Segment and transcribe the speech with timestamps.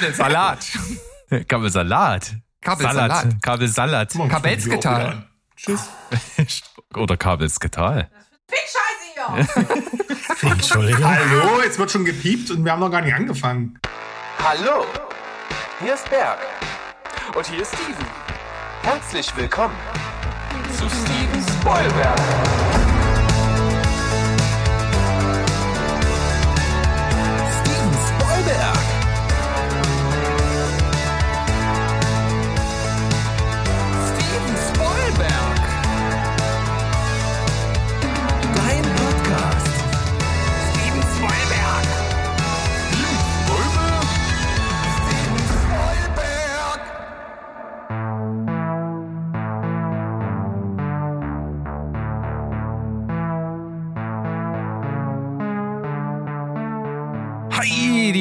[0.00, 0.66] Kabelsalat.
[1.48, 2.34] Kabelsalat.
[2.62, 3.10] Kabelsalat.
[3.10, 3.42] Salat.
[3.42, 4.14] Kabelsalat.
[4.30, 5.24] Kabelsketal.
[5.56, 5.90] Tschüss.
[6.96, 8.10] Oder Kabelsketal.
[10.42, 11.04] Entschuldigung.
[11.04, 13.78] Hallo, jetzt wird schon gepiept und wir haben noch gar nicht angefangen.
[14.42, 14.86] Hallo,
[15.82, 16.38] hier ist Berg.
[17.36, 18.06] Und hier ist Steven.
[18.82, 19.76] Herzlich willkommen
[20.78, 22.18] zu Steven Spoilberg.
[27.60, 28.79] Steven Spoilberg.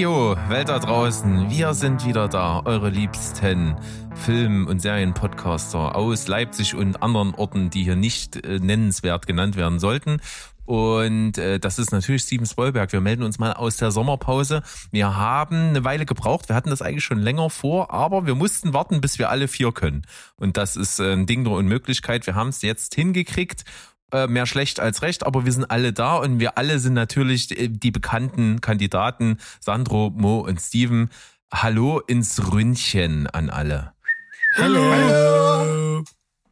[0.10, 1.52] Heidio, Welt da draußen.
[1.52, 3.76] Wir sind wieder da, eure liebsten
[4.16, 9.78] Film- und Serienpodcaster aus Leipzig und anderen Orten, die hier nicht äh, nennenswert genannt werden
[9.78, 10.20] sollten.
[10.66, 12.92] Und äh, das ist natürlich Steven Spoilberg.
[12.92, 14.64] Wir melden uns mal aus der Sommerpause.
[14.90, 16.50] Wir haben eine Weile gebraucht.
[16.50, 19.72] Wir hatten das eigentlich schon länger vor, aber wir mussten warten, bis wir alle vier
[19.72, 20.08] können.
[20.38, 22.26] Und das ist äh, ein Ding der Unmöglichkeit.
[22.26, 23.64] Wir haben es jetzt hingekriegt
[24.28, 27.68] mehr schlecht als recht, aber wir sind alle da und wir alle sind natürlich äh,
[27.70, 31.10] die bekannten Kandidaten Sandro, Mo und Steven.
[31.54, 33.94] Hallo ins Ründchen an alle.
[34.58, 36.04] Hallo.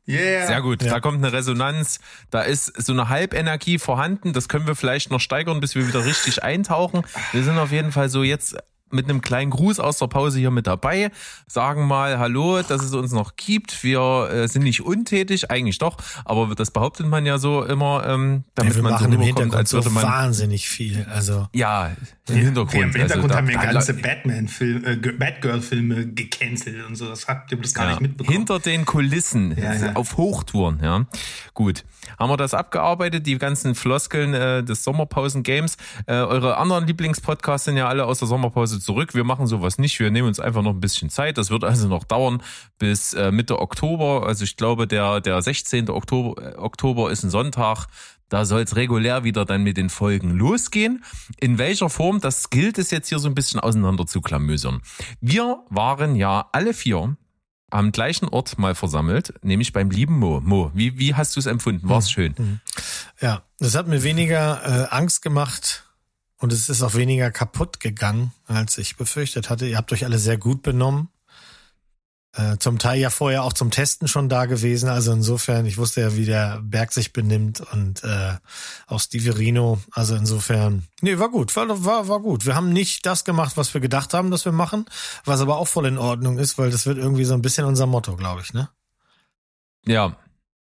[0.09, 0.47] Yeah.
[0.47, 0.93] Sehr gut, Ja.
[0.93, 1.99] da kommt eine Resonanz,
[2.29, 6.05] da ist so eine Halbenergie vorhanden, das können wir vielleicht noch steigern, bis wir wieder
[6.05, 7.01] richtig eintauchen.
[7.33, 8.55] Wir sind auf jeden Fall so jetzt
[8.91, 11.11] mit einem kleinen Gruß aus der Pause hier mit dabei,
[11.47, 13.83] sagen mal Hallo, dass es uns noch gibt.
[13.83, 18.43] Wir äh, sind nicht untätig, eigentlich doch, aber das behauptet man ja so immer, ähm,
[18.55, 21.05] damit Ja, wir man machen so im rüberkommt, Hintergrund als würde so man wahnsinnig viel.
[21.13, 21.91] Also ja
[22.29, 22.73] im Hintergrund.
[22.73, 27.07] Wir, Im Hintergrund also, haben wir ganze da- Batman-Film, äh, Batgirl-Filme gecancelt und so.
[27.07, 28.37] Das habt ihr das gar Ja, nicht mitbekommen.
[28.37, 29.93] Hinter den Kulissen, Ja, ja.
[29.93, 31.05] auf Hochtouren, ja.
[31.53, 31.83] Gut.
[32.17, 35.77] Haben wir das abgearbeitet, die ganzen Floskeln äh, des Sommerpausen-Games.
[36.07, 39.13] Äh, eure anderen Lieblingspodcasts sind ja alle aus der Sommerpause zurück.
[39.13, 39.99] Wir machen sowas nicht.
[39.99, 41.37] Wir nehmen uns einfach noch ein bisschen Zeit.
[41.37, 42.41] Das wird also noch dauern
[42.79, 44.25] bis äh, Mitte Oktober.
[44.25, 45.89] Also ich glaube, der, der 16.
[45.89, 47.87] Oktober, äh, Oktober ist ein Sonntag.
[48.29, 51.03] Da soll es regulär wieder dann mit den Folgen losgehen.
[51.39, 54.81] In welcher Form, das gilt es jetzt hier so ein bisschen auseinander zu klamösern.
[55.21, 57.15] Wir waren ja alle vier
[57.69, 60.41] am gleichen Ort mal versammelt, nämlich beim lieben Mo.
[60.43, 61.87] Mo, wie, wie hast du es empfunden?
[61.87, 62.61] War es schön?
[63.19, 65.83] ja, das hat mir weniger äh, Angst gemacht
[66.37, 69.67] und es ist auch weniger kaputt gegangen, als ich befürchtet hatte.
[69.67, 71.09] Ihr habt euch alle sehr gut benommen.
[72.37, 74.89] Äh, zum Teil ja vorher auch zum Testen schon da gewesen.
[74.89, 78.35] Also insofern, ich wusste ja, wie der Berg sich benimmt und äh,
[78.85, 79.79] auch Stiverino.
[79.91, 82.45] Also insofern, nee, war gut, war, war, war gut.
[82.45, 84.85] Wir haben nicht das gemacht, was wir gedacht haben, dass wir machen,
[85.25, 87.87] was aber auch voll in Ordnung ist, weil das wird irgendwie so ein bisschen unser
[87.87, 88.69] Motto, glaube ich, ne?
[89.87, 90.15] Ja,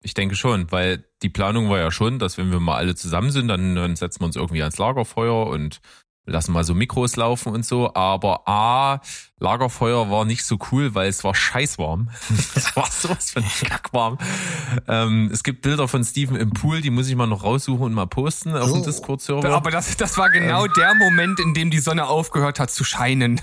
[0.01, 3.31] ich denke schon, weil die Planung war ja schon, dass wenn wir mal alle zusammen
[3.31, 5.81] sind, dann, dann setzen wir uns irgendwie ans Lagerfeuer und
[6.27, 7.93] lassen mal so Mikros laufen und so.
[7.95, 9.01] Aber A,
[9.39, 12.09] Lagerfeuer war nicht so cool, weil es war scheißwarm.
[12.55, 14.17] es war sowas von kackwarm.
[14.87, 17.93] Ähm, es gibt Bilder von Steven im Pool, die muss ich mal noch raussuchen und
[17.93, 18.85] mal posten auf dem Oh.
[18.85, 19.49] Discord-Server.
[19.49, 23.41] Aber das, das war genau der Moment, in dem die Sonne aufgehört hat zu scheinen.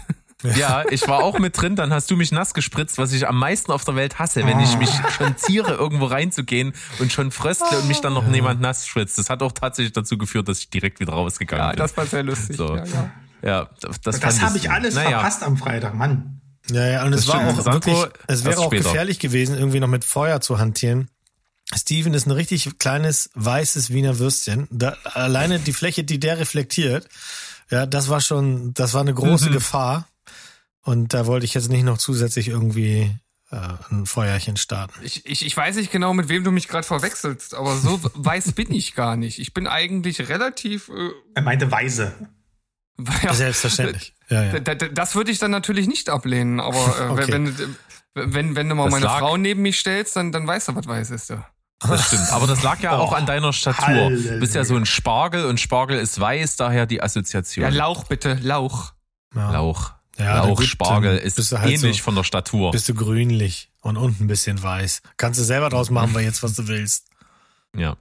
[0.57, 3.39] Ja, ich war auch mit drin, dann hast du mich nass gespritzt, was ich am
[3.39, 7.79] meisten auf der Welt hasse, wenn ich mich schon ziere, irgendwo reinzugehen und schon fröstle
[7.79, 9.19] und mich dann noch niemand nass spritzt.
[9.19, 11.79] Das hat auch tatsächlich dazu geführt, dass ich direkt wieder rausgegangen Ja, bin.
[11.79, 12.57] das war sehr lustig.
[12.57, 12.77] So.
[12.77, 13.11] Ja, ja.
[13.43, 16.41] ja, das, das, habe ich alles naja, verpasst am Freitag, Mann.
[16.71, 17.61] Ja, ja, und es Das war stimmt.
[17.67, 18.85] auch wirklich, es wäre auch später.
[18.85, 21.09] gefährlich gewesen, irgendwie noch mit Feuer zu hantieren.
[21.75, 24.69] Steven ist ein richtig kleines, weißes Wiener Würstchen.
[24.71, 27.09] Da, alleine die Fläche, die der reflektiert,
[27.71, 29.53] ja, das war schon, das war eine große Mhm.
[29.55, 30.07] Gefahr.
[30.85, 33.11] Und da wollte ich jetzt nicht noch zusätzlich irgendwie
[33.51, 33.57] äh,
[33.91, 34.95] ein Feuerchen starten.
[35.03, 38.53] Ich, ich, ich weiß nicht genau, mit wem du mich gerade verwechselst, aber so weiß
[38.53, 39.39] bin ich gar nicht.
[39.39, 40.89] Ich bin eigentlich relativ.
[40.91, 42.13] Äh, Er meinte Weise.
[43.23, 44.13] ja, Selbstverständlich.
[44.31, 44.59] Ja, ja.
[44.59, 47.33] Das würde ich dann natürlich nicht ablehnen, aber äh, Okay.
[47.33, 47.77] wenn,
[48.15, 50.75] wenn, wenn, du mal Das meine lag- Frau neben mich stellst, dann, dann weißt du,
[50.77, 51.45] was weiß ist du.
[51.81, 52.31] Das stimmt.
[52.33, 53.85] Aber das lag ja auch an deiner Statur.
[53.87, 54.33] Halleluja.
[54.35, 57.65] Du bist ja so ein Spargel und Spargel ist weiß, daher die Assoziation.
[57.65, 58.93] Ja, Lauch bitte, Lauch.
[59.35, 59.51] ja.
[59.53, 59.93] Lauch.
[60.19, 62.71] Ja, Lauch, gut, Spargel ist halt ähnlich so- von der Statur.
[62.71, 65.03] Bist du grünlich und unten ein bisschen weiß.
[65.17, 67.07] Kannst du selber draus machen, weil jetzt, was du willst.
[67.77, 67.97] Ja.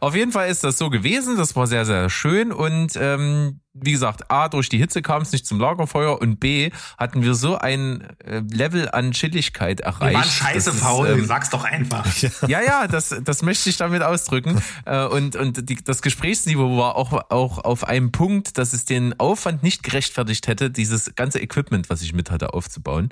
[0.00, 1.36] Auf jeden Fall ist das so gewesen.
[1.36, 2.52] Das war sehr, sehr schön.
[2.52, 6.70] Und ähm, wie gesagt, A, durch die Hitze kam es nicht zum Lagerfeuer und B,
[6.98, 10.12] hatten wir so ein äh, Level an Chilligkeit erreicht.
[10.12, 12.06] Wir waren scheiße faul, ähm, sag's doch einfach.
[12.48, 14.60] ja, ja, das, das möchte ich damit ausdrücken.
[14.86, 19.18] Äh, Und, und die, das Gesprächsniveau war auch, auch auf einem Punkt, dass es den
[19.20, 23.10] Aufwand nicht gerechtfertigt hätte, dieses ganze Equipment, was ich mit hatte, aufzubauen.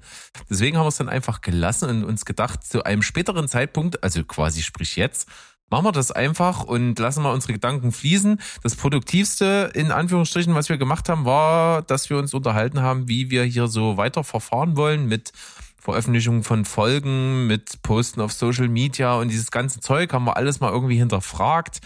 [0.48, 4.24] Deswegen haben wir es dann einfach gelassen und uns gedacht, zu einem späteren Zeitpunkt, also
[4.24, 5.28] quasi sprich jetzt,
[5.70, 8.40] machen wir das einfach und lassen wir unsere Gedanken fließen.
[8.62, 13.30] Das Produktivste, in Anführungsstrichen, was wir gemacht haben, war, dass wir uns unterhalten haben, wie
[13.30, 15.32] wir hier so weiter verfahren wollen mit
[15.80, 20.60] Veröffentlichung von Folgen, mit Posten auf Social Media und dieses ganze Zeug haben wir alles
[20.60, 21.80] mal irgendwie hinterfragt.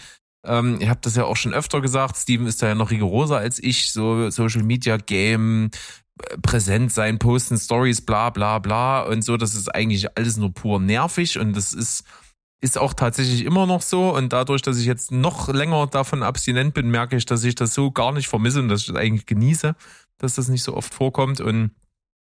[0.45, 3.37] Ähm, ich habe das ja auch schon öfter gesagt, Steven ist da ja noch rigoroser
[3.37, 5.71] als ich, so Social Media Game,
[6.21, 10.53] äh, präsent sein, posten Stories, bla bla bla und so, das ist eigentlich alles nur
[10.53, 12.03] pur nervig und das ist
[12.63, 16.73] ist auch tatsächlich immer noch so und dadurch, dass ich jetzt noch länger davon abstinent
[16.73, 19.25] bin, merke ich, dass ich das so gar nicht vermisse und dass ich das eigentlich
[19.25, 19.75] genieße,
[20.17, 21.71] dass das nicht so oft vorkommt und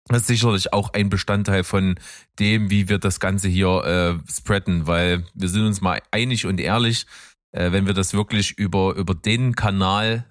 [0.08, 1.98] das ist sicherlich auch ein Bestandteil von
[2.38, 6.60] dem, wie wir das Ganze hier äh, spreaden, weil wir sind uns mal einig und
[6.60, 7.06] ehrlich,
[7.52, 10.26] äh, wenn wir das wirklich über, über den Kanal,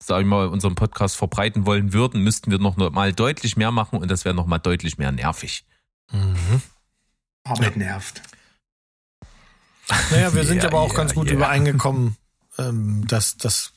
[0.00, 3.98] sag ich mal, unseren Podcast verbreiten wollen würden, müssten wir noch mal deutlich mehr machen
[3.98, 5.66] und das wäre noch mal deutlich mehr nervig.
[6.12, 6.62] Mhm.
[7.44, 8.22] Arbeit nervt.
[10.10, 11.34] Naja, wir sind Ja, aber auch ja, ganz gut ja.
[11.34, 12.16] übereingekommen,
[12.58, 13.72] ähm, dass, dass,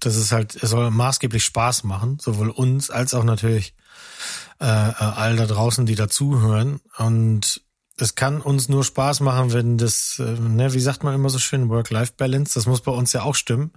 [0.00, 3.74] dass es halt, es soll maßgeblich Spaß machen, sowohl uns als auch natürlich
[4.60, 6.80] äh, äh, all da draußen, die dazuhören.
[6.98, 7.60] Und
[7.98, 11.38] es kann uns nur Spaß machen, wenn das, äh, ne, wie sagt man immer so
[11.38, 13.72] schön, Work-Life-Balance, das muss bei uns ja auch stimmen.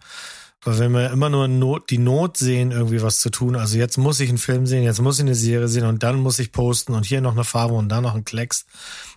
[0.62, 3.98] Weil wenn wir immer nur Not, die Not sehen, irgendwie was zu tun, also jetzt
[3.98, 6.52] muss ich einen Film sehen, jetzt muss ich eine Serie sehen und dann muss ich
[6.52, 8.66] posten und hier noch eine Farbe und da noch ein Klecks,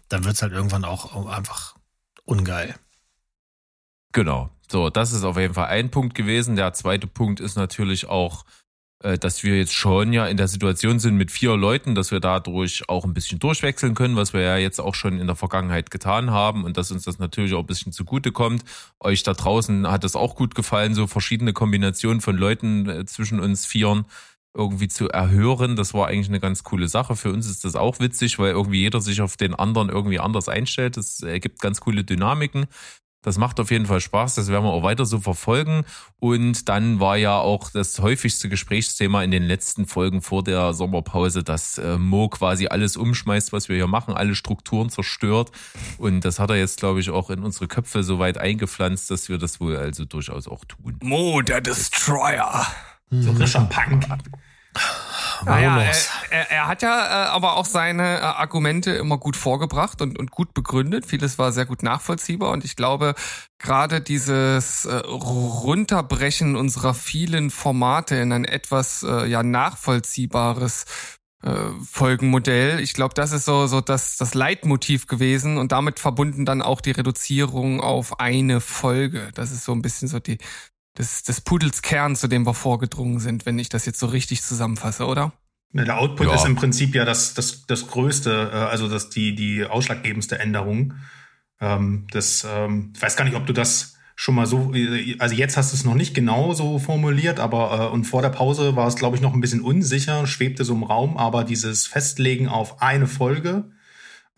[0.09, 1.72] dann wird's halt irgendwann auch einfach
[2.25, 2.75] ungeil.
[4.13, 4.51] Genau.
[4.71, 6.57] So, das ist auf jeden Fall ein Punkt gewesen.
[6.57, 8.45] Der zweite Punkt ist natürlich auch,
[9.03, 12.21] äh, dass wir jetzt schon ja in der Situation sind mit vier Leuten, dass wir
[12.21, 15.91] dadurch auch ein bisschen durchwechseln können, was wir ja jetzt auch schon in der Vergangenheit
[15.91, 18.65] getan haben und dass uns das natürlich auch ein bisschen zugute kommt.
[19.01, 23.41] Euch da draußen hat es auch gut gefallen, so verschiedene Kombinationen von Leuten äh, zwischen
[23.41, 24.07] uns Vieren
[24.55, 25.77] irgendwie zu erhören.
[25.77, 27.17] Das war eigentlich eine ganz coole Sache.
[27.17, 30.49] Für uns ist das auch witzig, weil irgendwie jeder sich auf den anderen irgendwie anders
[30.49, 30.97] einstellt.
[30.97, 32.67] Das ergibt ganz coole Dynamiken.
[33.23, 35.85] Das macht auf jeden Fall Spaß, das werden wir auch weiter so verfolgen.
[36.19, 41.45] Und dann war ja auch das häufigste Gesprächsthema in den letzten Folgen vor der Sommerpause,
[41.45, 45.53] dass äh, Mo quasi alles umschmeißt, was wir hier machen, alle Strukturen zerstört.
[45.99, 49.29] Und das hat er jetzt, glaube ich, auch in unsere Köpfe so weit eingepflanzt, dass
[49.29, 50.99] wir das wohl also durchaus auch tun.
[51.01, 52.67] Mo, der Destroyer.
[53.21, 54.07] So rischer Punk.
[55.45, 56.09] Naja, Monos.
[56.31, 60.19] er, er, er hat ja äh, aber auch seine äh, Argumente immer gut vorgebracht und,
[60.19, 61.05] und gut begründet.
[61.05, 63.15] Vieles war sehr gut nachvollziehbar und ich glaube,
[63.59, 70.85] gerade dieses äh, Runterbrechen unserer vielen Formate in ein etwas äh, ja nachvollziehbares
[71.91, 72.79] Folgenmodell.
[72.79, 76.81] Ich glaube, das ist so so das das Leitmotiv gewesen und damit verbunden dann auch
[76.81, 79.29] die Reduzierung auf eine Folge.
[79.35, 80.39] Das ist so ein bisschen so die
[80.99, 84.43] des, des Pudels Kern, zu dem wir vorgedrungen sind, wenn ich das jetzt so richtig
[84.43, 85.33] zusammenfasse, oder?
[85.73, 86.35] Ne, Der Output Ja.
[86.35, 90.95] ist im Prinzip ja das, das, das größte, äh, also das, die, die ausschlaggebendste Änderung.
[91.61, 95.35] Ähm, das, ähm, ich weiß gar nicht, ob du das schon mal so, äh, also
[95.35, 98.77] jetzt hast du es noch nicht genau so formuliert, aber äh, und vor der Pause
[98.77, 102.49] war es, glaube ich, noch ein bisschen unsicher, schwebte so im Raum, aber dieses Festlegen
[102.49, 103.71] auf eine Folge,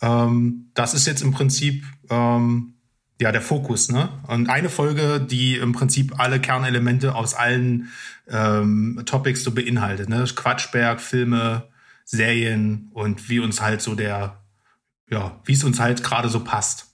[0.01, 2.74] ähm, das ist jetzt im Prinzip ähm,
[3.21, 4.09] ja der Fokus, ne?
[4.27, 7.91] Und eine Folge, die im Prinzip alle Kernelemente aus allen
[8.29, 10.25] ähm, Topics so beinhaltet, ne?
[10.35, 11.69] Quatschberg, Filme,
[12.05, 14.43] Serien und wie uns halt so der,
[15.11, 16.91] ja, wie es uns halt gerade so passt.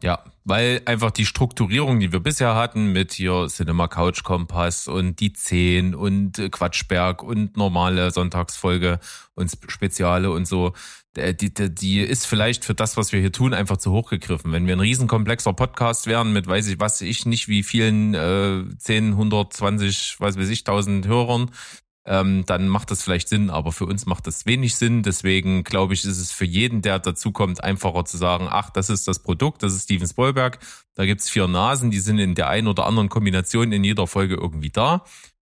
[0.00, 5.18] Ja, weil einfach die Strukturierung, die wir bisher hatten mit hier Cinema Couch Kompass und
[5.18, 9.00] die 10 und äh, Quatschberg und normale Sonntagsfolge
[9.34, 10.72] und Sp- Speziale und so,
[11.34, 14.52] die, die, die ist vielleicht für das, was wir hier tun, einfach zu hoch gegriffen.
[14.52, 18.64] Wenn wir ein riesenkomplexer Podcast wären mit, weiß ich, was ich nicht, wie vielen äh,
[18.78, 21.50] 10, 120, was weiß ich, 1000 Hörern,
[22.08, 25.02] ähm, dann macht das vielleicht Sinn, aber für uns macht das wenig Sinn.
[25.02, 29.06] Deswegen glaube ich, ist es für jeden, der dazukommt, einfacher zu sagen, ach, das ist
[29.06, 30.58] das Produkt, das ist Steven Spielberg.
[30.94, 34.36] Da gibt's vier Nasen, die sind in der einen oder anderen Kombination in jeder Folge
[34.36, 35.04] irgendwie da.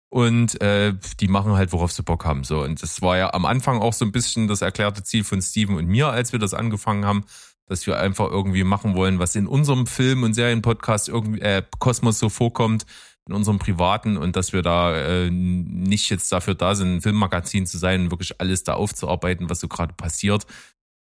[0.09, 2.45] Und äh, die machen halt, worauf sie Bock haben.
[2.45, 2.63] So.
[2.63, 5.77] Und das war ja am Anfang auch so ein bisschen das erklärte Ziel von Steven
[5.77, 7.25] und mir, als wir das angefangen haben,
[7.67, 12.19] dass wir einfach irgendwie machen wollen, was in unserem Film- und Serienpodcast irgendwie äh, Kosmos
[12.19, 12.87] so vorkommt,
[13.29, 17.67] in unserem privaten und dass wir da äh, nicht jetzt dafür da sind, ein Filmmagazin
[17.67, 20.47] zu sein und wirklich alles da aufzuarbeiten, was so gerade passiert.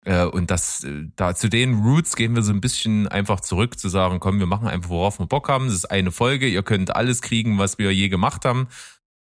[0.05, 3.79] Äh, und das, äh, da zu den Roots gehen wir so ein bisschen einfach zurück,
[3.79, 5.67] zu sagen, komm, wir machen einfach, worauf wir Bock haben.
[5.67, 8.69] Das ist eine Folge, ihr könnt alles kriegen, was wir je gemacht haben.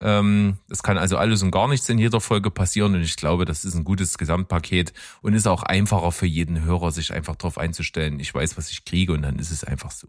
[0.04, 3.46] Ähm, es kann also alles und gar nichts in jeder Folge passieren und ich glaube,
[3.46, 4.92] das ist ein gutes Gesamtpaket
[5.22, 8.20] und ist auch einfacher für jeden Hörer, sich einfach darauf einzustellen.
[8.20, 10.08] Ich weiß, was ich kriege und dann ist es einfach so.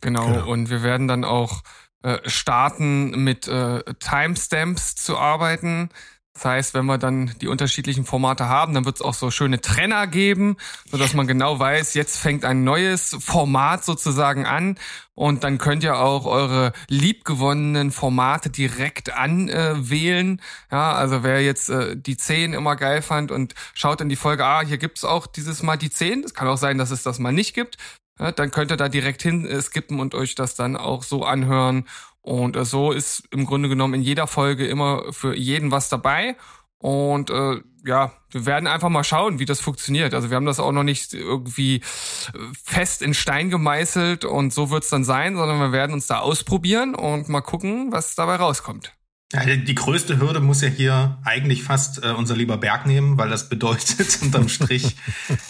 [0.00, 0.48] Genau, genau.
[0.48, 1.62] und wir werden dann auch
[2.02, 5.90] äh, starten mit äh, Timestamps zu arbeiten.
[6.36, 9.62] Das heißt, wenn wir dann die unterschiedlichen Formate haben, dann wird es auch so schöne
[9.62, 10.58] Trenner geben,
[10.90, 14.78] so dass man genau weiß, jetzt fängt ein neues Format sozusagen an
[15.14, 20.42] und dann könnt ihr auch eure liebgewonnenen Formate direkt anwählen.
[20.70, 24.16] Äh, ja, also wer jetzt äh, die 10 immer geil fand und schaut in die
[24.16, 26.22] Folge, ah, hier gibt's auch dieses Mal die 10.
[26.22, 27.78] Es kann auch sein, dass es das mal nicht gibt.
[28.18, 31.24] Ja, dann könnt ihr da direkt hin äh, skippen und euch das dann auch so
[31.24, 31.86] anhören
[32.26, 36.36] und äh, so ist im Grunde genommen in jeder Folge immer für jeden was dabei.
[36.78, 40.12] Und äh, ja, wir werden einfach mal schauen, wie das funktioniert.
[40.12, 41.80] Also wir haben das auch noch nicht irgendwie äh,
[42.64, 46.96] fest in Stein gemeißelt und so wird's dann sein, sondern wir werden uns da ausprobieren
[46.96, 48.92] und mal gucken, was dabei rauskommt.
[49.32, 53.28] Ja, die größte Hürde muss ja hier eigentlich fast äh, unser lieber Berg nehmen, weil
[53.28, 54.96] das bedeutet unterm Strich,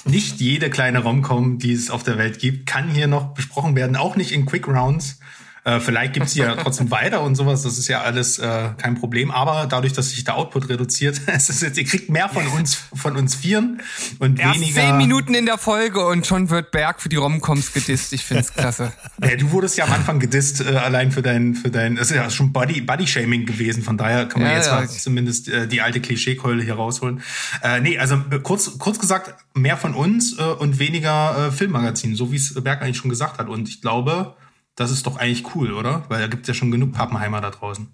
[0.05, 3.97] nicht jede kleine Romcom, die es auf der Welt gibt, kann hier noch besprochen werden,
[3.97, 5.21] auch nicht in Quick Rounds.
[5.67, 8.95] Äh, vielleicht gibt's sie ja trotzdem weiter und sowas, das ist ja alles äh, kein
[8.95, 9.33] Problem.
[9.33, 12.77] Aber dadurch, dass sich der Output reduziert, es ist jetzt, ihr kriegt mehr von uns,
[12.95, 13.83] von uns Vieren
[14.21, 14.81] und Erst weniger.
[14.81, 18.13] zehn Minuten in der Folge und schon wird Berg für die Romcoms gedisst.
[18.13, 18.93] Ich find's klasse.
[19.23, 22.17] ja, du wurdest ja am Anfang gedisst, äh, allein für dein, für dein, das ist
[22.17, 23.83] ja schon Body, Body-Shaming gewesen.
[23.83, 24.87] Von daher kann man ja, jetzt ja.
[24.87, 27.23] zumindest äh, die alte Klischeekeule hier rausholen.
[27.61, 32.15] Äh, nee, also äh, kurz, kurz gesagt, mehr von uns äh, und weniger äh, Filmmagazin,
[32.15, 33.49] so wie es Berg eigentlich schon gesagt hat.
[33.49, 34.37] Und ich glaube,
[34.77, 36.05] das ist doch eigentlich cool, oder?
[36.09, 37.89] Weil da gibt es ja schon genug Pappenheimer da draußen.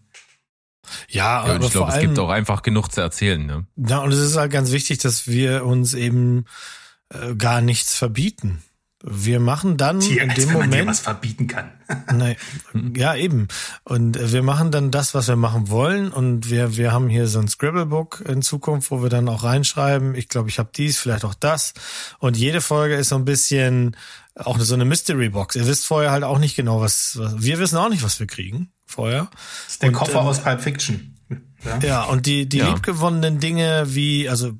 [1.08, 3.44] Ja, ja und ich glaube, es gibt auch einfach genug zu erzählen.
[3.44, 3.66] Ne?
[3.76, 6.44] Ja, und es ist halt ganz wichtig, dass wir uns eben
[7.08, 8.62] äh, gar nichts verbieten.
[9.04, 11.72] Wir machen dann Tier, in dem wenn Moment was verbieten kann.
[12.14, 12.36] nein,
[12.94, 13.48] ja eben.
[13.82, 16.12] Und wir machen dann das, was wir machen wollen.
[16.12, 20.14] Und wir wir haben hier so ein Scribblebook in Zukunft, wo wir dann auch reinschreiben.
[20.14, 21.74] Ich glaube, ich habe dies, vielleicht auch das.
[22.18, 23.96] Und jede Folge ist so ein bisschen
[24.34, 25.56] auch so eine Mystery Box.
[25.56, 28.26] Ihr wisst vorher halt auch nicht genau, was, was wir wissen auch nicht, was wir
[28.26, 29.28] kriegen vorher.
[29.64, 31.11] Das ist der und, Koffer ähm, aus Pulp Fiction.
[31.64, 32.68] Ja, ja und die, die ja.
[32.68, 34.52] liebgewonnenen Dinge wie, also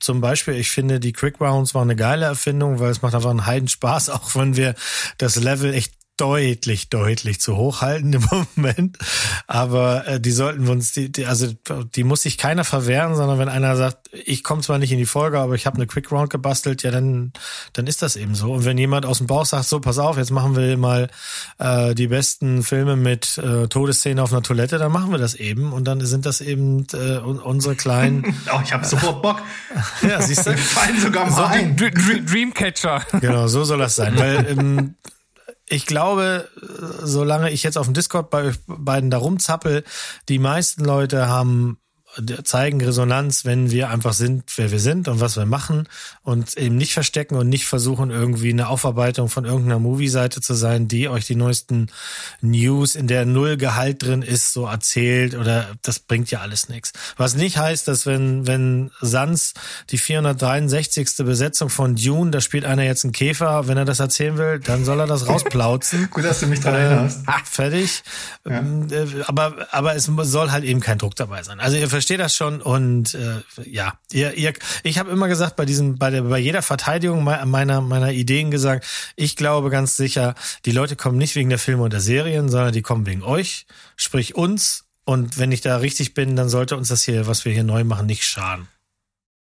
[0.00, 3.30] zum Beispiel, ich finde, die Quick Rounds war eine geile Erfindung, weil es macht einfach
[3.30, 4.74] einen Heiden Spaß, auch wenn wir
[5.18, 8.24] das Level echt deutlich, deutlich zu hoch halten im
[8.56, 8.98] Moment.
[9.46, 11.48] Aber äh, die sollten wir uns, die, die, also
[11.94, 15.06] die muss sich keiner verwehren, sondern wenn einer sagt, ich komme zwar nicht in die
[15.06, 17.32] Folge, aber ich habe eine Quick Round gebastelt, ja, dann,
[17.72, 18.52] dann ist das eben so.
[18.52, 21.08] Und wenn jemand aus dem Bauch sagt, so, pass auf, jetzt machen wir mal
[21.58, 25.72] äh, die besten Filme mit äh, Todesszene auf einer Toilette, dann machen wir das eben.
[25.72, 28.34] Und dann sind das eben äh, unsere kleinen.
[28.52, 29.40] oh, ich habe sofort Bock.
[30.02, 30.56] ja, siehst du?
[30.56, 31.76] fallen sogar mal so ein.
[31.76, 33.02] Dreamcatcher.
[33.20, 34.18] Genau, so soll das sein.
[34.18, 34.94] Weil ähm,
[35.70, 36.48] ich glaube,
[37.02, 39.84] solange ich jetzt auf dem Discord bei euch beiden da rumzappel,
[40.28, 41.78] die meisten Leute haben
[42.44, 45.88] zeigen Resonanz, wenn wir einfach sind, wer wir sind und was wir machen
[46.22, 50.88] und eben nicht verstecken und nicht versuchen, irgendwie eine Aufarbeitung von irgendeiner Movie-Seite zu sein,
[50.88, 51.88] die euch die neuesten
[52.40, 56.92] News, in der null Gehalt drin ist, so erzählt oder das bringt ja alles nichts.
[57.16, 59.54] Was nicht heißt, dass wenn, wenn Sans
[59.90, 61.08] die 463.
[61.18, 64.84] Besetzung von Dune, da spielt einer jetzt einen Käfer, wenn er das erzählen will, dann
[64.84, 66.08] soll er das rausplauzen.
[66.10, 67.20] Gut, dass du mich daran erinnerst.
[67.26, 68.02] Äh, fertig.
[68.44, 68.58] Ja.
[68.58, 71.60] Ähm, äh, aber, aber es soll halt eben kein Druck dabei sein.
[71.60, 74.54] Also ihr verstehe das schon und äh, ja, ihr, ihr,
[74.84, 78.86] ich habe immer gesagt bei diesem, bei der, bei jeder Verteidigung meiner meiner Ideen gesagt,
[79.16, 82.72] ich glaube ganz sicher, die Leute kommen nicht wegen der Filme und der Serien, sondern
[82.72, 83.66] die kommen wegen euch,
[83.96, 84.86] sprich uns.
[85.04, 87.84] Und wenn ich da richtig bin, dann sollte uns das hier, was wir hier neu
[87.84, 88.66] machen, nicht schaden.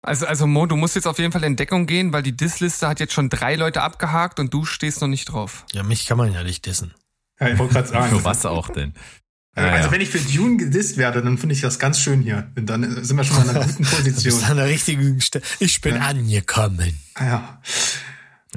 [0.03, 2.89] Also, also Mo, du musst jetzt auf jeden Fall in Deckung gehen, weil die Diss-Liste
[2.89, 5.65] hat jetzt schon drei Leute abgehakt und du stehst noch nicht drauf.
[5.73, 6.93] Ja, mich kann man ja nicht dissen.
[7.39, 8.17] Ja, ich wollte gerade sagen.
[8.17, 8.95] Für was auch denn?
[9.55, 9.93] Also ja.
[9.93, 12.51] wenn ich für Dune gedisst werde, dann finde ich das ganz schön hier.
[12.57, 14.45] Und dann sind wir schon mal in einer guten Position.
[14.45, 15.45] An der richtigen Stelle.
[15.59, 16.03] Ich bin ja.
[16.03, 16.99] angekommen.
[17.19, 17.61] Ja.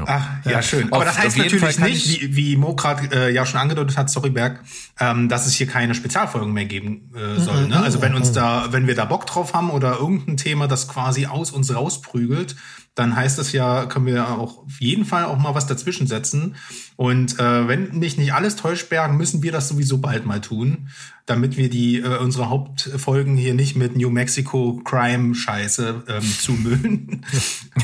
[0.05, 0.87] Ach, ja, schön.
[0.87, 4.09] Aber auf, das heißt natürlich nicht, wie, wie Mo gerade äh, ja schon angedeutet hat,
[4.09, 4.63] sorry Berg,
[4.99, 7.67] ähm, dass es hier keine Spezialfolgen mehr geben äh, soll.
[7.67, 7.77] Ne?
[7.77, 11.25] Also wenn uns da, wenn wir da Bock drauf haben oder irgendein Thema, das quasi
[11.25, 12.55] aus uns rausprügelt,
[12.95, 16.55] dann heißt das ja, können wir auch auf jeden Fall auch mal was dazwischen setzen.
[16.97, 20.89] Und äh, wenn mich nicht alles täuscht, Bergen, müssen wir das sowieso bald mal tun,
[21.25, 27.25] damit wir die äh, unsere Hauptfolgen hier nicht mit New Mexico Crime Scheiße ähm, zumüllen.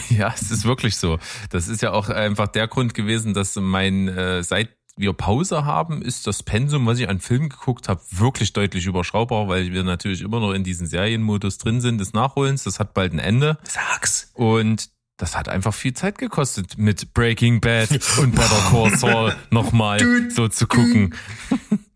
[0.10, 1.20] Ja, es ist wirklich so.
[1.52, 6.02] Das ist ja auch einfach der Grund gewesen, dass mein äh, seit wir Pause haben,
[6.02, 10.22] ist das Pensum, was ich an Filmen geguckt habe, wirklich deutlich überschaubar, weil wir natürlich
[10.22, 12.64] immer noch in diesem Serienmodus drin sind des Nachholens.
[12.64, 13.60] Das hat bald ein Ende.
[13.64, 14.32] Sag's.
[14.34, 20.30] Und das hat einfach viel Zeit gekostet, mit Breaking Bad und Better Call Saul nochmal
[20.30, 21.16] so zu gucken.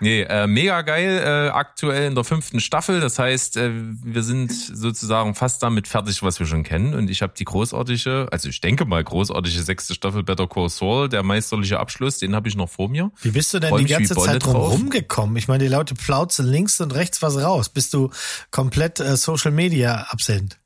[0.00, 3.00] Nee, äh, mega geil, äh, aktuell in der fünften Staffel.
[3.00, 6.94] Das heißt, äh, wir sind sozusagen fast damit fertig, was wir schon kennen.
[6.94, 11.08] Und ich habe die großartige, also ich denke mal großartige sechste Staffel Better Call Saul,
[11.08, 13.12] der meisterliche Abschluss, den habe ich noch vor mir.
[13.22, 14.72] Wie bist du denn Freu die ganze Zeit drum drauf.
[14.72, 15.36] rumgekommen?
[15.36, 17.70] Ich meine, die Leute plauzen links und rechts was raus.
[17.70, 18.10] Bist du
[18.50, 20.58] komplett äh, Social Media absent?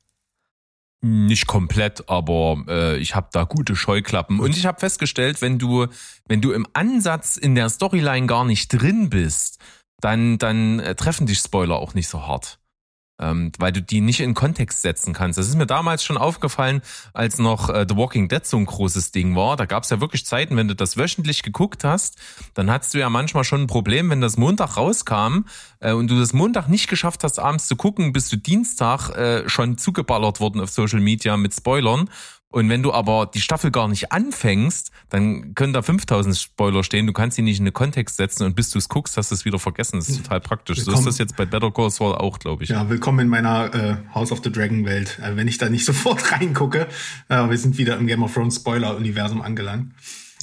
[1.01, 4.39] Nicht komplett, aber äh, ich habe da gute Scheuklappen.
[4.39, 5.87] Und ich habe festgestellt, wenn du,
[6.27, 9.59] wenn du im Ansatz in der Storyline gar nicht drin bist,
[10.01, 12.58] dann, dann äh, treffen dich Spoiler auch nicht so hart.
[13.19, 15.37] Ähm, weil du die nicht in Kontext setzen kannst.
[15.37, 16.81] Das ist mir damals schon aufgefallen,
[17.13, 19.57] als noch äh, The Walking Dead so ein großes Ding war.
[19.57, 22.17] Da gab es ja wirklich Zeiten, wenn du das wöchentlich geguckt hast,
[22.53, 25.45] dann hattest du ja manchmal schon ein Problem, wenn das Montag rauskam
[25.79, 29.49] äh, und du das Montag nicht geschafft hast, abends zu gucken, bist du Dienstag äh,
[29.49, 32.09] schon zugeballert worden auf Social Media mit Spoilern.
[32.51, 37.05] Und wenn du aber die Staffel gar nicht anfängst, dann können da 5000 Spoiler stehen.
[37.05, 39.35] Du kannst sie nicht in den Kontext setzen und bis du es guckst, hast du
[39.35, 39.97] es wieder vergessen.
[39.97, 40.77] Das ist total praktisch.
[40.77, 41.05] So ist Willkommen.
[41.05, 42.69] das jetzt bei Better Call Saul auch, glaube ich.
[42.69, 45.19] Ja, willkommen in meiner äh, House of the Dragon Welt.
[45.21, 46.87] Äh, wenn ich da nicht sofort reingucke,
[47.27, 49.93] äh, wir sind wieder im Game of Thrones Spoiler-Universum angelangt.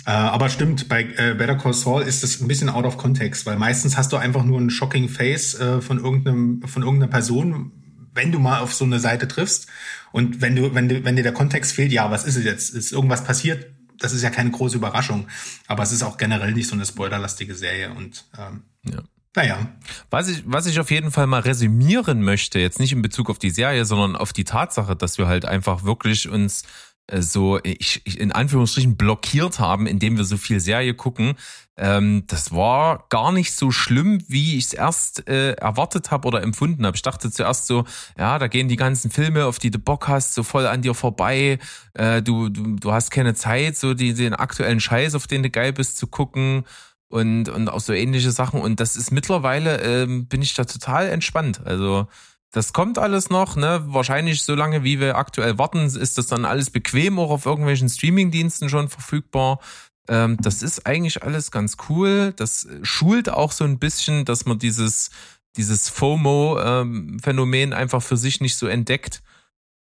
[0.07, 3.47] Äh, aber stimmt, bei äh, Better Call Saul ist das ein bisschen out of context,
[3.47, 7.73] weil meistens hast du einfach nur ein shocking Face äh, von irgendeinem von irgendeiner Person,
[8.17, 9.69] wenn du mal auf so eine Seite triffst
[10.13, 12.75] und wenn du wenn du wenn dir der Kontext fehlt, ja, was ist es jetzt?
[12.75, 13.67] Ist irgendwas passiert?
[13.99, 15.29] Das ist ja keine große Überraschung,
[15.69, 19.03] aber es ist auch generell nicht so eine spoilerlastige Serie und ähm, Ja.
[19.35, 19.69] naja,
[20.11, 23.39] Was ich, was ich auf jeden Fall mal resümieren möchte, jetzt nicht in Bezug auf
[23.39, 26.65] die Serie, sondern auf die Tatsache, dass wir halt einfach wirklich uns
[27.07, 31.35] äh, so ich, ich in Anführungsstrichen blockiert haben, indem wir so viel Serie gucken.
[31.79, 36.43] Ähm, das war gar nicht so schlimm, wie ich es erst äh, erwartet habe oder
[36.43, 36.97] empfunden habe.
[36.97, 37.85] Ich dachte zuerst so,
[38.19, 40.95] ja, da gehen die ganzen Filme, auf die du Bock hast, so voll an dir
[40.95, 41.59] vorbei.
[41.93, 45.51] Äh, du, du, du hast keine Zeit, so die, den aktuellen Scheiß, auf den du
[45.51, 46.65] geil bist, zu gucken
[47.09, 48.61] und, und auch so ähnliche Sachen.
[48.61, 51.61] Und das ist mittlerweile, ähm, bin ich da total entspannt.
[51.65, 52.07] Also
[52.53, 53.83] das kommt alles noch, ne?
[53.87, 57.89] Wahrscheinlich so lange, wie wir aktuell warten, ist das dann alles bequem auch auf irgendwelchen
[57.89, 59.59] Streamingdiensten schon verfügbar.
[60.09, 62.33] Ähm, das ist eigentlich alles ganz cool.
[62.37, 65.11] Das schult auch so ein bisschen, dass man dieses,
[65.57, 69.23] dieses FOMO-Phänomen einfach für sich nicht so entdeckt.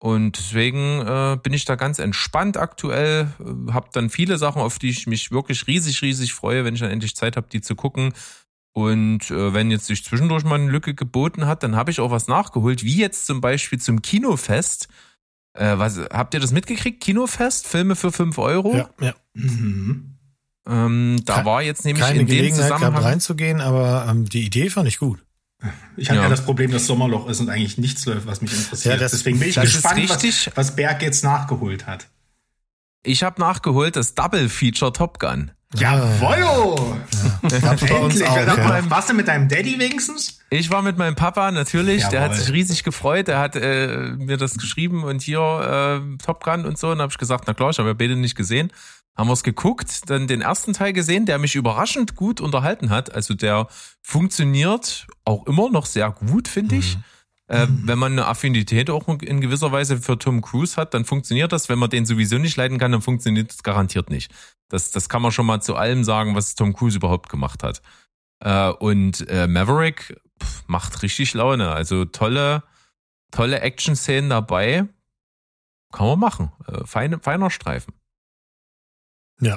[0.02, 4.78] Und deswegen äh, bin ich da ganz entspannt aktuell, äh, habe dann viele Sachen, auf
[4.78, 7.76] die ich mich wirklich riesig, riesig freue, wenn ich dann endlich Zeit habe, die zu
[7.76, 8.14] gucken.
[8.72, 12.10] Und äh, wenn jetzt sich zwischendurch mal eine Lücke geboten hat, dann habe ich auch
[12.10, 14.88] was nachgeholt, wie jetzt zum Beispiel zum Kinofest.
[15.54, 17.02] Äh, was, habt ihr das mitgekriegt?
[17.02, 18.76] Kinofest, Filme für 5 Euro.
[18.76, 19.14] Ja, ja.
[19.34, 20.16] mhm.
[20.66, 23.02] Ähm, da Ke- war jetzt nämlich Keine in dem Gelegenheit gehabt Zusammenhang.
[23.04, 25.18] reinzugehen, aber ähm, die Idee fand ich gut.
[25.96, 26.22] Ich hatte ja.
[26.24, 26.28] Ja.
[26.30, 28.94] das Problem, dass Sommerloch ist und eigentlich nichts läuft, was mich interessiert.
[28.94, 32.08] Ja, das- Deswegen bin ich gespannt, was, was Berg jetzt nachgeholt hat.
[33.02, 35.50] Ich habe nachgeholt das Double Feature Top Gun.
[35.74, 36.96] Jawoll!
[37.42, 38.26] Uns Endlich!
[38.26, 38.90] auch, ja.
[38.90, 40.40] Warst du mit deinem Daddy wenigstens?
[40.50, 42.44] Ich war mit meinem Papa natürlich, der hat Jawohl.
[42.44, 46.76] sich riesig gefreut, der hat äh, mir das geschrieben und hier äh, Top Gun und
[46.76, 48.72] so und habe ich gesagt, na klar, ich habe ja beide nicht gesehen.
[49.16, 53.14] Haben wir es geguckt, dann den ersten Teil gesehen, der mich überraschend gut unterhalten hat.
[53.14, 53.68] Also der
[54.02, 56.98] funktioniert auch immer noch sehr gut, finde ich.
[57.46, 61.52] Äh, wenn man eine Affinität auch in gewisser Weise für Tom Cruise hat, dann funktioniert
[61.52, 61.68] das.
[61.68, 64.32] Wenn man den sowieso nicht leiden kann, dann funktioniert es garantiert nicht.
[64.70, 67.82] Das, das kann man schon mal zu allem sagen, was Tom Cruise überhaupt gemacht hat.
[68.42, 71.70] Äh, und äh, Maverick pff, macht richtig Laune.
[71.70, 72.62] Also tolle,
[73.30, 74.86] tolle Action-Szenen dabei.
[75.92, 76.52] Kann man machen.
[76.66, 77.92] Äh, feine, feiner Streifen.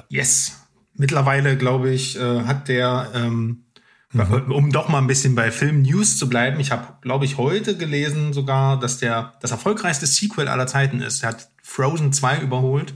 [0.10, 0.60] Yes.
[0.95, 3.65] Mittlerweile, glaube ich, äh, hat der, ähm,
[4.13, 7.76] um doch mal ein bisschen bei Film News zu bleiben, ich habe, glaube ich, heute
[7.78, 11.23] gelesen sogar, dass der das erfolgreichste Sequel aller Zeiten ist.
[11.23, 12.93] Er hat Frozen 2 überholt.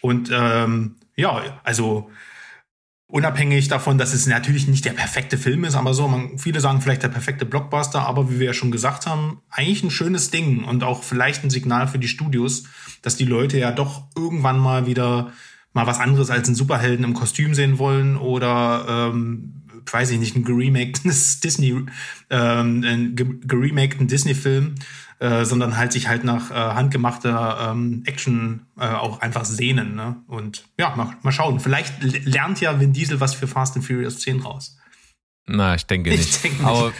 [0.00, 2.10] Und ähm, ja, also
[3.08, 6.80] unabhängig davon, dass es natürlich nicht der perfekte Film ist, aber so, man, viele sagen
[6.80, 10.64] vielleicht der perfekte Blockbuster, aber wie wir ja schon gesagt haben, eigentlich ein schönes Ding
[10.64, 12.64] und auch vielleicht ein Signal für die Studios,
[13.02, 15.32] dass die Leute ja doch irgendwann mal wieder
[15.72, 20.34] mal was anderes als einen Superhelden im Kostüm sehen wollen oder ähm, weiß ich nicht,
[20.34, 21.10] einen geremakten
[21.44, 21.84] Disney,
[22.30, 24.74] ähm, ge- geremakten Disney-Film,
[25.18, 29.94] äh, sondern halt sich halt nach äh, handgemachter ähm, Action äh, auch einfach sehnen.
[29.94, 30.16] Ne?
[30.26, 31.60] Und ja, mal, mal schauen.
[31.60, 34.76] Vielleicht lernt ja Vin Diesel was für Fast and Furious 10 raus.
[35.46, 36.44] Na, ich denke Ich nicht.
[36.44, 36.66] denke nicht.
[36.66, 36.92] Aber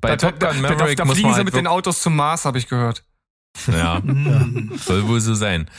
[0.00, 1.54] bei Da, Top da, Gun da, da, Maverick da muss fliegen man sie halt mit
[1.54, 3.04] den Autos zum Mars, habe ich gehört.
[3.66, 4.02] Ja,
[4.76, 5.70] soll wohl so sein.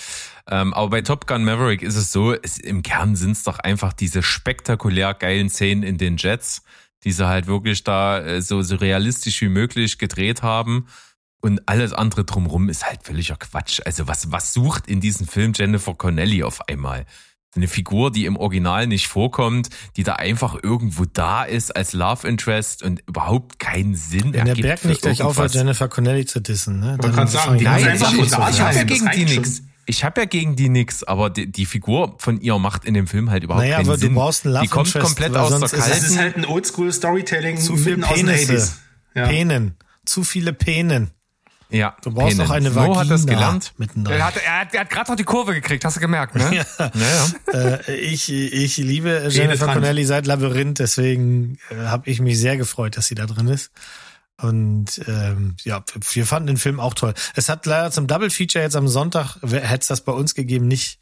[0.49, 3.60] Ähm, aber bei Top Gun Maverick ist es so, es, im Kern sind es doch
[3.60, 6.63] einfach diese spektakulär geilen Szenen in den Jets,
[7.03, 10.88] die sie halt wirklich da äh, so, so realistisch wie möglich gedreht haben.
[11.41, 13.80] Und alles andere drumrum ist halt völliger Quatsch.
[13.86, 17.06] Also was, was sucht in diesem Film Jennifer Connelly auf einmal?
[17.56, 22.28] Eine Figur, die im Original nicht vorkommt, die da einfach irgendwo da ist als Love
[22.28, 25.54] Interest und überhaupt keinen Sinn Wenn der ergibt Berg für nicht gleich aufhört, irgendwas.
[25.56, 26.97] Jennifer Connelly zu dissen, ne?
[27.02, 29.63] Man kann sagen, die Nein, ich, ich, habe ja gegen die nix.
[29.88, 33.08] Ich habe ja gegen die nix, aber die, die Figur von ihr macht in dem
[33.08, 34.13] Film halt überhaupt Naja, keinen aber du Sinn.
[34.13, 36.06] brauchst einen Love die kommt Interest, komplett aus der es- Das kalten.
[36.06, 38.54] ist halt ein Oldschool-Storytelling zu viel mitten aus den Penisse.
[38.54, 38.71] 80s.
[39.15, 39.28] Ja.
[39.28, 39.75] Penen.
[40.06, 41.10] Zu viele Penen.
[41.69, 42.47] Ja, Du brauchst Penen.
[42.47, 43.73] noch eine Vagina hat das gelernt.
[43.77, 44.17] mittendrin.
[44.17, 46.65] Er hat, er hat, er hat gerade noch die Kurve gekriegt, hast du gemerkt, ne?
[46.93, 47.79] Naja.
[47.88, 49.67] Äh, ich, ich liebe Jennifer.
[49.73, 53.71] Connelly seit Labyrinth, deswegen äh, habe ich mich sehr gefreut, dass sie da drin ist.
[54.41, 57.13] Und ähm, ja, wir fanden den Film auch toll.
[57.36, 60.67] Es hat leider zum Double Feature jetzt am Sonntag, hätte es das bei uns gegeben,
[60.67, 60.99] nicht,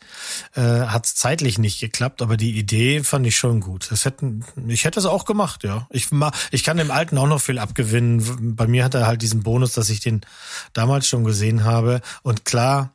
[0.55, 3.91] äh, hat es zeitlich nicht geklappt, aber die Idee fand ich schon gut.
[3.91, 5.87] Das hätten, ich hätte es auch gemacht, ja.
[5.91, 6.07] Ich,
[6.51, 8.55] ich kann dem Alten auch noch viel abgewinnen.
[8.55, 10.21] Bei mir hat er halt diesen Bonus, dass ich den
[10.73, 12.01] damals schon gesehen habe.
[12.23, 12.93] Und klar,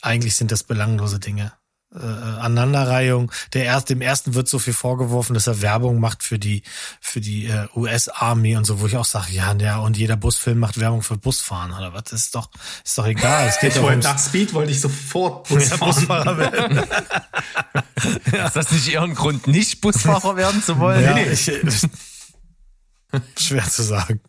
[0.00, 1.52] eigentlich sind das belanglose Dinge.
[1.94, 3.30] Äh, Aneinanderreihung.
[3.52, 6.62] Der erste, dem ersten wird so viel vorgeworfen, dass er Werbung macht für die
[7.02, 10.16] für die äh, US Army und so, wo ich auch sage, ja, ja, und jeder
[10.16, 12.04] Busfilm macht Werbung für Busfahren oder was?
[12.04, 12.48] Das ist doch
[12.82, 13.46] ist doch egal.
[13.46, 15.76] Es geht Ich wollte nach Speed wollte ich sofort ja.
[15.76, 16.82] Busfahrer werden.
[18.46, 21.04] Ist das nicht eher ein Grund, nicht Busfahrer werden zu wollen?
[21.04, 21.50] Ja, ich,
[23.38, 24.20] schwer zu sagen.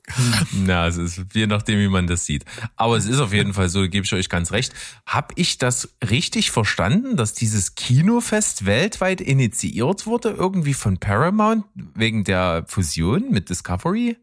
[0.52, 2.46] Na, es ist je nachdem, wie man das sieht.
[2.76, 4.74] Aber es ist auf jeden Fall so, gebe ich euch ganz recht.
[5.06, 12.24] Hab ich das richtig verstanden, dass dieses Kinofest weltweit initiiert wurde, irgendwie von Paramount, wegen
[12.24, 14.18] der Fusion mit Discovery?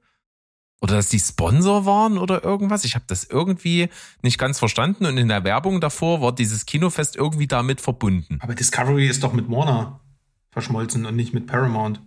[0.83, 2.85] Oder dass die Sponsor waren oder irgendwas?
[2.85, 3.91] Ich habe das irgendwie
[4.23, 8.39] nicht ganz verstanden und in der Werbung davor war dieses Kinofest irgendwie damit verbunden.
[8.41, 10.01] Aber Discovery ist doch mit Warner
[10.51, 12.01] verschmolzen und nicht mit Paramount.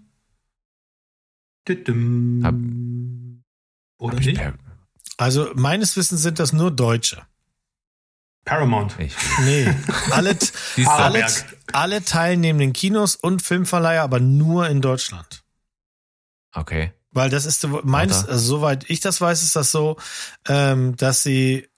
[2.44, 2.56] Hab-
[4.00, 4.42] Oder Hab nicht?
[5.18, 7.22] Also meines Wissens sind das nur Deutsche.
[8.46, 8.96] Paramount.
[9.00, 9.74] ich, Nee,
[10.12, 10.38] alle,
[10.86, 11.26] alle,
[11.72, 15.44] alle teilnehmenden Kinos und Filmverleiher, aber nur in Deutschland.
[16.54, 16.92] okay.
[17.16, 19.98] Weil das ist so- meines, also, soweit ich das weiß, ist das so,
[20.48, 21.70] ähm, dass sie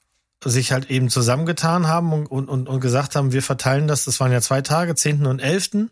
[0.46, 4.22] sich halt eben zusammengetan haben und, und, und, und gesagt haben, wir verteilen das, das
[4.22, 5.26] waren ja zwei Tage, 10.
[5.26, 5.90] und 11.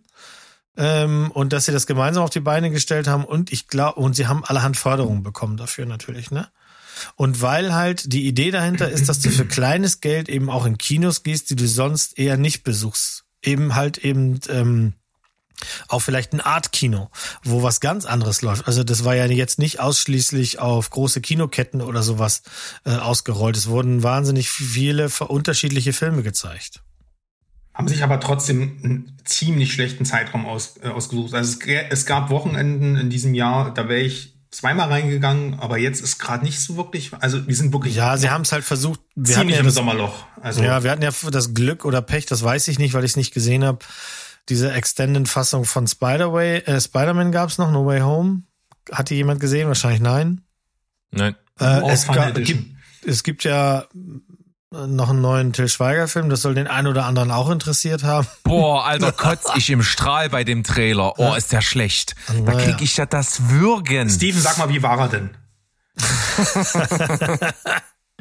[0.76, 4.16] Ähm, und dass sie das gemeinsam auf die Beine gestellt haben und ich glaube, und
[4.16, 6.48] sie haben allerhand Förderungen bekommen dafür natürlich, ne?
[7.16, 10.78] Und weil halt die Idee dahinter ist, dass du für kleines Geld eben auch in
[10.78, 13.26] Kinos gehst, die du sonst eher nicht besuchst.
[13.42, 14.94] Eben halt eben ähm,
[15.88, 17.10] auch vielleicht ein Art-Kino,
[17.44, 18.68] wo was ganz anderes läuft.
[18.68, 22.44] Also das war ja jetzt nicht ausschließlich auf große Kinoketten oder sowas
[22.86, 23.58] äh, ausgerollt.
[23.58, 26.84] Es wurden wahnsinnig viele unterschiedliche Filme gezeigt.
[27.74, 31.34] Haben sich aber trotzdem einen ziemlich schlechten Zeitraum aus, äh, ausgesucht.
[31.34, 36.02] Also es, es gab Wochenenden in diesem Jahr, da wäre ich zweimal reingegangen, aber jetzt
[36.02, 39.00] ist gerade nicht so wirklich, also wir sind wirklich Ja, sie haben es halt versucht.
[39.16, 40.28] Wir hatten ziemlich ja im das, Sommerloch.
[40.42, 43.12] Also ja, wir hatten ja das Glück oder Pech, das weiß ich nicht, weil ich
[43.12, 43.80] es nicht gesehen habe.
[44.50, 48.44] Diese Extended-Fassung von Spider-Way, äh, Spider-Man gab es noch, No Way Home.
[48.92, 49.70] Hat die jemand gesehen?
[49.70, 50.42] Wahrscheinlich nein.
[51.12, 51.36] Nein.
[51.60, 52.60] Äh, es, Fun ga, Edition.
[52.60, 53.86] gibt, es gibt ja
[54.74, 58.28] noch einen neuen Till Schweiger-Film, das soll den einen oder anderen auch interessiert haben.
[58.44, 61.14] Boah, Alter, kotz ich im Strahl bei dem Trailer.
[61.20, 62.16] Oh, ist der schlecht.
[62.28, 62.60] Da Naja.
[62.72, 64.10] krieg ich ja das Würgen.
[64.10, 65.30] Steven, sag mal, wie war er denn?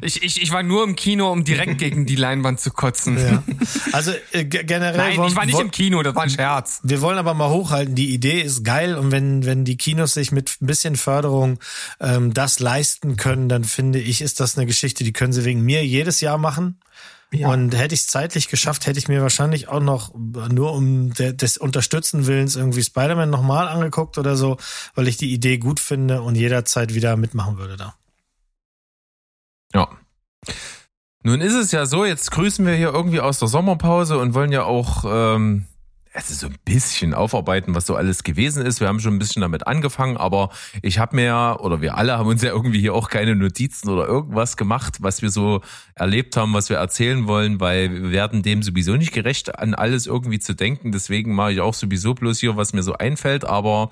[0.01, 3.17] Ich, ich, ich war nur im Kino, um direkt gegen die Leinwand zu kotzen.
[3.17, 3.43] Ja.
[3.93, 6.79] Also äh, ge- generell Nein, wollen, ich war nicht im Kino, das war ein Scherz.
[6.83, 10.31] wir wollen aber mal hochhalten, die Idee ist geil und wenn, wenn die Kinos sich
[10.31, 11.59] mit ein bisschen Förderung
[11.99, 15.61] ähm, das leisten können, dann finde ich, ist das eine Geschichte, die können sie wegen
[15.61, 16.79] mir jedes Jahr machen.
[17.31, 17.49] Ja.
[17.49, 21.33] Und hätte ich es zeitlich geschafft, hätte ich mir wahrscheinlich auch noch nur um de,
[21.33, 24.57] des Unterstützen Willens irgendwie Spider-Man nochmal angeguckt oder so,
[24.95, 27.95] weil ich die Idee gut finde und jederzeit wieder mitmachen würde da.
[29.73, 29.89] Ja.
[31.23, 34.51] Nun ist es ja so, jetzt grüßen wir hier irgendwie aus der Sommerpause und wollen
[34.51, 35.67] ja auch ähm,
[36.13, 38.79] also so ein bisschen aufarbeiten, was so alles gewesen ist.
[38.79, 40.49] Wir haben schon ein bisschen damit angefangen, aber
[40.81, 43.89] ich habe mir ja, oder wir alle haben uns ja irgendwie hier auch keine Notizen
[43.89, 45.61] oder irgendwas gemacht, was wir so
[45.95, 50.05] erlebt haben, was wir erzählen wollen, weil wir werden dem sowieso nicht gerecht, an alles
[50.05, 50.91] irgendwie zu denken.
[50.91, 53.89] Deswegen mache ich auch sowieso bloß hier, was mir so einfällt, aber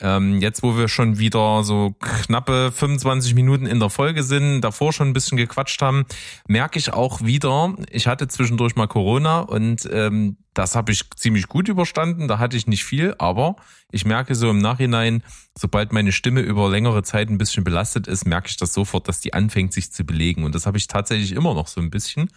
[0.00, 4.92] ähm, jetzt, wo wir schon wieder so knappe 25 Minuten in der Folge sind, davor
[4.92, 6.04] schon ein bisschen gequatscht haben,
[6.46, 11.48] merke ich auch wieder, ich hatte zwischendurch mal Corona und ähm, das habe ich ziemlich
[11.48, 12.28] gut überstanden.
[12.28, 13.56] Da hatte ich nicht viel, aber
[13.90, 15.22] ich merke so im Nachhinein,
[15.56, 19.20] sobald meine Stimme über längere Zeit ein bisschen belastet ist, merke ich das sofort, dass
[19.20, 20.44] die anfängt sich zu belegen.
[20.44, 22.30] Und das habe ich tatsächlich immer noch so ein bisschen.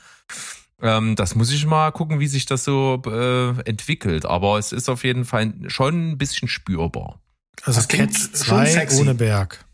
[0.81, 4.25] Ähm, das muss ich mal gucken, wie sich das so äh, entwickelt.
[4.25, 7.21] Aber es ist auf jeden Fall schon ein bisschen spürbar.
[7.63, 9.01] Also Das Cats schon 2 sexy.
[9.01, 9.65] ohne Berg.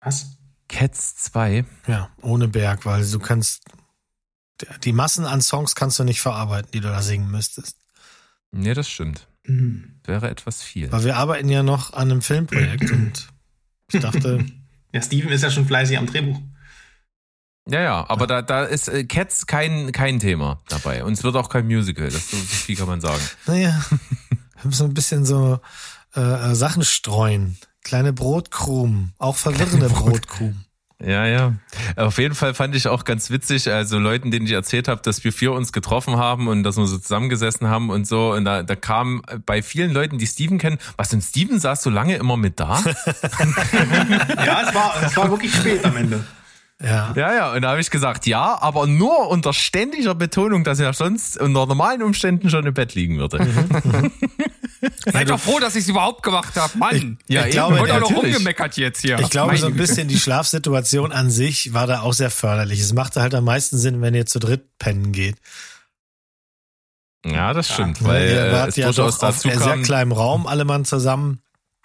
[0.00, 0.26] Was?
[0.68, 1.64] Cats 2.
[1.86, 3.64] Ja, ohne Berg, weil du kannst,
[4.84, 7.76] die Massen an Songs kannst du nicht verarbeiten, die du da singen müsstest.
[8.52, 9.26] Nee, das stimmt.
[9.46, 10.00] Mhm.
[10.04, 10.90] Wäre etwas viel.
[10.92, 13.28] Weil wir arbeiten ja noch an einem Filmprojekt und
[13.92, 14.44] ich dachte,
[14.92, 16.40] Ja, Steven ist ja schon fleißig am Drehbuch.
[17.68, 21.04] Ja, ja, aber da, da ist äh, Cats kein, kein Thema dabei.
[21.04, 22.10] Und es wird auch kein Musical.
[22.10, 23.22] Das so so viel kann man sagen.
[23.46, 23.80] naja,
[24.30, 25.60] wir müssen ein bisschen so
[26.16, 27.58] äh, äh, Sachen streuen.
[27.82, 30.66] Kleine Brotkrumen, auch verwirrende Brotkrumen.
[31.02, 31.54] Ja, ja.
[31.96, 35.24] Auf jeden Fall fand ich auch ganz witzig, also Leuten, denen ich erzählt habe, dass
[35.24, 38.32] wir vier uns getroffen haben und dass wir so zusammengesessen haben und so.
[38.32, 41.88] Und da, da kam bei vielen Leuten, die Steven kennen, was denn Steven saß so
[41.88, 42.82] lange immer mit da?
[44.44, 46.24] Ja, es war, es war wirklich spät am Ende.
[46.82, 47.12] Ja.
[47.14, 47.52] ja, ja.
[47.52, 51.66] Und da habe ich gesagt, ja, aber nur unter ständiger Betonung, dass er sonst unter
[51.66, 53.46] normalen Umständen schon im Bett liegen würde.
[55.12, 56.78] Seid doch froh, dass ich es überhaupt gemacht habe.
[56.78, 57.18] Mann.
[57.28, 59.18] Ja, ich glaube, auch noch rumgemeckert jetzt hier.
[59.18, 62.80] Ich glaube, so ein bisschen die Schlafsituation an sich war da auch sehr förderlich.
[62.80, 65.36] Es machte halt am meisten Sinn, wenn ihr zu dritt pennen geht.
[67.26, 69.82] Ja, das stimmt, Weil weil ihr wart es ja durchaus doch auf dazu sehr kam.
[69.82, 71.42] kleinem Raum, alle Mann zusammen.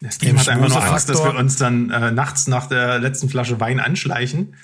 [0.10, 3.30] Steven Im hat einfach nur Angst, dass wir uns dann äh, nachts nach der letzten
[3.30, 4.56] Flasche Wein anschleichen.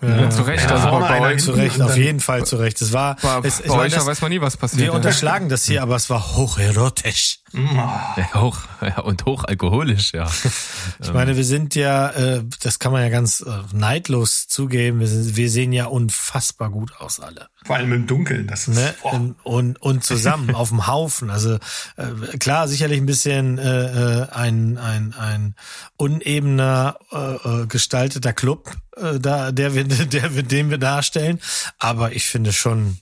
[0.00, 2.80] Ja, zu Recht, Ja, also bei, hinten Zu Recht, auf jeden Fall zu Recht.
[2.80, 4.80] Es war, bei, es, ich bei euch da das, weiß man nie, was passiert.
[4.80, 4.92] wir ja.
[4.92, 7.40] unterschlagen das hier, aber es war hocherotisch.
[7.52, 10.30] Ja, hoch, ja, und hochalkoholisch, ja.
[11.00, 15.06] Ich meine, wir sind ja, äh, das kann man ja ganz äh, neidlos zugeben, wir,
[15.06, 17.48] sind, wir sehen ja unfassbar gut aus alle.
[17.64, 18.46] Vor allem im Dunkeln.
[18.46, 18.94] Das ist, Ne?
[19.02, 19.12] boah.
[19.14, 21.30] Und, und, und zusammen auf dem Haufen.
[21.30, 21.54] Also
[21.96, 25.54] äh, klar, sicherlich ein bisschen äh, äh, ein, ein, ein
[25.96, 28.74] unebener äh, gestalteter Club,
[29.20, 31.40] da, der wir, der den wir darstellen.
[31.78, 32.98] Aber ich finde schon,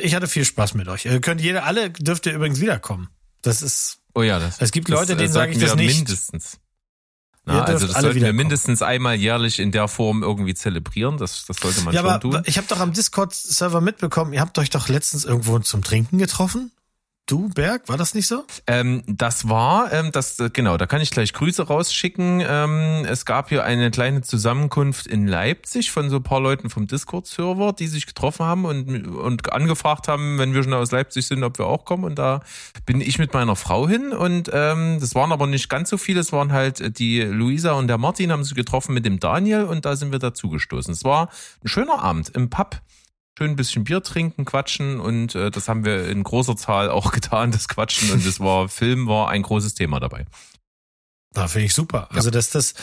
[0.00, 1.06] ich hatte viel Spaß mit euch.
[1.06, 3.08] Ihr könnt jeder, alle dürft ihr übrigens wiederkommen.
[3.44, 5.96] Das ist, Oh ja, das, Es gibt Leute, äh, denen sage ich das nicht.
[5.96, 6.58] Mindestens.
[7.46, 11.18] Na, also das sollten wir mindestens einmal jährlich in der Form irgendwie zelebrieren.
[11.18, 12.42] Das, das sollte man ja, schon aber tun.
[12.46, 16.72] ich habe doch am Discord-Server mitbekommen, ihr habt euch doch letztens irgendwo zum Trinken getroffen?
[17.26, 18.44] Du, Berg, war das nicht so?
[18.66, 22.44] Ähm, das war, ähm, das äh, genau, da kann ich gleich Grüße rausschicken.
[22.46, 26.86] Ähm, es gab hier eine kleine Zusammenkunft in Leipzig von so ein paar Leuten vom
[26.86, 31.44] Discord-Server, die sich getroffen haben und, und angefragt haben, wenn wir schon aus Leipzig sind,
[31.44, 32.04] ob wir auch kommen.
[32.04, 32.40] Und da
[32.84, 36.20] bin ich mit meiner Frau hin und ähm, das waren aber nicht ganz so viele.
[36.20, 39.86] Es waren halt die Luisa und der Martin haben sich getroffen mit dem Daniel und
[39.86, 40.92] da sind wir dazugestoßen.
[40.92, 41.30] Es war
[41.64, 42.82] ein schöner Abend im Pub
[43.36, 47.12] schön ein bisschen Bier trinken, quatschen und äh, das haben wir in großer Zahl auch
[47.12, 50.26] getan, das Quatschen und das war Film war ein großes Thema dabei.
[51.32, 52.08] Da finde ich super.
[52.12, 52.74] Also das, das,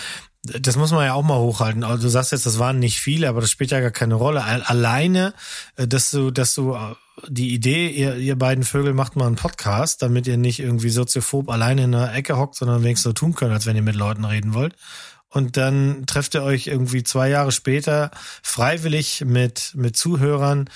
[0.43, 1.85] das muss man ja auch mal hochhalten.
[1.85, 4.43] Also du sagst jetzt, das waren nicht viele, aber das spielt ja gar keine Rolle.
[4.43, 5.33] Al- Alleine,
[5.77, 6.95] äh, dass du, dass du äh,
[7.29, 11.49] die Idee, ihr, ihr beiden Vögel macht mal einen Podcast, damit ihr nicht irgendwie soziophob
[11.49, 14.25] alleine in einer Ecke hockt, sondern wenigstens so tun könnt, als wenn ihr mit Leuten
[14.25, 14.75] reden wollt.
[15.33, 18.11] Und dann trefft ihr euch irgendwie zwei Jahre später
[18.43, 20.69] freiwillig mit, mit Zuhörern,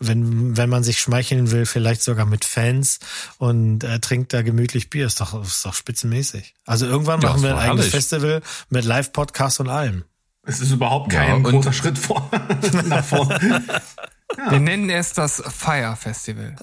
[0.00, 3.00] wenn, wenn man sich schmeicheln will, vielleicht sogar mit Fans
[3.38, 5.06] und äh, trinkt da gemütlich Bier.
[5.06, 6.54] Ist doch, ist doch spitzenmäßig.
[6.64, 7.90] Also irgendwann Ja, machen wir ein eigenes herrlich.
[7.90, 10.04] Festival mit Live-Podcast und allem.
[10.44, 12.30] Es ist überhaupt Ja, kein und- großer Schritt vor,
[12.86, 13.62] nach vorne.
[14.50, 16.54] Wir nennen es das Fire Festival.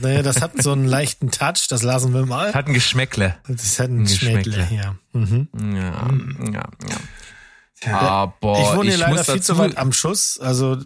[0.00, 2.52] Naja, das hat so einen leichten Touch, das lassen wir mal.
[2.52, 3.36] Hat ein Geschmäckle.
[3.48, 4.76] Das hat ein ein Geschmäckle, Geschmäckle.
[4.76, 4.96] ja.
[5.12, 5.48] Mhm.
[5.74, 6.08] Ja,
[6.52, 6.96] ja, ja.
[7.78, 10.40] Tja, Aber ich wohne hier leider muss viel zu weit am Schuss.
[10.40, 10.78] Also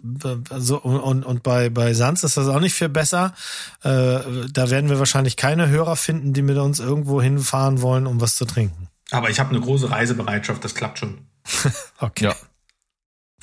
[0.57, 3.33] so und, und, bei, bei Sanz ist das auch nicht viel besser.
[3.81, 4.19] Äh,
[4.51, 8.35] da werden wir wahrscheinlich keine Hörer finden, die mit uns irgendwo hinfahren wollen, um was
[8.35, 8.89] zu trinken.
[9.09, 11.19] aber ich habe eine große Reisebereitschaft, das klappt schon.
[11.99, 12.25] Okay.
[12.25, 12.35] Ja.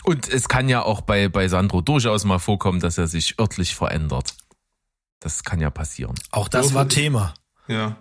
[0.04, 3.74] Und es kann ja auch bei, bei Sandro durchaus mal vorkommen, dass er sich örtlich
[3.74, 4.34] verändert.
[5.20, 6.14] Das kann ja passieren.
[6.30, 7.34] Auch das war Thema.
[7.66, 7.96] Ja.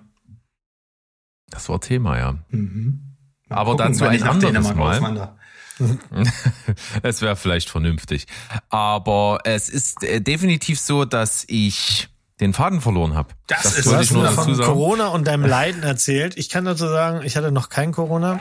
[1.50, 2.36] Das war Thema, ja.
[2.50, 3.16] Mhm.
[3.50, 5.36] Mal Aber gucken, dazu ein ich nach anderes Dänemark Mal.
[7.04, 8.26] Es wäre vielleicht vernünftig.
[8.70, 13.30] Aber es ist äh, definitiv so, dass ich den Faden verloren habe.
[13.48, 14.58] Das ist- Du hast ich nur von.
[14.60, 16.38] Corona und deinem Leiden erzählt.
[16.38, 18.40] Ich kann dazu sagen, ich hatte noch kein Corona.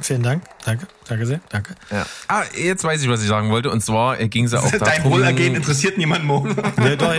[0.00, 0.42] Vielen Dank.
[0.64, 0.86] Danke.
[1.08, 1.40] Danke sehr.
[1.50, 1.74] Danke.
[1.90, 2.06] Ja.
[2.28, 3.70] Ah, jetzt weiß ich, was ich sagen wollte.
[3.70, 5.12] Und zwar ging es auch Dein darum.
[5.12, 6.46] Wohlergehen interessiert niemanden, Mo.
[6.78, 7.14] Ja, doch,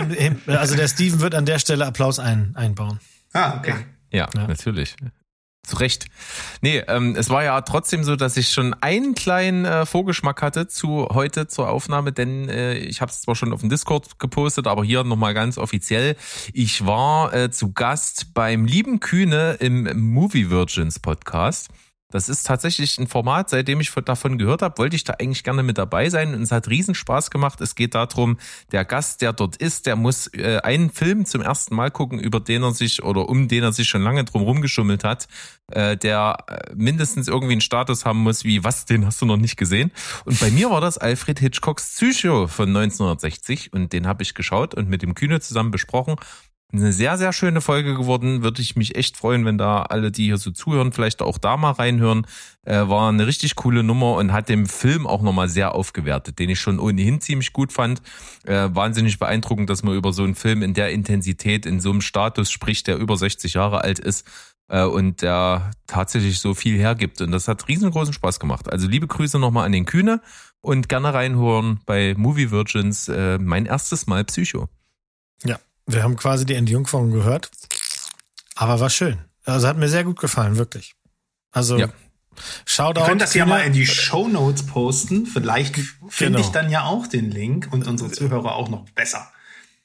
[0.56, 2.98] also der Steven wird an der Stelle Applaus ein, einbauen.
[3.32, 3.74] ah, okay.
[4.10, 4.46] Ja, Ja.
[4.46, 4.96] natürlich.
[5.64, 6.06] Zu Recht.
[6.60, 10.66] Nee, ähm, es war ja trotzdem so, dass ich schon einen kleinen äh, Vorgeschmack hatte
[10.66, 14.66] zu heute zur Aufnahme, denn äh, ich habe es zwar schon auf dem Discord gepostet,
[14.66, 16.16] aber hier nochmal ganz offiziell.
[16.52, 21.68] Ich war äh, zu Gast beim lieben Kühne im Movie Virgins Podcast.
[22.12, 25.62] Das ist tatsächlich ein Format, seitdem ich davon gehört habe, wollte ich da eigentlich gerne
[25.62, 27.60] mit dabei sein und es hat riesen Spaß gemacht.
[27.60, 28.38] Es geht darum,
[28.70, 32.38] der Gast, der dort ist, der muss äh, einen Film zum ersten Mal gucken, über
[32.38, 35.26] den er sich oder um den er sich schon lange drum rumgeschummelt hat,
[35.70, 39.38] äh, der äh, mindestens irgendwie einen Status haben muss, wie was, den hast du noch
[39.38, 39.90] nicht gesehen.
[40.24, 44.74] Und bei mir war das Alfred Hitchcocks Psycho von 1960 und den habe ich geschaut
[44.74, 46.16] und mit dem Kühne zusammen besprochen
[46.72, 48.42] eine sehr, sehr schöne Folge geworden.
[48.42, 51.56] Würde ich mich echt freuen, wenn da alle, die hier so zuhören, vielleicht auch da
[51.56, 52.26] mal reinhören.
[52.64, 56.48] Äh, war eine richtig coole Nummer und hat den Film auch nochmal sehr aufgewertet, den
[56.48, 58.00] ich schon ohnehin ziemlich gut fand.
[58.44, 62.00] Äh, wahnsinnig beeindruckend, dass man über so einen Film in der Intensität, in so einem
[62.00, 64.26] Status spricht, der über 60 Jahre alt ist
[64.68, 67.20] äh, und der tatsächlich so viel hergibt.
[67.20, 68.72] Und das hat riesengroßen Spaß gemacht.
[68.72, 70.22] Also liebe Grüße nochmal an den Kühne
[70.62, 74.68] und gerne reinhören bei Movie Virgins äh, mein erstes Mal Psycho.
[75.44, 77.50] Ja, wir haben quasi die Entjungferung gehört.
[78.54, 79.18] Aber war schön.
[79.44, 80.94] Also hat mir sehr gut gefallen, wirklich.
[81.50, 81.88] Also ja.
[82.64, 83.00] Shoutout.
[83.00, 85.26] Wir können das ja mal in die Show Notes posten.
[85.26, 85.76] Vielleicht
[86.08, 86.38] finde genau.
[86.38, 89.30] ich dann ja auch den Link und unsere Zuhörer auch noch besser.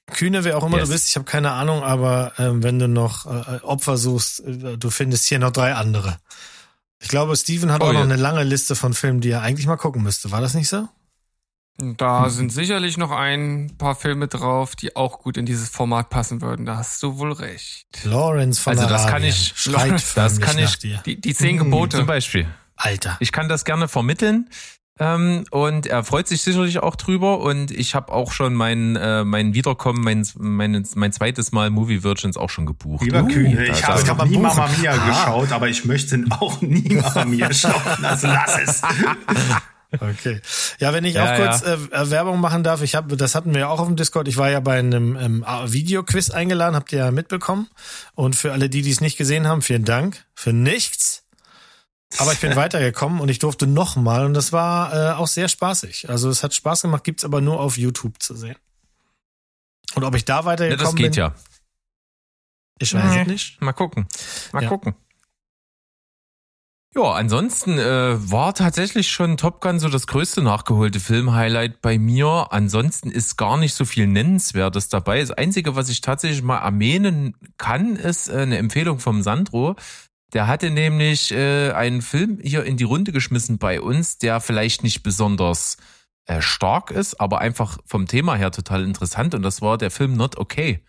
[0.07, 0.87] Kühne, wer auch immer yes.
[0.87, 4.77] du bist, ich habe keine Ahnung, aber äh, wenn du noch äh, Opfer suchst, äh,
[4.77, 6.17] du findest hier noch drei andere.
[6.99, 7.99] Ich glaube, Steven hat oh, auch ja.
[7.99, 10.31] noch eine lange Liste von Filmen, die er eigentlich mal gucken müsste.
[10.31, 10.87] War das nicht so?
[11.77, 12.29] Da mhm.
[12.29, 16.65] sind sicherlich noch ein paar Filme drauf, die auch gut in dieses Format passen würden.
[16.65, 17.87] Da hast du wohl recht.
[18.03, 19.53] Lawrence von Also das kann ich,
[20.15, 22.47] das kann ich, die, die zehn Gebote zum Beispiel.
[22.75, 23.17] Alter.
[23.19, 24.49] Ich kann das gerne vermitteln.
[24.99, 29.23] Ähm, und er freut sich sicherlich auch drüber und ich habe auch schon mein äh,
[29.23, 33.05] mein Wiederkommen, mein, mein mein zweites Mal Movie Virgins auch schon gebucht.
[33.05, 35.07] Lieber uh, Kühne, ich habe noch nie Mama Mia ah.
[35.07, 38.03] geschaut, aber ich möchte auch nie Mama Mia schauen.
[38.03, 38.81] Also lass es.
[39.91, 40.41] Okay.
[40.79, 41.73] Ja, wenn ich ja, auch kurz ja.
[41.73, 44.27] äh, Werbung machen darf, ich habe, das hatten wir ja auch auf dem Discord.
[44.27, 47.69] Ich war ja bei einem ähm, Videoquiz eingeladen, habt ihr ja mitbekommen.
[48.13, 51.23] Und für alle die, die es nicht gesehen haben, vielen Dank für nichts.
[52.17, 56.09] Aber ich bin weitergekommen und ich durfte nochmal und das war äh, auch sehr spaßig.
[56.09, 58.57] Also es hat Spaß gemacht, gibt's aber nur auf YouTube zu sehen.
[59.95, 61.13] Und ob ich da weitergekommen bin?
[61.13, 61.57] Ja, das geht bin, ja.
[62.79, 63.21] Ich weiß nee.
[63.21, 63.61] es nicht.
[63.61, 64.07] Mal gucken.
[64.51, 64.69] Mal ja.
[64.69, 64.95] gucken.
[66.97, 72.47] Ja, ansonsten äh, war tatsächlich schon Top Gun so das größte nachgeholte Film-Highlight bei mir.
[72.49, 75.19] Ansonsten ist gar nicht so viel Nennenswertes dabei.
[75.19, 79.75] Das Einzige, was ich tatsächlich mal erwähnen kann, ist äh, eine Empfehlung vom Sandro.
[80.33, 84.81] Der hatte nämlich äh, einen Film hier in die Runde geschmissen bei uns, der vielleicht
[84.81, 85.77] nicht besonders
[86.25, 89.35] äh, stark ist, aber einfach vom Thema her total interessant.
[89.35, 90.83] Und das war der Film Not Okay.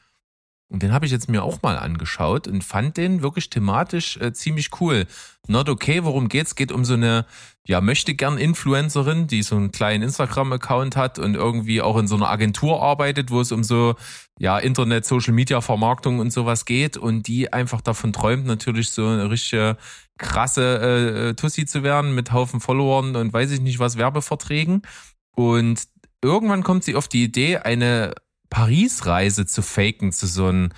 [0.70, 4.34] Und den habe ich jetzt mir auch mal angeschaut und fand den wirklich thematisch äh,
[4.34, 5.06] ziemlich cool.
[5.46, 6.56] Not okay, worum geht's?
[6.56, 7.24] Geht um so eine,
[7.66, 12.16] ja, möchte gern Influencerin, die so einen kleinen Instagram-Account hat und irgendwie auch in so
[12.16, 13.94] einer Agentur arbeitet, wo es um so,
[14.38, 19.06] ja, Internet, Social Media Vermarktung und sowas geht und die einfach davon träumt, natürlich so
[19.06, 19.78] eine richtige
[20.18, 24.82] krasse äh, Tussi zu werden mit Haufen Followern und weiß ich nicht was, Werbeverträgen.
[25.34, 25.84] Und
[26.22, 28.12] irgendwann kommt sie auf die Idee, eine
[28.50, 30.70] Paris-Reise zu faken, zu so einem,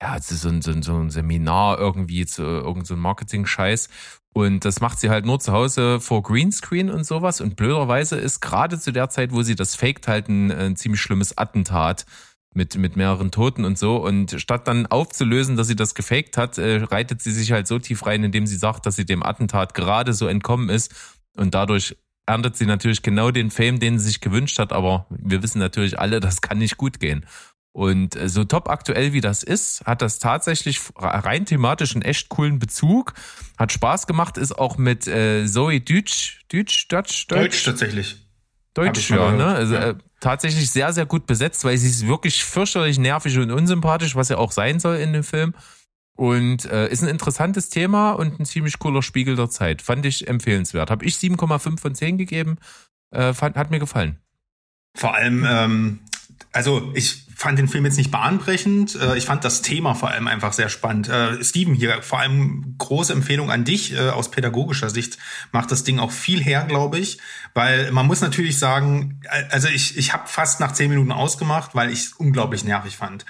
[0.00, 3.88] ja, zu so, so, so ein Seminar irgendwie, zu irgendeinem so Marketing-Scheiß.
[4.34, 7.40] Und das macht sie halt nur zu Hause vor Greenscreen und sowas.
[7.40, 11.00] Und blöderweise ist gerade zu der Zeit, wo sie das faked, halt ein, ein ziemlich
[11.00, 12.06] schlimmes Attentat
[12.54, 13.96] mit, mit mehreren Toten und so.
[13.96, 17.78] Und statt dann aufzulösen, dass sie das gefaked hat, äh, reitet sie sich halt so
[17.78, 20.94] tief rein, indem sie sagt, dass sie dem Attentat gerade so entkommen ist
[21.36, 21.96] und dadurch
[22.28, 25.98] erntet sie natürlich genau den Fame, den sie sich gewünscht hat, aber wir wissen natürlich
[25.98, 27.26] alle, das kann nicht gut gehen.
[27.72, 32.28] Und äh, so top aktuell wie das ist, hat das tatsächlich rein thematisch einen echt
[32.28, 33.14] coolen Bezug.
[33.56, 38.26] Hat Spaß gemacht, ist auch mit äh, Zoe Deutsch, Deutsch, Deutsch, Deutsch, Deutsch tatsächlich.
[38.74, 39.46] Deutsch, ja, ne?
[39.46, 39.90] Also ja.
[39.90, 44.28] Äh, tatsächlich sehr, sehr gut besetzt, weil sie ist wirklich fürchterlich nervig und unsympathisch, was
[44.28, 45.54] ja auch sein soll in dem Film.
[46.18, 49.82] Und äh, ist ein interessantes Thema und ein ziemlich cooler Spiegel der Zeit.
[49.82, 50.90] Fand ich empfehlenswert.
[50.90, 52.56] Habe ich 7,5 von 10 gegeben.
[53.12, 54.18] Äh, fand, hat mir gefallen.
[54.96, 56.00] Vor allem, ähm,
[56.50, 58.96] also ich fand den Film jetzt nicht bahnbrechend.
[58.96, 61.08] Äh, ich fand das Thema vor allem einfach sehr spannend.
[61.08, 65.18] Äh, Steven hier, vor allem große Empfehlung an dich äh, aus pädagogischer Sicht.
[65.52, 67.18] Macht das Ding auch viel her, glaube ich.
[67.54, 71.76] Weil man muss natürlich sagen, äh, also ich, ich habe fast nach zehn Minuten ausgemacht,
[71.76, 73.24] weil ich es unglaublich nervig fand.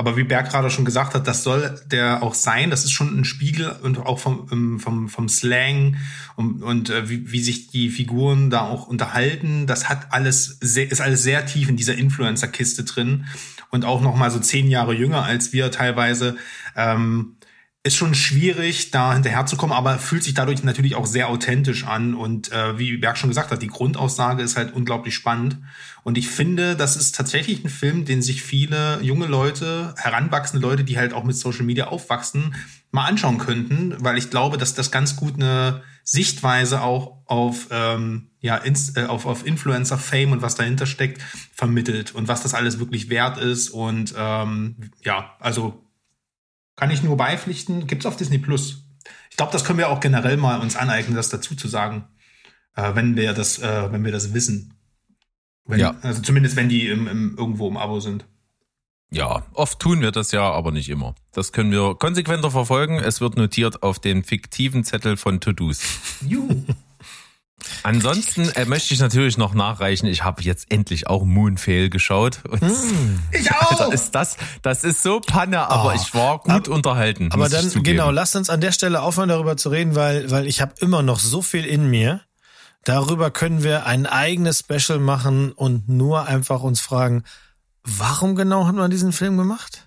[0.00, 2.70] Aber wie Berg gerade schon gesagt hat, das soll der auch sein.
[2.70, 5.98] Das ist schon ein Spiegel und auch vom, ähm, vom, vom Slang
[6.36, 9.66] und, und äh, wie, wie sich die Figuren da auch unterhalten.
[9.66, 13.26] Das hat alles sehr, ist alles sehr tief in dieser Influencer-Kiste drin
[13.68, 16.38] und auch noch mal so zehn Jahre jünger als wir teilweise.
[16.76, 17.36] Ähm,
[17.82, 22.14] ist schon schwierig, da hinterherzukommen, aber fühlt sich dadurch natürlich auch sehr authentisch an.
[22.14, 25.56] Und äh, wie Berg schon gesagt hat, die Grundaussage ist halt unglaublich spannend.
[26.02, 30.84] Und ich finde, das ist tatsächlich ein Film, den sich viele junge Leute, heranwachsende Leute,
[30.84, 32.54] die halt auch mit Social Media aufwachsen,
[32.90, 38.30] mal anschauen könnten, weil ich glaube, dass das ganz gut eine Sichtweise auch auf, ähm,
[38.40, 41.22] ja, ins, äh, auf, auf Influencer-Fame und was dahinter steckt,
[41.54, 43.70] vermittelt und was das alles wirklich wert ist.
[43.70, 45.82] Und ähm, ja, also
[46.80, 47.86] kann ich nur beipflichten.
[47.86, 48.86] Gibt's auf Disney Plus.
[49.30, 52.08] Ich glaube, das können wir auch generell mal uns aneignen, das dazu zu sagen,
[52.74, 54.74] äh, wenn wir das, äh, wenn wir das wissen.
[55.66, 55.94] Wenn, Ja.
[56.00, 58.24] Also zumindest wenn die im, im, irgendwo im Abo sind.
[59.12, 61.14] Ja, oft tun wir das ja, aber nicht immer.
[61.32, 62.98] Das können wir konsequenter verfolgen.
[62.98, 65.82] Es wird notiert auf den fiktiven Zettel von To-Dos.
[66.26, 66.64] Juhu.
[67.82, 70.06] Ansonsten äh, möchte ich natürlich noch nachreichen.
[70.06, 72.40] Ich habe jetzt endlich auch Moonfail geschaut.
[72.48, 72.62] Und
[73.32, 73.70] Ich auch!
[73.80, 75.96] Alter, ist das, das ist so Panne, aber Oh.
[75.96, 77.28] ich war gut unterhalten.
[77.32, 80.30] Aber muss ich dann, genau, lasst uns an der Stelle aufhören, darüber zu reden, weil,
[80.30, 82.20] weil ich habe immer noch so viel in mir.
[82.84, 87.24] Darüber können wir ein eigenes Special machen und nur einfach uns fragen,
[87.84, 89.86] warum genau hat man diesen Film gemacht?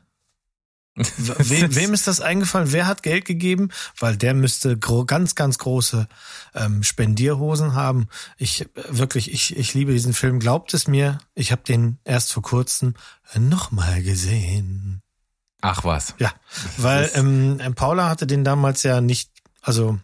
[0.95, 1.05] We
[1.75, 2.71] wem ist das eingefallen?
[2.71, 3.69] Wer hat Geld gegeben?
[3.97, 6.07] Weil der müsste ganz, ganz große
[6.53, 8.07] ähm, Spendierhosen haben.
[8.37, 10.39] Ich äh, wirklich, ich, ich liebe diesen Film.
[10.39, 12.93] Glaubt es mir, ich habe den erst vor kurzem
[13.35, 15.01] nochmal gesehen.
[15.61, 16.13] Ach was.
[16.19, 16.31] Ja,
[16.77, 19.31] weil ähm, Paula hatte den damals ja nicht,
[19.61, 19.97] also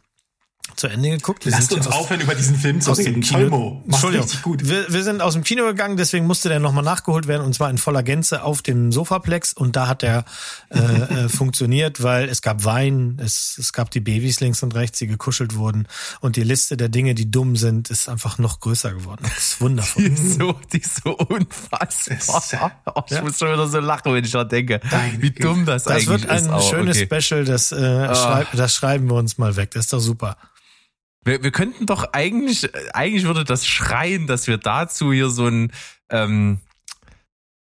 [0.76, 1.46] zu Ende geguckt.
[1.46, 3.22] Wir Lasst uns ja aufhören, über diesen Film zu aus dem reden.
[3.22, 4.70] Kino- Entschuldigung, richtig gut.
[4.70, 7.70] Wir, wir sind aus dem Kino gegangen, deswegen musste der nochmal nachgeholt werden und zwar
[7.70, 10.24] in voller Gänze auf dem Sofaplex und da hat er
[10.70, 15.00] äh, äh, funktioniert, weil es gab Wein, es, es gab die Babys links und rechts,
[15.00, 15.88] die gekuschelt wurden
[16.22, 19.22] und die Liste der Dinge, die dumm sind, ist einfach noch größer geworden.
[19.24, 20.04] Das ist Die wundervoll.
[20.04, 22.72] ist so, die ist so unfassbar.
[22.96, 25.84] Oh, ich muss schon wieder so lachen, wenn ich daran denke, Deine wie dumm das,
[25.84, 26.48] Das eigentlich wird ein ist.
[26.50, 27.22] aber schönes okay.
[27.22, 29.72] Special, das, äh, schreib, das schreiben wir uns mal weg.
[29.72, 30.38] Das ist doch super.
[31.26, 35.72] Wir, wir könnten doch eigentlich, eigentlich würde das schreien, dass wir dazu hier so ein,
[36.10, 36.60] ähm,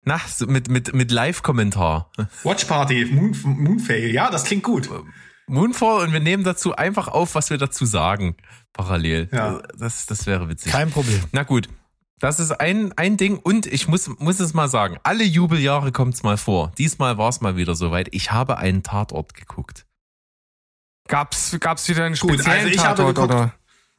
[0.03, 2.11] na, so mit, mit, mit Live-Kommentar.
[2.43, 4.89] Watch Party, Moon, Moonfail, ja, das klingt gut.
[5.51, 8.35] Moonfall und wir nehmen dazu einfach auf, was wir dazu sagen.
[8.73, 9.27] Parallel.
[9.33, 9.61] Ja.
[9.77, 10.71] Das, das wäre witzig.
[10.71, 11.21] Kein Problem.
[11.33, 11.67] Na gut.
[12.19, 16.21] Das ist ein, ein Ding und ich muss, muss es mal sagen, alle Jubeljahre kommt's
[16.21, 16.71] mal vor.
[16.77, 18.09] Diesmal war es mal wieder soweit.
[18.11, 19.87] Ich habe einen Tatort geguckt.
[21.11, 23.33] Gab's, gab's wieder einen Gut, speziellen also ich habe Tatort, geguckt-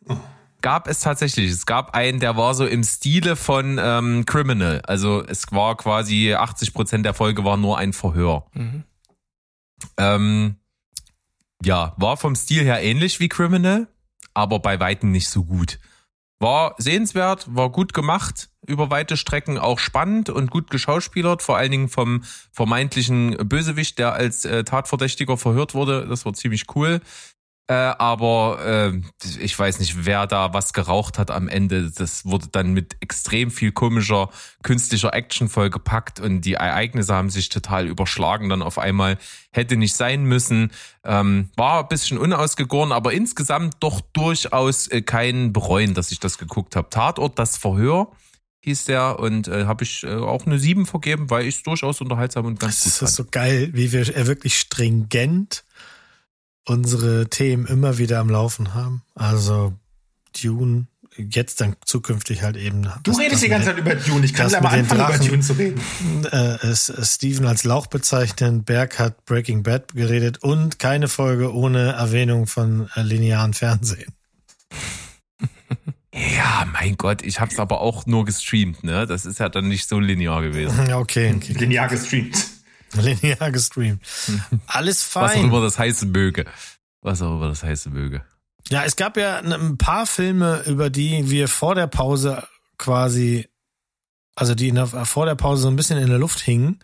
[0.09, 0.19] oder?
[0.63, 1.51] Gab es tatsächlich.
[1.51, 4.81] Es gab einen, der war so im Stile von ähm, Criminal.
[4.87, 8.47] Also es war quasi 80 Prozent der Folge war nur ein Verhör.
[8.55, 8.85] Mhm.
[9.99, 10.57] Ähm,
[11.63, 13.89] ja, war vom Stil her ähnlich wie Criminal,
[14.33, 15.81] aber bei weitem nicht so gut.
[16.43, 21.71] War sehenswert, war gut gemacht, über weite Strecken auch spannend und gut geschauspielert, vor allen
[21.71, 26.05] Dingen vom vermeintlichen Bösewicht, der als äh, Tatverdächtiger verhört wurde.
[26.09, 27.01] Das war ziemlich cool.
[27.73, 29.01] Äh, aber äh,
[29.41, 31.91] ich weiß nicht, wer da was geraucht hat am Ende.
[31.91, 34.29] Das wurde dann mit extrem viel komischer
[34.63, 38.51] künstlicher Action vollgepackt und die Ereignisse haben sich total überschlagen.
[38.51, 39.17] Dann auf einmal
[39.53, 40.71] hätte nicht sein müssen.
[41.03, 46.37] Ähm, war ein bisschen unausgegoren, aber insgesamt doch durchaus äh, kein Bereuen, dass ich das
[46.37, 46.91] geguckt habe.
[46.91, 48.13] Tatort, das Verhör
[48.65, 52.01] hieß der und äh, habe ich äh, auch eine 7 vergeben, weil ich es durchaus
[52.01, 53.11] unterhaltsam und ganz Das gut ist fand.
[53.11, 55.65] so geil, wie wir äh, wirklich stringent
[56.67, 59.03] unsere Themen immer wieder am Laufen haben.
[59.15, 59.75] Also
[60.41, 60.87] Dune,
[61.17, 62.89] jetzt dann zukünftig halt eben.
[63.03, 64.25] Du redest die ganze Zeit über Dune.
[64.25, 65.29] Ich kann das gleich mal anfangen, über Drachen.
[65.29, 65.81] Dune zu reden.
[66.31, 71.53] Äh, es, es Steven als Lauch bezeichnen, Berg hat Breaking Bad geredet und keine Folge
[71.55, 74.13] ohne Erwähnung von äh, linearen Fernsehen.
[76.15, 79.07] Ja, mein Gott, ich hab's aber auch nur gestreamt, ne?
[79.07, 80.87] Das ist ja dann nicht so linear gewesen.
[80.89, 81.55] Ja, okay, okay.
[81.55, 82.37] Linear gestreamt.
[82.95, 84.03] Linear gestreamt.
[84.67, 85.45] Alles Was auch fein.
[85.45, 86.45] immer das heißen möge.
[87.01, 88.25] Was auch immer das heißen möge.
[88.69, 92.47] Ja, es gab ja ein paar Filme, über die wir vor der Pause
[92.79, 93.49] quasi,
[94.35, 96.79] also die in der, vor der Pause so ein bisschen in der Luft hingen,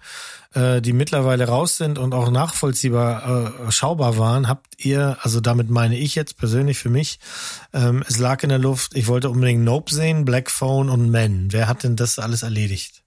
[0.54, 4.48] äh, die mittlerweile raus sind und auch nachvollziehbar äh, schaubar waren.
[4.48, 7.20] Habt ihr, also damit meine ich jetzt persönlich für mich,
[7.72, 11.52] ähm, es lag in der Luft, ich wollte unbedingt Nope sehen, Black Phone und Men.
[11.52, 13.04] Wer hat denn das alles erledigt?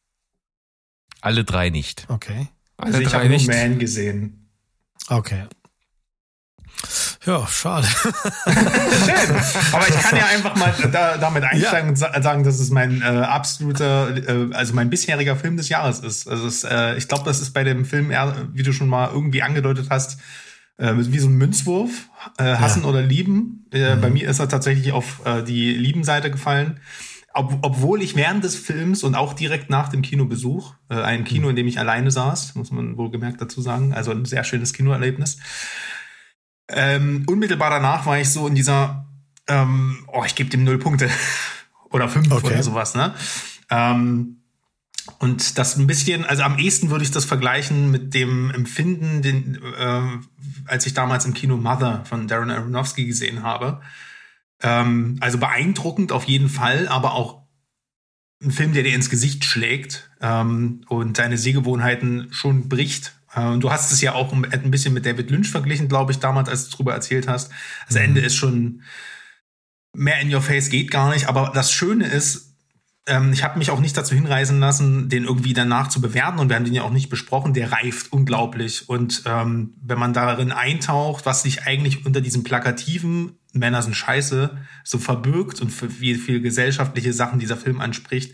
[1.19, 2.05] Alle drei nicht.
[2.07, 2.47] Okay.
[2.81, 3.41] Alle Also ich habe nur.
[3.41, 4.49] Man gesehen.
[5.07, 5.43] Okay.
[7.25, 7.85] Ja, schade.
[7.85, 8.53] Schön.
[9.73, 13.01] Aber ich kann ja einfach mal da, damit einsteigen und sa sagen, dass es mein
[13.01, 16.27] äh, absoluter, äh, also mein bisheriger Film des Jahres ist.
[16.27, 19.09] Also es, äh, ich glaube, das ist bei dem Film, eher, wie du schon mal
[19.11, 20.19] irgendwie angedeutet hast,
[20.77, 21.91] äh, wie so ein Münzwurf,
[22.39, 23.67] äh, hassen oder lieben.
[23.71, 26.79] Äh, Bei mir ist er tatsächlich auf äh, die Lieben-Seite gefallen.
[27.33, 31.49] Ob, obwohl ich während des Films und auch direkt nach dem Kinobesuch, äh, ein Kino,
[31.49, 35.37] in dem ich alleine saß, muss man wohlgemerkt dazu sagen, also ein sehr schönes Kinoerlebnis,
[36.67, 39.05] ähm, unmittelbar danach war ich so in dieser,
[39.47, 41.09] ähm, oh, ich gebe dem null Punkte
[41.89, 42.47] oder fünf Okay.
[42.47, 43.13] oder sowas, ne?
[43.69, 44.37] Ähm,
[45.19, 49.59] und das ein bisschen, also am ehesten würde ich das vergleichen mit dem Empfinden, den,
[49.77, 50.01] äh,
[50.65, 53.81] als ich damals im Kino Mother von Darren Aronofsky gesehen habe.
[54.61, 57.41] Ähm, also beeindruckend auf jeden Fall, aber auch
[58.43, 63.13] ein Film, der dir ins Gesicht schlägt ähm, und deine Sehgewohnheiten schon bricht.
[63.33, 66.19] Äh, und du hast es ja auch ein bisschen mit David Lynch verglichen, glaube ich,
[66.19, 67.51] damals, als du darüber erzählt hast.
[67.87, 68.03] Das mhm.
[68.03, 68.81] Ende ist schon
[69.93, 71.27] mehr in your face geht gar nicht.
[71.27, 72.55] Aber das Schöne ist,
[73.07, 76.49] ähm, ich habe mich auch nicht dazu hinreißen lassen, den irgendwie danach zu bewerten und
[76.49, 77.53] wir haben den ja auch nicht besprochen.
[77.53, 83.37] Der reift unglaublich und ähm, wenn man darin eintaucht, was sich eigentlich unter diesem plakativen
[83.53, 88.33] Männer sind Scheiße so verbirgt und für wie viel gesellschaftliche Sachen dieser Film anspricht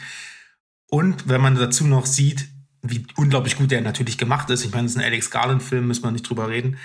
[0.89, 2.47] und wenn man dazu noch sieht,
[2.81, 4.63] wie unglaublich gut der natürlich gemacht ist.
[4.63, 6.77] Ich meine, es ist ein Alex Garland-Film, müssen wir nicht drüber reden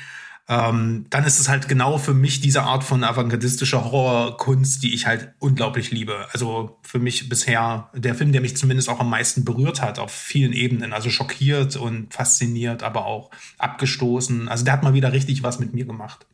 [0.49, 5.07] ähm, dann ist es halt genau für mich diese Art von avantgardistischer Horrorkunst, die ich
[5.07, 6.26] halt unglaublich liebe.
[6.33, 10.11] Also für mich bisher der Film, der mich zumindest auch am meisten berührt hat auf
[10.11, 10.93] vielen Ebenen.
[10.93, 14.49] Also schockiert und fasziniert, aber auch abgestoßen.
[14.49, 16.26] Also der hat mal wieder richtig was mit mir gemacht.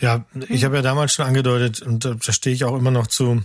[0.00, 3.42] Ja, ich habe ja damals schon angedeutet und da stehe ich auch immer noch zu.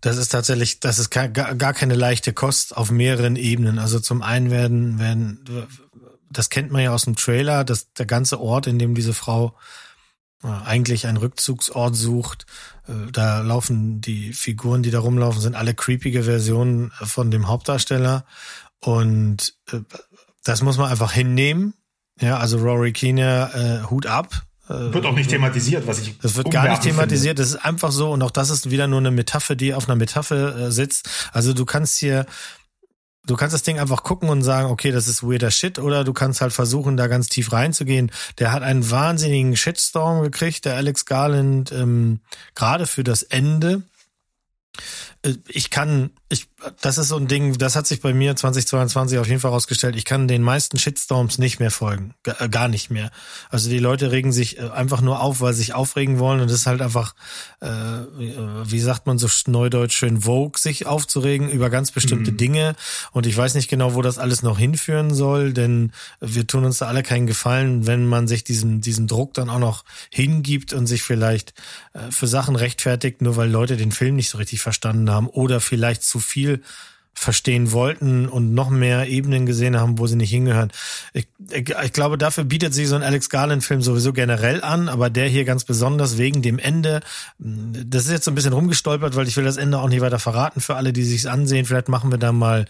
[0.00, 3.78] Das ist tatsächlich, das ist gar, gar keine leichte Kost auf mehreren Ebenen.
[3.78, 5.66] Also zum einen werden, werden
[6.30, 9.56] das kennt man ja aus dem Trailer, dass der ganze Ort, in dem diese Frau
[10.42, 12.46] äh, eigentlich einen Rückzugsort sucht,
[12.86, 18.24] äh, da laufen die Figuren, die da rumlaufen, sind alle creepige Versionen von dem Hauptdarsteller.
[18.80, 19.80] Und äh,
[20.44, 21.74] das muss man einfach hinnehmen.
[22.20, 24.46] Ja, also Rory Keane, äh, Hut ab.
[24.68, 26.18] Wird auch nicht thematisiert, was ich.
[26.18, 27.38] Das wird gar nicht thematisiert.
[27.38, 27.42] Finde.
[27.42, 29.96] Das ist einfach so und auch das ist wieder nur eine Metapher, die auf einer
[29.96, 31.08] Metapher äh, sitzt.
[31.32, 32.26] Also du kannst hier
[33.26, 36.12] Du kannst das Ding einfach gucken und sagen, okay, das ist weirder Shit, oder du
[36.12, 38.12] kannst halt versuchen, da ganz tief reinzugehen.
[38.38, 42.20] Der hat einen wahnsinnigen Shitstorm gekriegt, der Alex Garland, ähm,
[42.54, 43.82] gerade für das Ende.
[45.26, 46.48] Äh, ich kann, ich,
[46.80, 49.96] das ist so ein Ding, das hat sich bei mir 2022 auf jeden Fall rausgestellt.
[49.96, 52.14] Ich kann den meisten Shitstorms nicht mehr folgen.
[52.24, 53.10] Äh, gar nicht mehr.
[53.50, 56.40] Also die Leute regen sich äh, einfach nur auf, weil sie sich aufregen wollen.
[56.40, 57.14] Und das ist halt einfach,
[57.60, 62.36] äh, wie sagt man so neudeutsch schön, Vogue, sich aufzuregen über ganz bestimmte mhm.
[62.36, 62.76] Dinge.
[63.12, 66.78] Und ich weiß nicht genau, wo das alles noch hinführen soll, denn wir tun uns
[66.78, 70.86] da alle keinen Gefallen, wenn man sich diesem, diesem Druck dann auch noch hingibt und
[70.86, 71.54] sich vielleicht
[71.92, 75.60] äh, für Sachen rechtfertigt, nur weil Leute den Film nicht so richtig verstanden haben oder
[75.60, 76.62] vielleicht zu viel
[77.18, 80.70] verstehen wollten und noch mehr Ebenen gesehen haben, wo sie nicht hingehören.
[81.14, 85.08] Ich, ich, ich glaube, dafür bietet sich so ein Alex Garland-Film sowieso generell an, aber
[85.08, 87.00] der hier ganz besonders wegen dem Ende.
[87.38, 90.18] Das ist jetzt so ein bisschen rumgestolpert, weil ich will das Ende auch nicht weiter
[90.18, 91.64] verraten für alle, die sich's ansehen.
[91.64, 92.66] Vielleicht machen wir da mal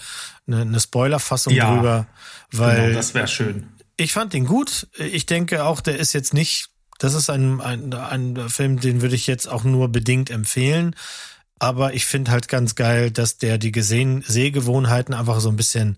[0.46, 2.06] eine, eine Spoilerfassung ja, drüber,
[2.52, 3.66] weil genau, das wäre schön.
[3.96, 4.86] Ich fand den gut.
[4.96, 6.68] Ich denke auch, der ist jetzt nicht.
[6.98, 10.94] Das ist ein, ein, ein Film, den würde ich jetzt auch nur bedingt empfehlen
[11.58, 15.96] aber ich finde halt ganz geil, dass der die gesehen Sehgewohnheiten einfach so ein bisschen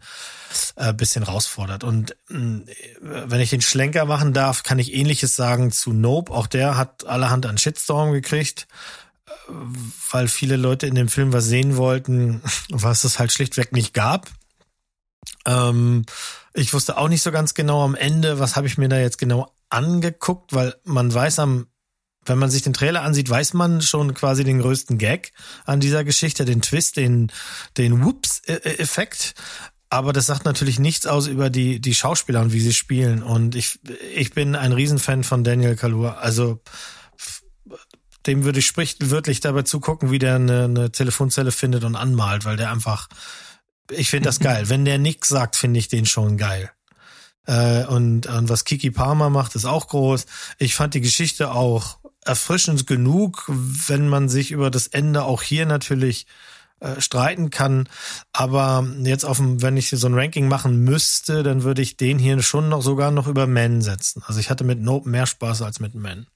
[0.76, 1.84] äh, bisschen herausfordert.
[1.84, 2.62] Und äh,
[3.00, 6.32] wenn ich den Schlenker machen darf, kann ich ähnliches sagen zu Nope.
[6.32, 8.66] Auch der hat allerhand an Shitstorm gekriegt,
[9.26, 9.30] äh,
[10.10, 14.28] weil viele Leute in dem Film was sehen wollten, was es halt schlichtweg nicht gab.
[15.46, 16.04] Ähm,
[16.54, 19.18] ich wusste auch nicht so ganz genau am Ende, was habe ich mir da jetzt
[19.18, 21.66] genau angeguckt, weil man weiß am
[22.28, 25.32] wenn man sich den Trailer ansieht, weiß man schon quasi den größten Gag
[25.64, 27.32] an dieser Geschichte, den Twist, den,
[27.76, 29.34] den Whoops-Effekt.
[29.90, 33.22] Aber das sagt natürlich nichts aus über die, die Schauspieler und wie sie spielen.
[33.22, 33.80] Und ich,
[34.14, 36.16] ich bin ein Riesenfan von Daniel Kaluuya.
[36.16, 36.60] Also,
[38.26, 42.58] dem würde ich sprichwörtlich dabei zugucken, wie der eine, eine Telefonzelle findet und anmalt, weil
[42.58, 43.08] der einfach,
[43.90, 44.68] ich finde das geil.
[44.68, 46.70] Wenn der nix sagt, finde ich den schon geil.
[47.48, 50.26] Äh, und, und was Kiki Palmer macht, ist auch groß.
[50.58, 55.66] Ich fand die Geschichte auch erfrischend genug, wenn man sich über das Ende auch hier
[55.66, 56.26] natürlich
[56.80, 57.88] äh, streiten kann.
[58.32, 62.18] Aber jetzt auf dem, wenn ich so ein Ranking machen müsste, dann würde ich den
[62.18, 64.22] hier schon noch sogar noch über Men setzen.
[64.26, 66.26] Also ich hatte mit Nope mehr Spaß als mit Men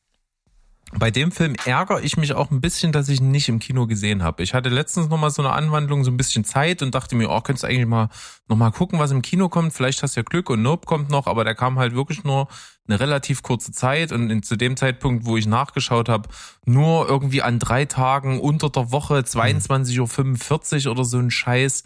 [0.98, 3.86] bei dem Film ärgere ich mich auch ein bisschen, dass ich ihn nicht im Kino
[3.86, 4.42] gesehen habe.
[4.42, 7.30] Ich hatte letztens noch mal so eine Anwandlung, so ein bisschen Zeit und dachte mir,
[7.30, 8.08] oh, könntest du eigentlich mal
[8.48, 9.72] noch mal gucken, was im Kino kommt.
[9.72, 12.48] Vielleicht hast du ja Glück und Nope kommt noch, aber der kam halt wirklich nur
[12.86, 16.28] eine relativ kurze Zeit und zu dem Zeitpunkt, wo ich nachgeschaut habe,
[16.66, 21.84] nur irgendwie an drei Tagen unter der Woche 22.45 Uhr oder so ein Scheiß.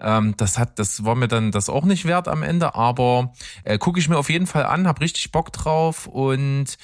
[0.00, 3.32] Ähm, das hat, das war mir dann das auch nicht wert am Ende, aber
[3.64, 6.78] äh, gucke ich mir auf jeden Fall an, hab richtig Bock drauf und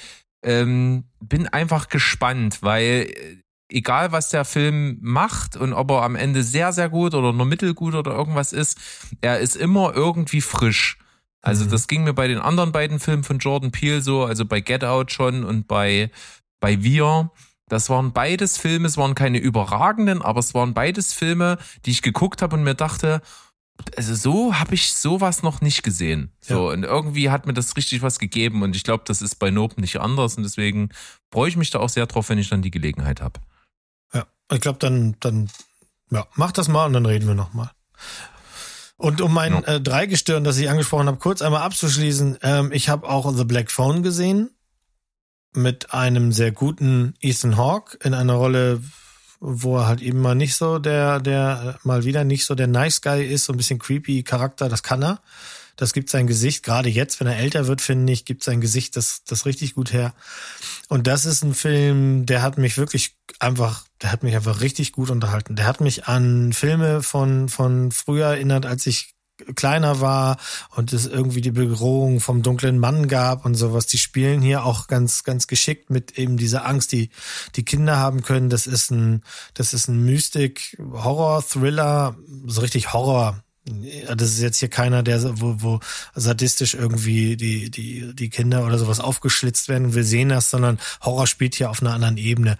[0.45, 3.37] ähm, bin einfach gespannt, weil äh,
[3.69, 7.45] egal was der Film macht und ob er am Ende sehr, sehr gut oder nur
[7.45, 8.79] mittelgut oder irgendwas ist,
[9.21, 10.99] er ist immer irgendwie frisch.
[11.41, 11.69] Also mhm.
[11.71, 14.83] das ging mir bei den anderen beiden Filmen von Jordan Peele so, also bei Get
[14.83, 16.11] Out schon und bei,
[16.59, 17.31] bei Wir.
[17.67, 22.03] Das waren beides Filme, es waren keine überragenden, aber es waren beides Filme, die ich
[22.03, 23.21] geguckt habe und mir dachte,
[23.97, 26.31] also so habe ich sowas noch nicht gesehen.
[26.41, 26.73] So, Ja.
[26.73, 29.79] und irgendwie hat mir das richtig was gegeben und ich glaube, das ist bei Nope
[29.81, 30.89] nicht anders und deswegen
[31.31, 33.39] freue ich mich da auch sehr drauf, wenn ich dann die Gelegenheit habe.
[34.13, 35.49] Ja, ich glaube, dann, dann,
[36.11, 37.71] ja, mach das mal und dann reden wir nochmal.
[38.97, 39.59] Und um mein Ja.
[39.63, 43.69] äh, Dreigestirn, das ich angesprochen habe, kurz einmal abzuschließen, ähm, ich habe auch The Black
[43.71, 44.51] Phone gesehen
[45.53, 48.81] mit einem sehr guten Ethan Hawke in einer Rolle,
[49.39, 53.01] wo er halt eben mal nicht so der, der mal wieder nicht so der Nice
[53.01, 55.19] Guy ist, so ein bisschen creepy Charakter, das kann er.
[55.75, 58.95] Das gibt sein Gesicht, gerade jetzt, wenn er älter wird, finde ich, gibt sein Gesicht
[58.95, 60.13] das, das richtig gut her.
[60.87, 64.93] Und das ist ein Film, der hat mich wirklich einfach, der hat mich einfach richtig
[64.93, 65.57] gut unterhalten.
[65.57, 69.14] Der hat mich an Filme von, von früher erinnert, als ich
[69.55, 70.37] kleiner war
[70.75, 73.87] und es irgendwie die Bedrohung vom dunklen Mann gab und sowas.
[73.87, 77.09] Die spielen hier auch ganz, ganz geschickt mit eben dieser Angst, die
[77.55, 78.49] die Kinder haben können.
[78.49, 79.23] Das ist ein,
[79.53, 82.15] das ist ein Mystik, Horror, Thriller,
[82.45, 83.41] so richtig Horror.
[84.15, 85.79] Das ist jetzt hier keiner, der wo, wo
[86.13, 91.25] sadistisch irgendwie die, die, die Kinder oder sowas aufgeschlitzt werden wir sehen das, sondern Horror
[91.25, 92.57] spielt hier auf einer anderen Ebene.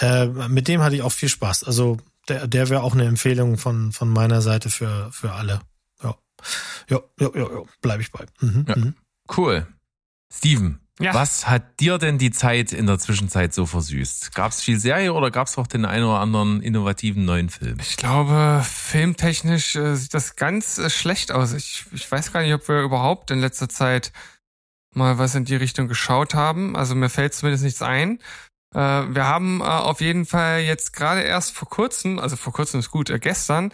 [0.00, 1.64] Äh, mit dem hatte ich auch viel Spaß.
[1.64, 1.98] Also
[2.28, 5.60] der, der wäre auch eine Empfehlung von, von meiner Seite für, für alle.
[6.88, 7.00] Ja.
[7.20, 8.24] Ja, ja, ja, bleibe ich bei.
[8.40, 8.76] Mhm, Ja.
[8.76, 8.94] mhm.
[9.36, 9.66] Cool.
[10.32, 11.14] Steven, Ja.
[11.14, 14.34] was hat dir denn die Zeit in der Zwischenzeit so versüßt?
[14.34, 17.78] Gab es viel Serie oder gab es auch den einen oder anderen innovativen neuen Film?
[17.80, 21.52] Ich glaube, filmtechnisch äh, sieht das ganz äh, schlecht aus.
[21.52, 24.12] Ich, ich weiß gar nicht, ob wir überhaupt in letzter Zeit
[24.94, 26.76] mal was in die Richtung geschaut haben.
[26.76, 28.18] Also mir fällt zumindest nichts ein.
[28.76, 32.80] Äh, wir haben äh, auf jeden Fall jetzt gerade erst vor kurzem, also vor kurzem
[32.80, 33.72] ist gut, äh, gestern,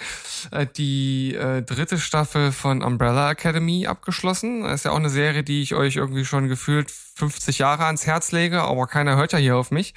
[0.77, 1.37] die
[1.67, 4.63] dritte Staffel von Umbrella Academy abgeschlossen.
[4.63, 8.07] Das ist ja auch eine Serie, die ich euch irgendwie schon gefühlt 50 Jahre ans
[8.07, 9.95] Herz lege, aber keiner hört ja hier auf mich.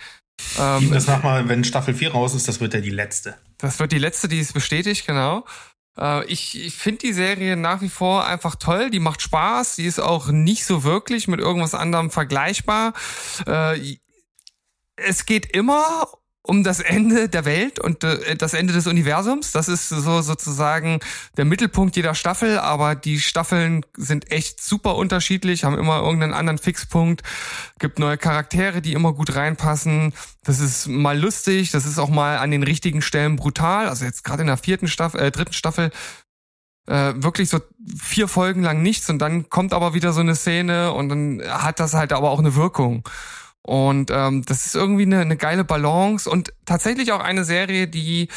[0.60, 3.36] Ähm, Das mach mal, wenn Staffel 4 raus ist, das wird ja die letzte.
[3.60, 5.45] das wird die letzte, die es bestätigt, genau.
[6.28, 8.89] Ich ich finde die Serie nach wie vor einfach toll.
[8.89, 9.78] Die macht Spaß.
[9.78, 12.91] Die ist auch nicht so wirklich mit irgendwas anderem vergleichbar.
[13.47, 13.97] Äh,
[14.98, 16.08] es geht immer
[16.48, 19.52] um das Ende der Welt und äh, das Ende des Universums.
[19.52, 21.00] Das ist so sozusagen
[21.38, 26.58] der Mittelpunkt jeder Staffel, aber die Staffeln sind echt super unterschiedlich, haben immer irgendeinen anderen
[26.58, 27.24] Fixpunkt,
[27.80, 30.14] gibt neue Charaktere, die immer gut reinpassen.
[30.43, 33.89] Das ist mal lustig, das ist auch mal an den richtigen Stellen brutal.
[33.89, 35.91] Also jetzt gerade in der vierten Staffel, äh, dritten Staffel
[36.88, 37.60] äh, wirklich so
[37.98, 41.80] vier Folgen lang nichts und dann kommt aber wieder so eine Szene und dann hat
[41.80, 43.04] das halt aber auch eine Wirkung.
[43.66, 48.30] Und ähm, das ist irgendwie eine, eine geile Balance und tatsächlich auch eine Serie, die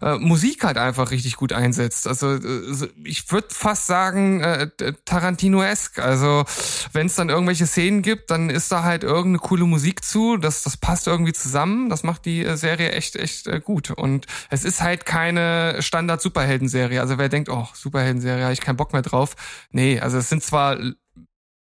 [0.00, 2.06] äh, Musik halt einfach richtig gut einsetzt.
[2.06, 4.68] Also äh, ich würde fast sagen äh,
[5.04, 5.98] Tarantino-esk.
[5.98, 6.44] Also
[6.92, 10.36] wenn es dann irgendwelche Szenen gibt, dann ist da halt irgendeine coole Musik zu.
[10.36, 11.88] Das, das passt irgendwie zusammen.
[11.88, 13.90] Das macht die äh, Serie echt, echt äh, gut.
[13.90, 17.00] Und es ist halt keine Standard-Superhelden-Serie.
[17.00, 19.34] Also wer denkt, oh, Superhelden-Serie, habe ich keinen Bock mehr drauf.
[19.70, 20.78] Nee, also es sind zwar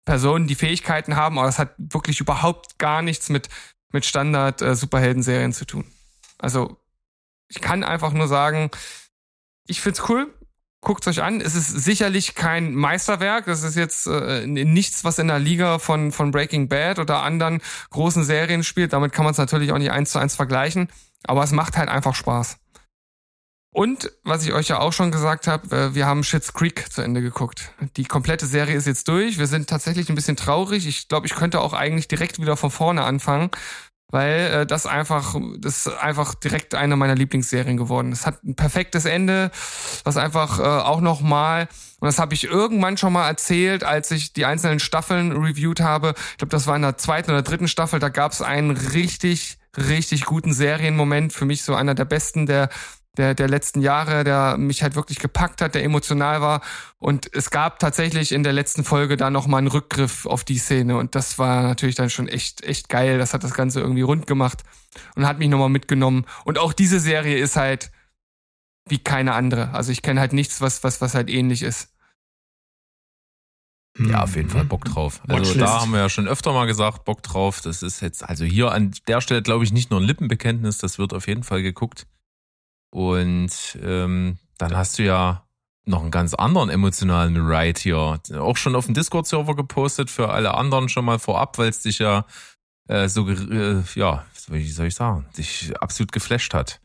[0.04, 3.48] Personen, die Fähigkeiten haben, aber es hat wirklich überhaupt gar nichts mit,
[3.92, 5.84] mit Standard-Superhelden-Serien zu tun.
[6.38, 6.76] Also
[7.48, 8.70] ich kann einfach nur sagen,
[9.66, 10.32] ich find's cool.
[10.80, 11.40] Guckt's euch an.
[11.40, 13.44] Es ist sicherlich kein Meisterwerk.
[13.44, 17.62] Das ist jetzt äh, nichts, was in der Liga von, von Breaking Bad oder anderen
[17.90, 18.92] großen Serien spielt.
[18.92, 20.88] Damit kann man es natürlich auch nicht eins zu eins vergleichen.
[21.22, 22.58] Aber es macht halt einfach Spaß.
[23.72, 27.00] Und was ich euch ja auch schon gesagt habe, äh, wir haben Schitt's Creek zu
[27.00, 27.72] Ende geguckt.
[27.96, 29.38] Die komplette Serie ist jetzt durch.
[29.38, 30.86] Wir sind tatsächlich ein bisschen traurig.
[30.86, 33.50] Ich glaube, ich könnte auch eigentlich direkt wieder von vorne anfangen,
[34.08, 38.12] weil äh, das einfach, das ist einfach direkt eine meiner Lieblingsserien geworden.
[38.12, 39.50] Es hat ein perfektes Ende,
[40.04, 41.66] was einfach äh, auch noch mal
[42.02, 46.14] und das habe ich irgendwann schon mal erzählt, als ich die einzelnen Staffeln reviewed habe.
[46.32, 48.00] Ich glaube, das war in der zweiten oder dritten Staffel.
[48.00, 51.32] Da gab es einen richtig, richtig guten Serienmoment.
[51.32, 52.70] Für mich so einer der besten der
[53.18, 56.62] der, der letzten Jahre, der mich halt wirklich gepackt hat, der emotional war.
[56.98, 60.96] Und es gab tatsächlich in der letzten Folge da nochmal einen Rückgriff auf die Szene.
[60.96, 63.18] Und das war natürlich dann schon echt, echt geil.
[63.18, 64.62] Das hat das Ganze irgendwie rund gemacht
[65.14, 66.24] und hat mich nochmal mitgenommen.
[66.44, 67.90] Und auch diese Serie ist halt
[68.88, 69.70] wie keine andere.
[69.72, 71.90] Also ich kenne halt nichts, was, was, was halt ähnlich ist.
[73.98, 75.20] Ja, auf jeden Fall Bock drauf.
[75.28, 75.60] Also Watchlist.
[75.60, 77.60] da haben wir ja schon öfter mal gesagt, Bock drauf.
[77.60, 80.98] Das ist jetzt, also hier an der Stelle glaube ich nicht nur ein Lippenbekenntnis, das
[80.98, 82.06] wird auf jeden Fall geguckt.
[82.92, 85.44] Und ähm, dann hast du ja
[85.86, 88.20] noch einen ganz anderen emotionalen Ride hier.
[88.38, 91.98] Auch schon auf dem Discord-Server gepostet für alle anderen schon mal vorab, weil es dich
[91.98, 92.24] ja
[92.88, 96.80] äh, so, äh, ja, wie soll ich sagen, dich absolut geflasht hat.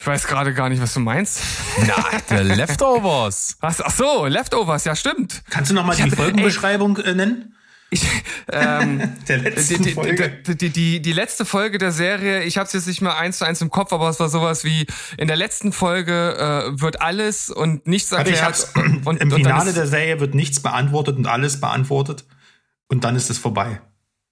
[0.00, 1.40] Ich weiß gerade gar nicht, was du meinst.
[1.86, 1.96] Na,
[2.30, 3.56] der Leftovers.
[3.60, 3.80] Was?
[3.80, 5.42] Ach so, Leftovers, ja stimmt.
[5.50, 7.56] Kannst du noch mal Ich die hab- Folgenbeschreibung äh, nennen?
[7.94, 8.06] Ich,
[8.52, 10.30] ähm, Der letzten die, Folge.
[10.46, 13.38] Die, die, die, die letzte Folge der Serie, ich habe es jetzt nicht mehr eins
[13.38, 14.86] zu eins im Kopf, aber es war sowas wie,
[15.16, 16.36] in der letzten Folge
[16.74, 18.42] äh, wird alles und nichts ich erklärt.
[18.42, 18.72] hab's.
[18.74, 22.24] und, und Im dann Finale ist- der Serie wird nichts beantwortet und alles beantwortet.
[22.88, 23.80] Und dann ist es vorbei.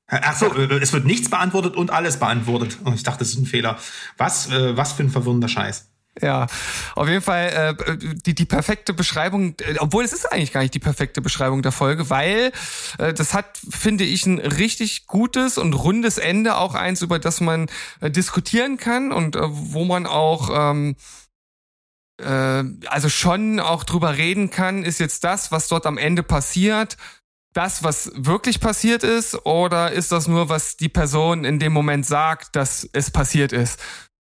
[0.08, 2.78] Ach so, äh, es wird nichts beantwortet und alles beantwortet.
[2.84, 3.78] Und ich dachte, das ist ein Fehler.
[4.18, 5.88] Was, äh, was für ein verwirrender Scheiß.
[6.20, 6.46] Ja,
[6.94, 7.96] auf jeden Fall äh,
[8.26, 11.72] die, die perfekte Beschreibung, äh, obwohl es ist eigentlich gar nicht die perfekte Beschreibung der
[11.72, 12.52] Folge, weil
[12.98, 17.40] äh, das hat, finde ich, ein richtig gutes und rundes Ende, auch eins, über das
[17.40, 20.96] man äh, diskutieren kann und äh, wo man auch ähm,
[22.20, 26.98] äh, also schon auch drüber reden kann, ist jetzt das, was dort am Ende passiert,
[27.54, 32.04] das, was wirklich passiert ist, oder ist das nur, was die Person in dem Moment
[32.04, 33.78] sagt, dass es passiert ist?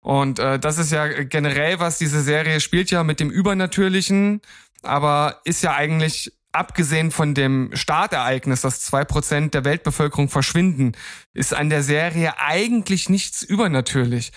[0.10, 4.41] Und äh, das ist ja generell, was diese Serie spielt ja mit dem Übernatürlichen,
[4.82, 10.93] aber ist ja eigentlich abgesehen von dem Startereignis, dass zwei Prozent der Weltbevölkerung verschwinden,
[11.36, 14.32] ist an der Serie eigentlich nichts übernatürlich.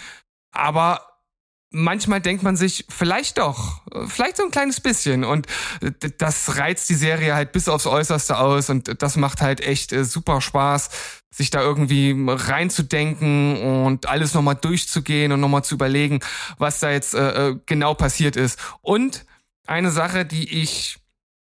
[0.50, 1.11] Aber
[1.72, 5.24] manchmal denkt man sich, vielleicht doch, vielleicht so ein kleines bisschen.
[5.24, 5.46] Und
[6.18, 10.04] das reizt die Serie halt bis aufs Äußerste aus und das macht halt echt äh,
[10.04, 10.90] super Spaß,
[11.30, 16.20] sich da irgendwie reinzudenken und alles nochmal durchzugehen und nochmal zu überlegen,
[16.58, 18.58] was da jetzt äh, äh, genau passiert ist.
[18.82, 19.24] Und
[19.66, 20.98] eine Sache, die ich,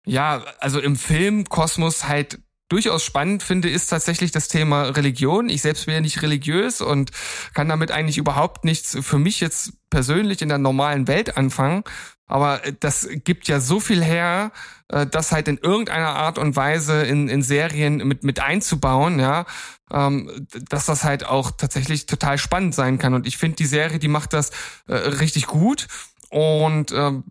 [0.04, 2.38] ja, also im Filmkosmos halt
[2.72, 5.50] durchaus spannend finde, ist tatsächlich das Thema Religion.
[5.50, 7.10] Ich selbst bin ja nicht religiös und
[7.52, 11.84] kann damit eigentlich überhaupt nichts für mich jetzt persönlich in der normalen Welt anfangen.
[12.26, 14.52] Aber äh, das gibt ja so viel her,
[14.88, 19.44] äh, das halt in irgendeiner Art und Weise in, in Serien mit, mit einzubauen, ja,
[19.92, 23.12] ähm, dass das halt auch tatsächlich total spannend sein kann.
[23.12, 24.50] Und ich finde, die Serie, die macht das
[24.88, 25.88] äh, richtig gut
[26.30, 27.24] und ähm,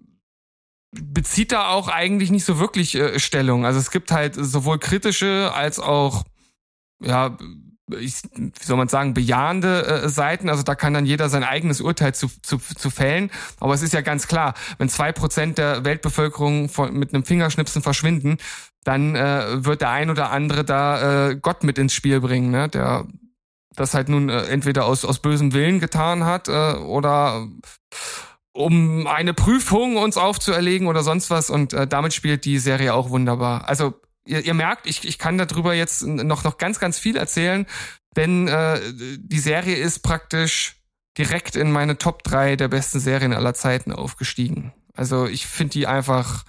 [0.92, 3.66] bezieht da auch eigentlich nicht so wirklich äh, Stellung.
[3.66, 6.24] Also es gibt halt sowohl kritische als auch,
[7.02, 7.38] ja,
[8.00, 10.50] ich, wie soll man sagen, bejahende äh, Seiten.
[10.50, 13.32] Also da kann dann jeder sein eigenes Urteil zu, zu, zu fällen.
[13.60, 17.82] Aber es ist ja ganz klar, wenn zwei Prozent der Weltbevölkerung von, mit einem Fingerschnipsen
[17.82, 18.38] verschwinden,
[18.84, 22.68] dann äh, wird der ein oder andere da äh, Gott mit ins Spiel bringen, ne?
[22.68, 23.06] der
[23.76, 27.48] das halt nun äh, entweder aus, aus bösem Willen getan hat äh, oder
[28.54, 31.50] um eine Prüfung uns aufzuerlegen oder sonst was.
[31.50, 33.68] Und äh, damit spielt die Serie auch wunderbar.
[33.68, 33.94] Also
[34.26, 37.66] ihr, ihr merkt, ich, ich kann darüber jetzt noch, noch ganz, ganz viel erzählen,
[38.16, 38.80] denn äh,
[39.18, 40.76] die Serie ist praktisch
[41.18, 44.74] direkt in meine Top 3 der besten Serien aller Zeiten aufgestiegen.
[44.94, 46.44] Also ich finde die einfach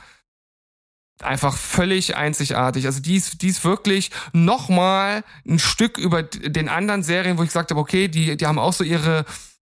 [1.20, 2.86] einfach völlig einzigartig.
[2.86, 7.42] Also die ist, die ist wirklich noch mal ein Stück über den anderen Serien, wo
[7.42, 9.24] ich gesagt habe, okay, die, die haben auch so ihre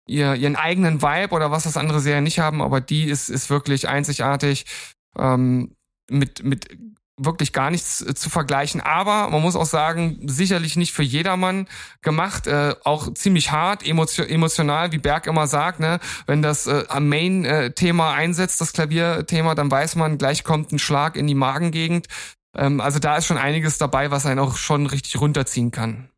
[0.08, 3.50] ihr, ihren eigenen Vibe oder was das andere Serien nicht haben, aber die ist, ist
[3.50, 4.64] wirklich einzigartig
[5.16, 5.74] ähm,
[6.10, 6.68] mit, mit
[7.18, 8.80] wirklich gar nichts äh, zu vergleichen.
[8.80, 11.68] Aber man muss auch sagen, sicherlich nicht für jedermann
[12.00, 15.98] gemacht, äh, auch ziemlich hart, emotio emotional, wie Berg immer sagt, ne?
[16.26, 21.16] Wenn das äh, am Main-Thema einsetzt, das Klavierthema, dann weiß man, gleich kommt ein Schlag
[21.16, 22.06] in die Magengegend.
[22.56, 26.08] Ähm, also da ist schon einiges dabei, was einen auch schon richtig runterziehen kann.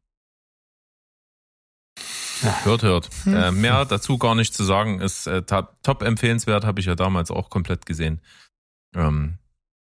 [2.65, 3.09] Hört, hört.
[3.27, 5.01] Äh, mehr dazu gar nicht zu sagen.
[5.01, 8.21] Ist äh, top, empfehlenswert, habe ich ja damals auch komplett gesehen.
[8.95, 9.39] Ähm,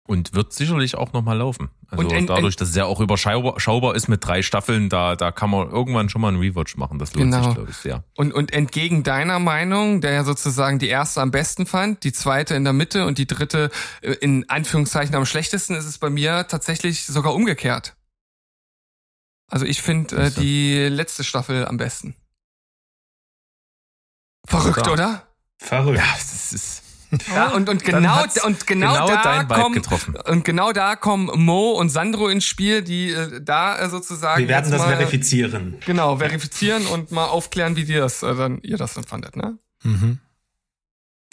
[0.06, 1.70] und wird sicherlich auch nochmal laufen.
[1.88, 5.16] Also Und en- dadurch, dass es ja auch überschaubar schaubar ist mit drei Staffeln, da,
[5.16, 6.98] da kann man irgendwann schon mal einen Rewatch machen.
[6.98, 7.42] Das lohnt Genau.
[7.44, 8.04] sich, glaube ich, sehr.
[8.14, 12.54] Und, und entgegen deiner Meinung, der ja sozusagen die erste am besten fand, die zweite
[12.54, 13.70] in der Mitte und die dritte
[14.02, 17.96] äh, in Anführungszeichen am schlechtesten, ist es bei mir tatsächlich sogar umgekehrt.
[19.50, 22.14] Also ich finde äh, die letzte Staffel am besten.
[24.46, 25.22] Verrückt, oder?
[25.58, 25.98] Verrückt.
[25.98, 26.82] Ja, das ist
[27.34, 30.16] Ja, und, und genau, und genau, genau da kommen, getroffen.
[30.16, 34.48] und genau da kommen Mo und Sandro ins Spiel, die äh, da äh, sozusagen Wir
[34.48, 35.76] werden das mal, verifizieren.
[35.86, 39.58] Genau, verifizieren und mal aufklären, wie dir das, äh, dann, ihr das dann fandet, ne?
[39.84, 40.18] Mhm.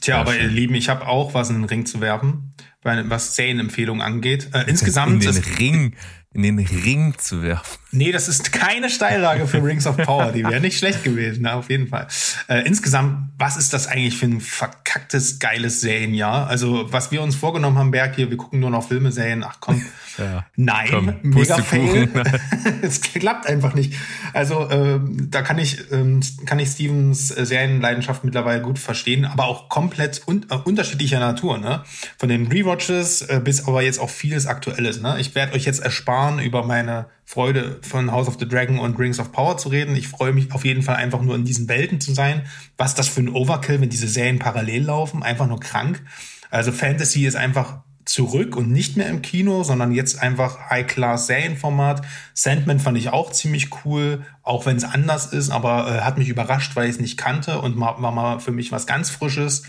[0.01, 0.41] Tja, aber schön.
[0.43, 4.49] ihr Lieben, ich habe auch was in den Ring zu werfen, weil- was Serienempfehlungen angeht.
[4.53, 5.95] Äh, in insgesamt, den das, Ring,
[6.33, 7.77] in den Ring zu werfen.
[7.91, 10.31] nee, das ist keine Steillage für Rings of Power.
[10.31, 12.07] Die wäre nicht schlecht gewesen, na, auf jeden Fall.
[12.47, 16.47] Äh, insgesamt, was ist das eigentlich für ein verkacktes, geiles Serienjahr?
[16.47, 19.57] Also, was wir uns vorgenommen haben, Berg hier, wir gucken nur noch Filme, Serien, ach
[19.59, 19.81] komm.
[20.17, 20.45] Ja.
[20.57, 22.09] Nein, Komm, mega fail.
[22.81, 23.93] Es klappt einfach nicht.
[24.33, 29.45] Also ähm, da kann ich ähm, kann ich Stevens äh, Serienleidenschaft mittlerweile gut verstehen, aber
[29.45, 31.57] auch komplett un äh, unterschiedlicher Natur.
[31.57, 31.83] Ne?
[32.17, 35.01] Von den Rewatches äh, bis aber jetzt auch vieles Aktuelles.
[35.01, 35.15] Ne?
[35.19, 39.19] Ich werde euch jetzt ersparen, über meine Freude von House of the Dragon und Rings
[39.19, 39.95] of Power zu reden.
[39.95, 42.43] Ich freue mich auf jeden Fall einfach nur in diesen Welten zu sein.
[42.77, 46.03] Was das für ein Overkill, wenn diese Serien parallel laufen, einfach nur krank.
[46.49, 52.01] Also Fantasy ist einfach zurück und nicht mehr im Kino, sondern jetzt einfach High-Class-Serienformat.
[52.33, 56.29] Sandman fand ich auch ziemlich cool, auch wenn es anders ist, aber äh, hat mich
[56.29, 59.63] überrascht, weil ich es nicht kannte und war mal für mich was ganz Frisches.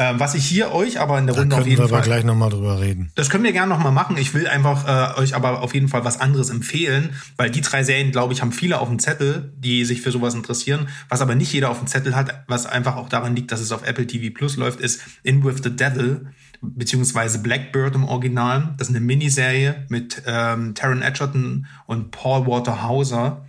[0.00, 2.00] Äh, was ich hier euch aber in der Da Runde auf können jeden wir Fall
[2.00, 3.12] gleich nochmal drüber reden.
[3.16, 4.16] das können wir gerne noch mal machen.
[4.16, 7.82] Ich will einfach äh, euch aber auf jeden Fall was anderes empfehlen, weil die drei
[7.82, 10.88] Serien, glaube ich, haben viele auf dem Zettel, die sich für sowas interessieren.
[11.10, 13.72] Was aber nicht jeder auf dem Zettel hat, was einfach auch daran liegt, dass es
[13.72, 16.28] auf Apple TV Plus läuft, ist In with the Devil
[16.62, 18.74] beziehungsweise Blackbird im Original.
[18.78, 23.44] Das ist eine Miniserie mit ähm, Taron Edgerton und Paul Walter Hauser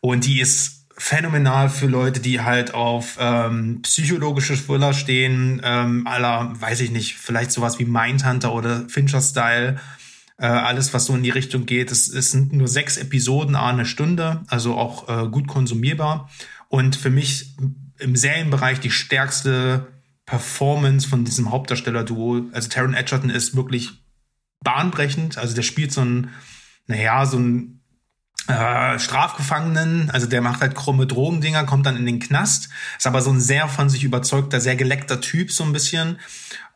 [0.00, 6.52] und die ist phänomenal für Leute, die halt auf ähm, psychologische Thriller stehen, ähm, aller,
[6.60, 9.80] weiß ich nicht, vielleicht sowas wie Mindhunter oder Fincher-Style,
[10.38, 11.90] äh, alles, was so in die Richtung geht.
[11.90, 16.30] Es, es sind nur sechs Episoden, a eine Stunde, also auch äh, gut konsumierbar.
[16.68, 17.54] Und für mich
[17.98, 19.86] im Serienbereich die stärkste
[20.26, 22.46] Performance von diesem Hauptdarsteller-Duo.
[22.52, 23.90] Also Taron Edgerton ist wirklich
[24.60, 25.38] bahnbrechend.
[25.38, 26.30] Also der spielt so ein,
[26.86, 27.81] naja, so ein
[28.48, 33.22] äh, Strafgefangenen, also der macht halt krumme Drogendinger, kommt dann in den Knast, ist aber
[33.22, 36.18] so ein sehr von sich überzeugter, sehr geleckter Typ so ein bisschen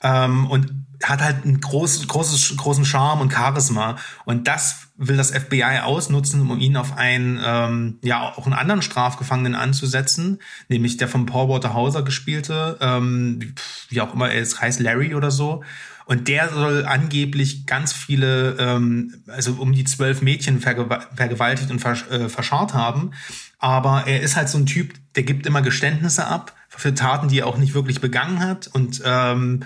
[0.06, 5.30] ähm, und hat halt einen groß, großes, großen Charme und Charisma und das will das
[5.30, 10.38] FBI ausnutzen, um ihn auf einen, ähm, ja, auch einen anderen Strafgefangenen anzusetzen,
[10.68, 13.54] nämlich der von Paul Waterhauser gespielte, ähm,
[13.90, 15.62] wie auch immer er ist, heißt Larry oder so.
[16.06, 21.80] Und der soll angeblich ganz viele, ähm, also um die zwölf Mädchen vergew vergewaltigt und
[21.80, 23.10] versch äh, verscharrt haben.
[23.58, 27.40] Aber er ist halt so ein Typ, der gibt immer Geständnisse ab für Taten, die
[27.40, 28.68] er auch nicht wirklich begangen hat.
[28.68, 29.64] Und ähm,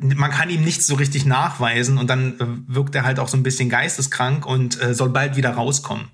[0.00, 3.36] man kann ihm nichts so richtig nachweisen und dann äh, wirkt er halt auch so
[3.36, 6.08] ein bisschen geisteskrank und äh, soll bald wieder rauskommen.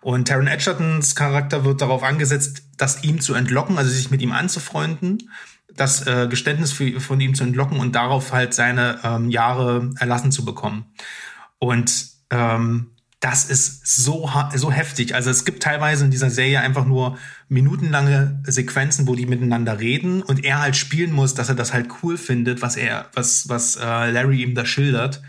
[0.00, 4.32] Und Taron Edgertons Charakter wird darauf angesetzt, das ihm zu entlocken, also sich mit ihm
[4.32, 5.30] anzufreunden,
[5.74, 10.32] das äh, Geständnis für, von ihm zu entlocken und darauf halt seine ähm, Jahre erlassen
[10.32, 10.86] zu bekommen.
[11.58, 15.14] Und ähm, das ist so, so heftig.
[15.14, 20.22] Also es gibt teilweise in dieser Serie einfach nur minutenlange Sequenzen, wo die miteinander reden
[20.22, 23.76] und er halt spielen muss, dass er das halt cool findet, was er, was, was
[23.76, 25.20] äh, Larry ihm da schildert.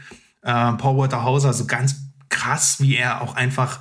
[0.43, 1.95] Äh, Paul Walter Hauser, so ganz
[2.29, 3.79] krass, wie er auch einfach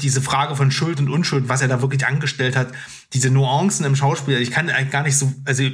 [0.00, 2.68] diese Frage von Schuld und Unschuld, was er da wirklich angestellt hat,
[3.12, 5.64] diese Nuancen im Schauspiel, ich kann gar nicht so, also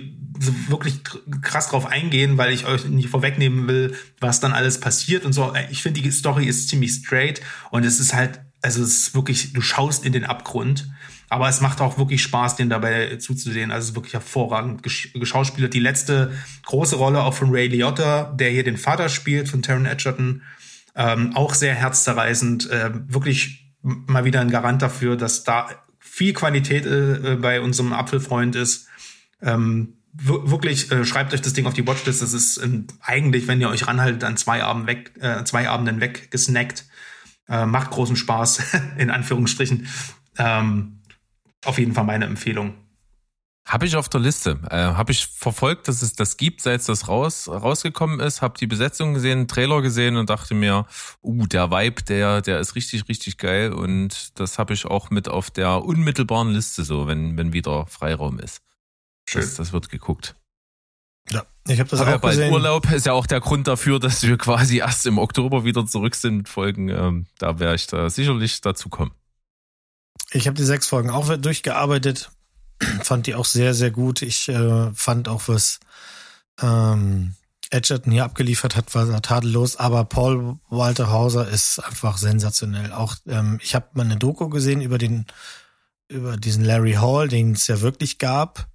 [0.41, 1.01] so wirklich
[1.43, 5.53] krass drauf eingehen, weil ich euch nicht vorwegnehmen will, was dann alles passiert und so.
[5.71, 9.53] Ich finde, die Story ist ziemlich straight und es ist halt, also es ist wirklich,
[9.53, 10.91] du schaust in den Abgrund.
[11.33, 13.71] Aber es macht auch wirklich Spaß, den dabei zuzusehen.
[13.71, 15.73] Also es ist wirklich hervorragend geschauspielert.
[15.73, 16.33] Die letzte
[16.65, 20.43] große Rolle auch von Ray Liotta, der hier den Vater spielt, von Taron Edgerton.
[20.97, 22.69] Ähm, auch sehr herzzerreißend.
[22.71, 25.69] Äh, wirklich mal wieder ein Garant dafür, dass da
[26.01, 28.89] viel Qualität äh, bei unserem Apfelfreund ist.
[29.41, 32.23] Ähm, wirklich, äh, schreibt euch das Ding auf die Watchlist.
[32.23, 36.01] Das ist ähm, eigentlich, wenn ihr euch ranhaltet, an zwei, Abend weg, äh, zwei Abenden
[36.01, 36.87] weggesnackt.
[37.49, 38.63] Äh, macht großen Spaß,
[38.99, 39.89] in Anführungsstrichen.
[40.39, 41.01] Ähm,
[41.65, 42.75] auf jeden Fall meine Empfehlung.
[43.67, 44.59] Habe ich auf der Liste.
[44.69, 48.43] Äh, Habe ich verfolgt, dass es das gibt, seit das raus, rausgekommen ist.
[48.43, 50.87] Habe die Besetzung gesehen, Trailer gesehen und dachte mir,
[51.23, 53.73] uh, der Vibe, der, der ist richtig, richtig geil.
[53.73, 58.41] Und das habe ich auch mit auf der unmittelbaren Liste so, wenn, wenn wieder Freiraum
[58.41, 58.61] ist.
[59.31, 59.43] Schön.
[59.43, 60.35] Das, das wird geguckt.
[61.31, 62.53] Ja, ich habe das Hab auch ja bald gesehen.
[62.53, 66.17] Urlaub ist ja auch der Grund dafür, dass wir quasi erst im Oktober wieder zurück
[66.17, 66.89] sind mit Folgen.
[66.89, 69.13] Ähm, da werde ich da sicherlich dazu kommen.
[70.33, 72.31] Ich habe die sechs Folgen auch durchgearbeitet.
[73.03, 74.23] fand die auch sehr, sehr gut.
[74.23, 75.79] Ich äh, fand auch, was
[76.61, 77.35] ähm,
[77.71, 79.77] Edgerton hier abgeliefert hat, war tadellos.
[79.77, 82.93] Aber Paul Walter Hauser ist einfach sensationell.
[82.93, 85.27] Auch ähm, ich habe mal eine Doku gesehen über den
[86.09, 88.70] über diesen Larry Hall, den es ja wirklich gab.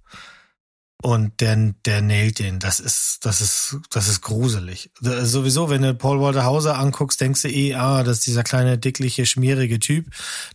[1.02, 2.58] Und der, der nailt den.
[2.58, 4.90] Das ist, das ist, das ist gruselig.
[5.00, 8.78] Sowieso, wenn du Paul Walter Hauser anguckst, denkst du eh, ah, das ist dieser kleine,
[8.78, 10.06] dickliche, schmierige Typ,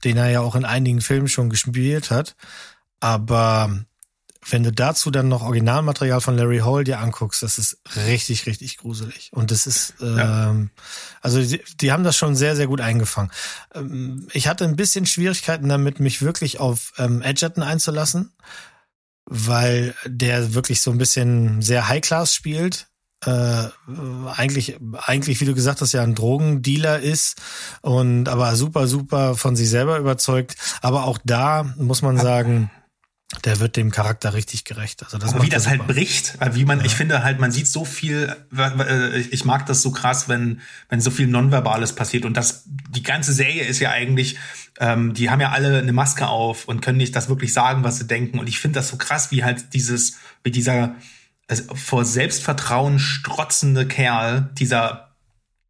[0.04, 2.36] den er ja auch in einigen Filmen schon gespielt hat.
[3.00, 3.84] Aber
[4.50, 8.78] wenn du dazu dann noch Originalmaterial von Larry Hall dir anguckst, das ist richtig, richtig
[8.78, 9.30] gruselig.
[9.34, 10.50] Und das ist, Ja.
[10.50, 10.72] ähm,
[11.22, 13.32] also die, die haben das schon sehr, sehr gut eingefangen.
[13.76, 18.32] Ähm, ich hatte ein bisschen Schwierigkeiten damit, mich wirklich auf ähm, Edgerton einzulassen,
[19.26, 22.88] weil der wirklich so ein bisschen sehr High-Class spielt.
[23.24, 23.68] Äh,
[24.36, 27.40] eigentlich, eigentlich, wie du gesagt hast, ja ein Drogendealer ist
[27.82, 30.56] und aber super, super von sich selber überzeugt.
[30.82, 32.72] Aber auch da muss man sagen,
[33.46, 35.04] der wird dem Charakter richtig gerecht.
[35.04, 35.94] Also das Aber wie das halt super.
[35.94, 39.82] bricht, äh, wie man, ich finde halt, man sieht so viel, äh, ich mag das
[39.82, 43.92] so krass, wenn, wenn so viel Nonverbales passiert und das, die ganze Serie ist ja
[43.92, 44.38] eigentlich,
[44.82, 48.00] ähm, die haben ja alle eine Maske auf und können nicht das wirklich sagen, was
[48.00, 50.96] sie denken und ich finde das so krass, wie halt dieses, wie dieser,
[51.48, 55.16] also vor Selbstvertrauen strotzende Kerl, dieser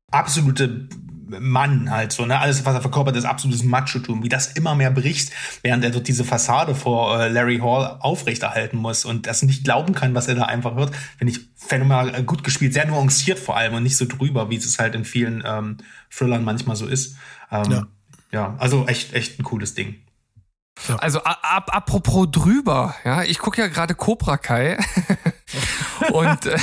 [0.10, 0.88] absolute
[1.28, 2.40] Mann halt so, ne?
[2.40, 5.32] Alles, was er verkörpert, ist absolutes Machotum, wie das immer mehr bricht,
[5.62, 9.94] während er dort diese Fassade vor äh, Larry Hall aufrechterhalten muss und das nicht glauben
[9.94, 13.74] kann, was er da einfach hört, finde ich phänomenal gut gespielt, sehr nuanciert vor allem
[13.76, 15.78] und nicht so drüber, wie es halt in vielen ähm,
[16.10, 17.16] Thrillern manchmal so ist.
[17.52, 17.88] Ähm, ja.
[18.32, 20.02] Ja, also echt, echt ein cooles Ding.
[20.88, 20.96] Ja.
[20.96, 24.78] Also ab, apropos drüber, ja, ich gucke ja gerade Cobra Kai
[26.12, 26.58] und äh,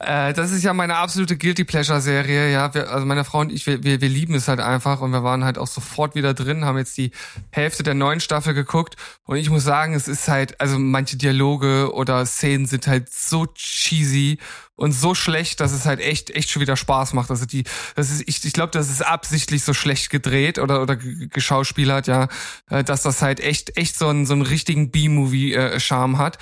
[0.00, 2.72] äh, das ist ja meine absolute Guilty Pleasure Serie, ja.
[2.72, 5.22] Wir, also meine Frau und ich, wir, wir, wir lieben es halt einfach und wir
[5.22, 7.10] waren halt auch sofort wieder drin, haben jetzt die
[7.50, 11.92] Hälfte der neuen Staffel geguckt und ich muss sagen, es ist halt, also manche Dialoge
[11.92, 14.38] oder Szenen sind halt so cheesy
[14.74, 17.30] und so schlecht, dass es halt echt echt schon wieder Spaß macht.
[17.30, 20.96] Also die, das ist, ich, ich glaube, das ist absichtlich so schlecht gedreht oder oder
[20.96, 22.28] geschauspielert, ja,
[22.70, 26.38] äh, dass das halt echt echt so einen so einen richtigen B-Movie-Charme äh, hat.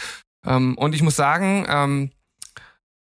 [0.47, 2.11] Ähm, und ich muss sagen, ähm,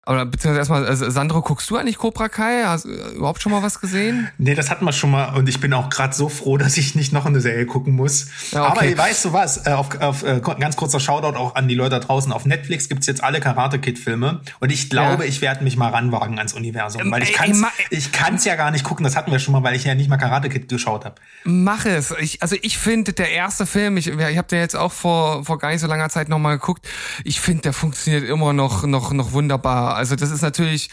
[0.07, 2.63] oder beziehungsweise erstmal, also Sandro, guckst du eigentlich Cobra Kai?
[2.65, 4.29] Hast du überhaupt schon mal was gesehen?
[4.39, 6.95] Nee, das hatten wir schon mal und ich bin auch gerade so froh, dass ich
[6.95, 8.27] nicht noch eine Serie gucken muss.
[8.51, 8.93] Ja, okay.
[8.93, 9.67] Aber weißt du was?
[9.67, 12.31] Äh, auf, auf äh, ganz kurzer Shoutout auch an die Leute da draußen.
[12.31, 15.29] Auf Netflix gibt's jetzt alle Karate Kid Filme und ich glaube, ja.
[15.29, 18.71] ich werde mich mal ranwagen ans Universum, ähm, weil ich kann's, ich kann's ja gar
[18.71, 19.03] nicht gucken.
[19.03, 21.15] Das hatten wir schon mal, weil ich ja nicht mal Karate Kid geschaut habe.
[21.43, 22.11] Mach es.
[22.19, 25.59] Ich, also ich finde, der erste Film, ich, ich habe den jetzt auch vor vor
[25.59, 26.87] gar nicht so langer Zeit noch mal geguckt.
[27.23, 30.89] Ich finde, der funktioniert immer noch noch noch wunderbar also das ist natürlich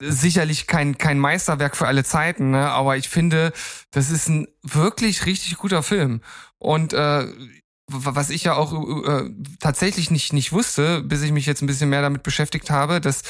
[0.00, 2.70] sicherlich kein, kein Meisterwerk für alle Zeiten, ne?
[2.70, 3.52] aber ich finde,
[3.90, 6.20] das ist ein wirklich richtig guter Film.
[6.58, 7.26] Und äh,
[7.86, 8.72] was ich ja auch
[9.06, 9.30] äh,
[9.60, 13.22] tatsächlich nicht nicht wusste, bis ich mich jetzt ein bisschen mehr damit beschäftigt habe, dass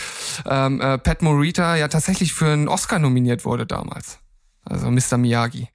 [0.46, 4.20] ähm, äh, Pat Morita ja tatsächlich für einen Oscar nominiert wurde damals.
[4.64, 5.18] Also Mr.
[5.18, 5.68] Miyagi.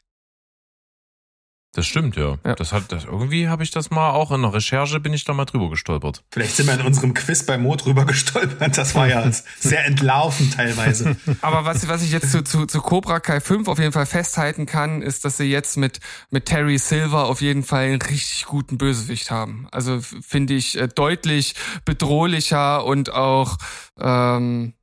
[1.73, 2.37] Das stimmt, ja.
[2.43, 2.55] ja.
[2.55, 5.33] Das hat, das, irgendwie habe ich das mal auch in der Recherche bin ich da
[5.33, 6.23] mal drüber gestolpert.
[6.31, 8.75] Vielleicht sind wir in unserem Quiz bei Mo drüber gestolpert.
[8.75, 11.15] Das war ja sehr entlarvend teilweise.
[11.41, 14.65] Aber was, was ich jetzt zu, zu, zu Cobra Kai 5 auf jeden Fall festhalten
[14.65, 15.99] kann, ist, dass sie jetzt mit,
[16.31, 19.67] mit Terry Silver auf jeden Fall einen richtig guten Bösewicht haben.
[19.71, 21.53] Also finde ich äh, deutlich
[21.85, 23.57] bedrohlicher und auch,
[23.99, 24.73] ähm,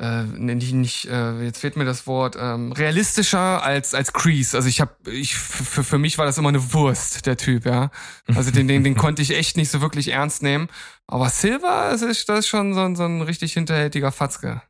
[0.00, 4.56] äh, nicht, nicht äh, jetzt fehlt mir das Wort ähm, realistischer als als Crease.
[4.56, 7.90] Also ich habe ich für, für mich war das immer eine Wurst der Typ, ja.
[8.34, 10.68] Also den den den konnte ich echt nicht so wirklich ernst nehmen.
[11.06, 14.62] Aber Silver das ist das ist schon so ein so ein richtig hinterhältiger Fatzke.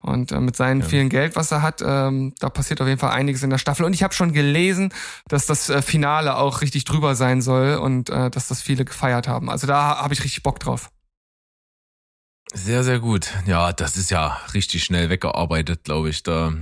[0.00, 0.86] Und äh, mit seinem ja.
[0.86, 3.86] vielen Geld, was er hat, ähm, da passiert auf jeden Fall einiges in der Staffel.
[3.86, 4.92] Und ich habe schon gelesen,
[5.28, 9.28] dass das äh, Finale auch richtig drüber sein soll und äh, dass das viele gefeiert
[9.28, 9.48] haben.
[9.48, 10.90] Also da habe ich richtig Bock drauf.
[12.54, 13.32] Sehr, sehr gut.
[13.46, 16.22] Ja, das ist ja richtig schnell weggearbeitet, glaube ich.
[16.22, 16.54] Da,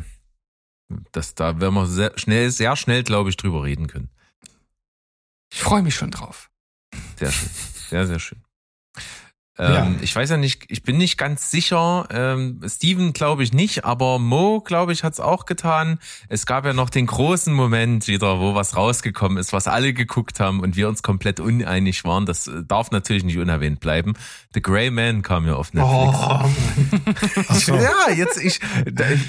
[1.12, 4.10] das, da werden wir sehr schnell, sehr schnell, glaube ich, drüber reden können.
[5.52, 6.50] Ich freue mich schon drauf.
[7.16, 7.50] Sehr schön.
[7.90, 8.42] Sehr, sehr schön.
[9.58, 9.90] Ähm, ja.
[10.00, 12.06] Ich weiß ja nicht, ich bin nicht ganz sicher.
[12.10, 15.98] Ähm, Steven glaube ich nicht, aber Mo glaube ich hat es auch getan.
[16.28, 20.40] Es gab ja noch den großen Moment wieder, wo was rausgekommen ist, was alle geguckt
[20.40, 22.24] haben und wir uns komplett uneinig waren.
[22.24, 24.14] Das äh, darf natürlich nicht unerwähnt bleiben.
[24.54, 26.18] The Grey Man kam ja auf Netflix.
[27.48, 27.74] Oh, so.
[27.76, 28.58] ja, jetzt ich,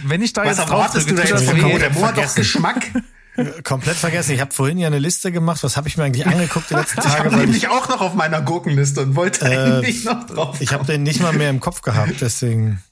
[0.05, 2.91] wenn ich da was jetzt drauf drücke, du da jetzt der Mo hat doch Geschmack.
[3.63, 4.33] Komplett vergessen.
[4.33, 5.63] Ich habe vorhin ja eine Liste gemacht.
[5.63, 7.29] Was habe ich mir eigentlich angeguckt die letzten Tage?
[7.29, 10.61] Ich habe nämlich auch noch auf meiner Gurkenliste und wollte äh, eigentlich noch drauf.
[10.61, 12.83] Ich habe den nicht mal mehr im Kopf gehabt, deswegen.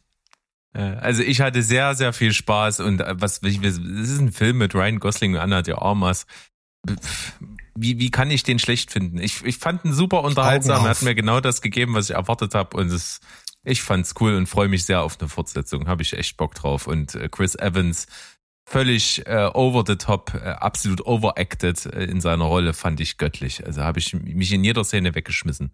[0.73, 4.57] Äh, also ich hatte sehr, sehr viel Spaß und äh, was es ist ein Film
[4.57, 6.25] mit Ryan Gosling und Anna de Armas.
[7.75, 9.19] Wie, wie kann ich den schlecht finden?
[9.19, 10.85] Ich, ich fand ihn super unterhaltsam.
[10.85, 13.19] Er hat mir genau das gegeben, was ich erwartet habe und es,
[13.63, 15.87] ich fand's cool und freue mich sehr auf eine Fortsetzung.
[15.87, 16.87] Habe ich echt Bock drauf.
[16.87, 18.07] Und äh, Chris Evans
[18.65, 23.65] völlig äh, over the top, äh, absolut overacted äh, in seiner Rolle, fand ich göttlich.
[23.65, 25.73] Also habe ich mich in jeder Szene weggeschmissen.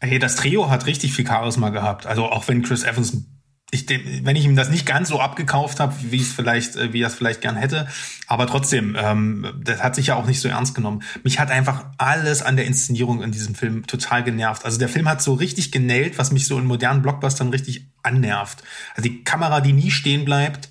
[0.00, 2.06] Hey, das Trio hat richtig viel Charisma gehabt.
[2.06, 3.24] Also auch wenn Chris Evans,
[3.70, 7.02] ich, wenn ich ihm das nicht ganz so abgekauft habe, wie es vielleicht, äh, wie
[7.02, 7.88] er es vielleicht gern hätte,
[8.26, 11.02] aber trotzdem, ähm, das hat sich ja auch nicht so ernst genommen.
[11.24, 14.64] Mich hat einfach alles an der Inszenierung in diesem Film total genervt.
[14.64, 18.62] Also der Film hat so richtig genäht, was mich so in modernen Blockbustern richtig annervt.
[18.94, 20.68] Also die Kamera, die nie stehen bleibt,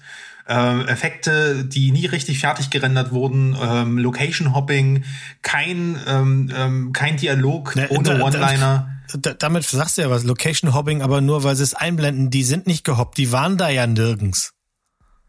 [0.48, 5.04] äh, Effekte, die nie richtig fertig gerendert wurden, ähm, Location Hopping,
[5.42, 8.90] kein ähm, ähm, kein Dialog ne, ohne One-Liner.
[9.14, 12.44] Da, damit sagst du ja was, Location Hopping, aber nur weil sie es einblenden, die
[12.44, 14.54] sind nicht gehoppt, die waren da ja nirgends.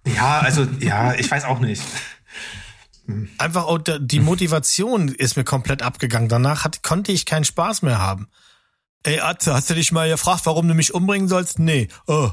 [0.07, 1.83] Ja, also ja, ich weiß auch nicht.
[3.39, 6.29] Einfach auch die Motivation ist mir komplett abgegangen.
[6.29, 8.29] Danach hat, konnte ich keinen Spaß mehr haben.
[9.03, 11.59] Ey, Atze, hast du dich mal gefragt, warum du mich umbringen sollst?
[11.59, 11.89] Nee.
[12.07, 12.31] Oh,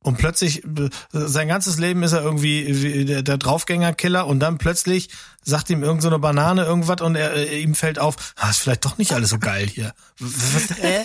[0.00, 5.08] Und plötzlich, äh, sein ganzes Leben ist er irgendwie der, der Draufgänger-Killer und dann plötzlich
[5.42, 8.58] sagt ihm irgend so eine Banane irgendwas und er, äh, ihm fällt auf, ah, ist
[8.58, 9.92] vielleicht doch nicht alles so geil hier.
[10.80, 11.04] Hä?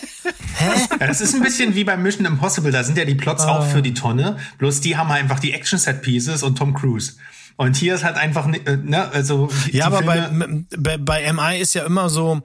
[0.56, 0.70] Hä?
[1.00, 3.50] Ja, das ist ein bisschen wie bei Mission Impossible, da sind ja die Plots oh.
[3.50, 7.14] auch für die Tonne, bloß die haben einfach die Action-Set-Pieces und Tom Cruise.
[7.56, 9.50] Und hier ist halt einfach, äh, ne, also.
[9.72, 10.30] Ja, aber bei,
[10.78, 12.42] bei, bei MI ist ja immer so,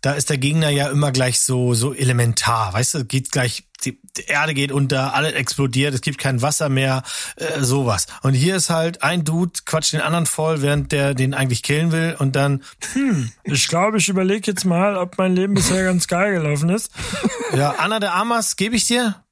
[0.00, 3.98] da ist der Gegner ja immer gleich so, so elementar, weißt du, geht gleich, die
[4.18, 7.02] Erde geht unter, alles explodiert, es gibt kein Wasser mehr,
[7.36, 8.06] äh, sowas.
[8.22, 11.92] Und hier ist halt ein Dude quatscht den anderen voll, während der den eigentlich killen
[11.92, 12.62] will und dann,
[12.92, 16.92] hm, ich glaube, ich überlege jetzt mal, ob mein Leben bisher ganz geil gelaufen ist.
[17.54, 19.24] Ja, Anna de Amas gebe ich dir,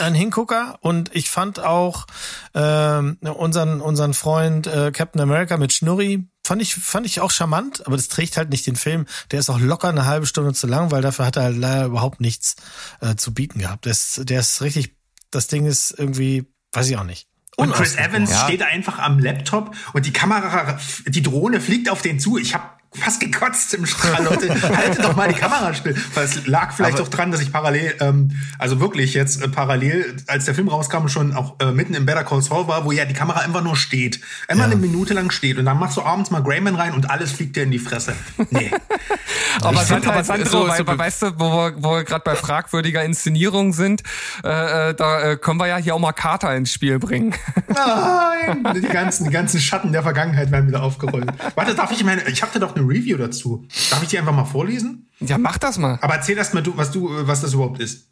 [0.00, 2.06] ein Hingucker und ich fand auch
[2.54, 7.86] ähm, unseren unseren Freund äh, Captain America mit Schnurri fand ich fand ich auch charmant,
[7.86, 9.06] aber das trägt halt nicht den Film.
[9.30, 11.86] Der ist auch locker eine halbe Stunde zu lang, weil dafür hat er halt leider
[11.86, 12.56] überhaupt nichts
[13.00, 13.84] äh, zu bieten gehabt.
[13.84, 14.96] Der ist, der ist richtig,
[15.30, 17.26] das Ding ist irgendwie, weiß ich auch nicht.
[17.56, 18.44] Und Chris Evans ja.
[18.44, 22.36] steht einfach am Laptop und die Kamera, die Drohne fliegt auf den zu.
[22.36, 24.24] Ich habe fast gekotzt im Strahl.
[24.24, 25.94] Leute, haltet doch mal die Kamera still.
[26.14, 30.16] Weil es lag vielleicht auch dran, dass ich parallel, ähm, also wirklich jetzt äh, parallel,
[30.26, 33.04] als der Film rauskam, schon auch äh, mitten im Better Call Saul war, wo ja
[33.04, 34.20] die Kamera einfach nur steht.
[34.48, 34.66] Immer ja.
[34.66, 35.58] eine Minute lang steht.
[35.58, 38.14] Und dann machst du abends mal Grayman rein und alles fliegt dir in die Fresse.
[38.50, 38.70] Nee.
[39.62, 42.34] aber Sand, aber Sandro, so, weil, so weißt du, wo wir, wo wir gerade bei
[42.34, 44.02] fragwürdiger Inszenierung sind,
[44.44, 47.34] äh, äh, da äh, können wir ja hier auch mal Carter ins Spiel bringen.
[47.68, 48.66] Nein!
[48.74, 51.26] Die ganzen, die ganzen Schatten der Vergangenheit werden wieder aufgerollt.
[51.54, 53.66] Warte, darf ich meine, ich hatte doch eine Review dazu.
[53.90, 55.08] Darf ich die einfach mal vorlesen?
[55.20, 55.98] Ja, mach das mal.
[56.02, 58.08] Aber erzähl erst mal du, was du, was das überhaupt ist.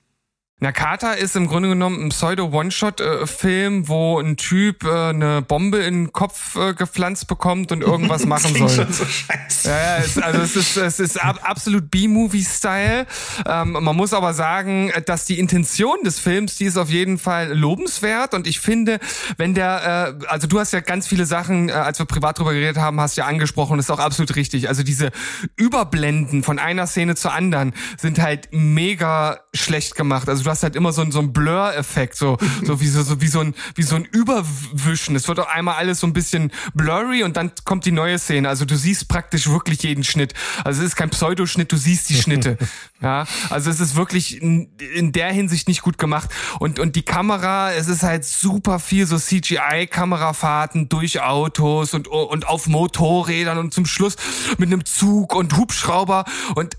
[0.60, 6.04] Na, Carter ist im Grunde genommen ein Pseudo-One-Shot-Film, wo ein Typ äh, eine Bombe in
[6.04, 8.68] den Kopf äh, gepflanzt bekommt und irgendwas machen soll.
[8.70, 9.68] Schon so scheiße.
[9.68, 13.06] Ja, es, also es ist, es ist ab, absolut B-Movie-Style.
[13.46, 17.52] Ähm, man muss aber sagen, dass die Intention des Films, die ist auf jeden Fall
[17.52, 19.00] lobenswert und ich finde,
[19.36, 22.54] wenn der, äh, also du hast ja ganz viele Sachen, äh, als wir privat drüber
[22.54, 24.68] geredet haben, hast ja angesprochen, das ist auch absolut richtig.
[24.68, 25.10] Also diese
[25.56, 30.28] Überblenden von einer Szene zur anderen sind halt mega schlecht gemacht.
[30.28, 33.26] Also du hast halt immer so, so einen Blur-Effekt, so, so wie so, so wie
[33.26, 35.16] so ein, wie so ein Überwischen.
[35.16, 38.48] Es wird auch einmal alles so ein bisschen blurry und dann kommt die neue Szene.
[38.48, 40.34] Also du siehst praktisch wirklich jeden Schnitt.
[40.64, 42.58] Also es ist kein Pseudoschnitt, du siehst die Schnitte.
[43.02, 46.30] Ja, also es ist wirklich in, in der Hinsicht nicht gut gemacht.
[46.58, 52.48] Und, und die Kamera, es ist halt super viel so CGI-Kamerafahrten durch Autos und, und
[52.48, 54.16] auf Motorrädern und zum Schluss
[54.56, 56.24] mit einem Zug und Hubschrauber
[56.54, 56.78] und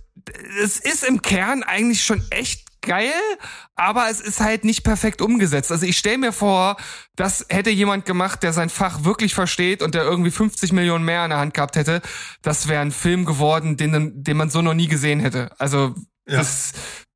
[0.63, 3.11] es ist im Kern eigentlich schon echt geil,
[3.75, 5.71] aber es ist halt nicht perfekt umgesetzt.
[5.71, 6.77] Also ich stelle mir vor,
[7.15, 11.23] das hätte jemand gemacht, der sein Fach wirklich versteht und der irgendwie 50 Millionen mehr
[11.25, 12.01] in der Hand gehabt hätte.
[12.41, 15.51] Das wäre ein Film geworden, den, den man so noch nie gesehen hätte.
[15.59, 15.95] Also
[16.27, 16.37] ja.
[16.37, 16.73] das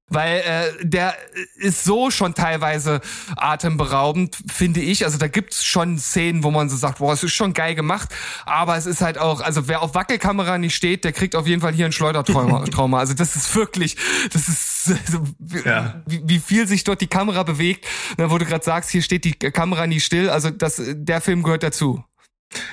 [0.09, 1.15] weil äh, der
[1.55, 3.01] ist so schon teilweise
[3.35, 5.05] atemberaubend, finde ich.
[5.05, 8.09] Also da gibt's schon Szenen, wo man so sagt, boah, es ist schon geil gemacht,
[8.45, 11.61] aber es ist halt auch, also wer auf Wackelkamera nicht steht, der kriegt auf jeden
[11.61, 12.65] Fall hier ein Schleudertrauma.
[12.69, 12.99] Trauma.
[12.99, 13.97] Also das ist wirklich,
[14.31, 15.23] das ist so,
[15.65, 16.01] ja.
[16.05, 17.85] wie, wie viel sich dort die Kamera bewegt,
[18.17, 20.29] ne, wo du gerade sagst, hier steht die Kamera nie still.
[20.29, 22.03] Also das, der Film gehört dazu.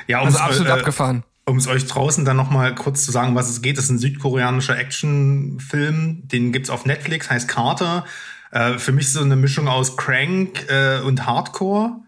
[0.06, 3.34] Ja, also absolut äh, abgefahren um es euch draußen dann noch mal kurz zu sagen,
[3.34, 8.04] was es geht, das ist ein südkoreanischer Actionfilm, den gibt's auf Netflix, heißt Carter.
[8.50, 12.00] Äh, für mich so eine Mischung aus Crank äh, und Hardcore.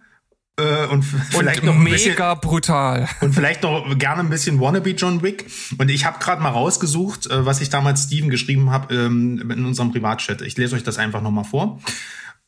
[0.58, 3.08] Äh, und vielleicht und noch mega bisschen, brutal.
[3.20, 5.46] Und vielleicht noch gerne ein bisschen Wannabe John Wick.
[5.78, 9.64] Und ich habe gerade mal rausgesucht, äh, was ich damals Steven geschrieben habe ähm, in
[9.64, 10.42] unserem Privatchat.
[10.42, 11.80] Ich lese euch das einfach noch mal vor.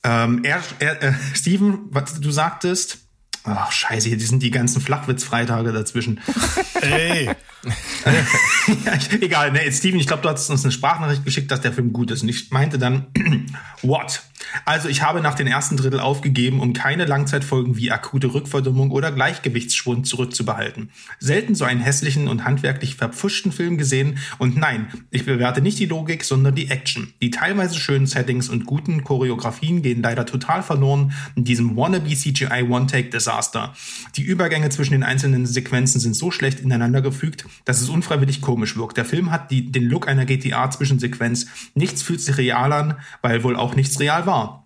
[0.02, 3.09] Ähm, er, er, äh, Steven, was du sagtest,
[3.44, 6.20] Ach, scheiße, hier sind die ganzen Flachwitz-Freitage dazwischen.
[6.82, 7.26] Ey.
[8.84, 11.92] ja, egal, ne, Steven, ich glaube, du hast uns eine Sprachnachricht geschickt, dass der Film
[11.92, 12.22] gut ist.
[12.22, 13.06] Und ich meinte dann,
[13.82, 14.22] what?
[14.64, 19.12] Also ich habe nach den ersten Drittel aufgegeben, um keine Langzeitfolgen wie akute Rückverdummung oder
[19.12, 20.90] Gleichgewichtsschwund zurückzubehalten.
[21.18, 24.18] Selten so einen hässlichen und handwerklich verpfuschten Film gesehen.
[24.38, 27.12] Und nein, ich bewerte nicht die Logik, sondern die Action.
[27.22, 32.64] Die teilweise schönen Settings und guten Choreografien gehen leider total verloren in diesem wannabe CGI
[32.68, 33.74] One-Take-Desaster.
[34.16, 38.76] Die Übergänge zwischen den einzelnen Sequenzen sind so schlecht ineinander gefügt, dass es unfreiwillig komisch
[38.76, 38.96] wirkt.
[38.96, 41.46] Der Film hat die, den Look einer GTA-Zwischensequenz.
[41.74, 44.29] Nichts fühlt sich real an, weil wohl auch nichts real war.
[44.30, 44.59] avant.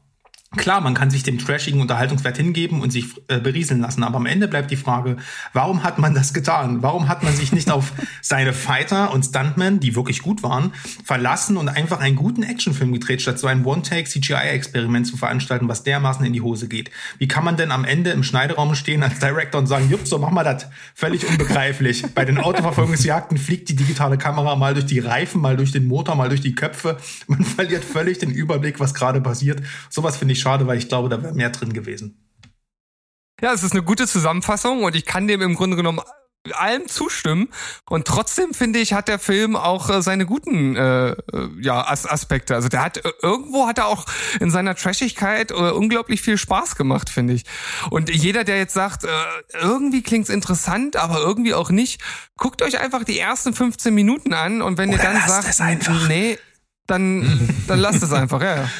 [0.56, 4.26] Klar, man kann sich dem trashigen Unterhaltungswert hingeben und sich äh, berieseln lassen, aber am
[4.26, 5.16] Ende bleibt die Frage,
[5.52, 6.82] warum hat man das getan?
[6.82, 7.92] Warum hat man sich nicht auf
[8.22, 10.72] seine Fighter und Stuntmen, die wirklich gut waren,
[11.04, 16.24] verlassen und einfach einen guten Actionfilm gedreht, statt so ein One-Take-CGI-Experiment zu veranstalten, was dermaßen
[16.24, 16.90] in die Hose geht?
[17.18, 20.18] Wie kann man denn am Ende im Schneideraum stehen als Director und sagen, jupp, so
[20.18, 20.66] machen wir das?
[20.94, 22.04] Völlig unbegreiflich.
[22.14, 26.14] Bei den Autoverfolgungsjagden fliegt die digitale Kamera mal durch die Reifen, mal durch den Motor,
[26.14, 26.98] mal durch die Köpfe.
[27.26, 29.62] Man verliert völlig den Überblick, was gerade passiert.
[29.90, 32.20] Sowas finde ich schade, weil ich glaube, da wäre mehr drin gewesen.
[33.40, 36.00] Ja, es ist eine gute Zusammenfassung und ich kann dem im Grunde genommen
[36.52, 37.48] allem zustimmen
[37.88, 41.16] und trotzdem finde ich hat der Film auch äh, seine guten äh, äh,
[41.58, 44.04] ja As Aspekte also der hat äh, irgendwo hat er auch
[44.40, 47.44] in seiner Trashigkeit äh, unglaublich viel Spaß gemacht finde ich
[47.88, 49.08] und jeder der jetzt sagt äh,
[49.58, 52.02] irgendwie klingt's interessant aber irgendwie auch nicht
[52.36, 55.62] guckt euch einfach die ersten 15 Minuten an und wenn Oder ihr dann sagt
[56.08, 56.38] nee
[56.86, 58.70] dann dann lasst es einfach ja, ja.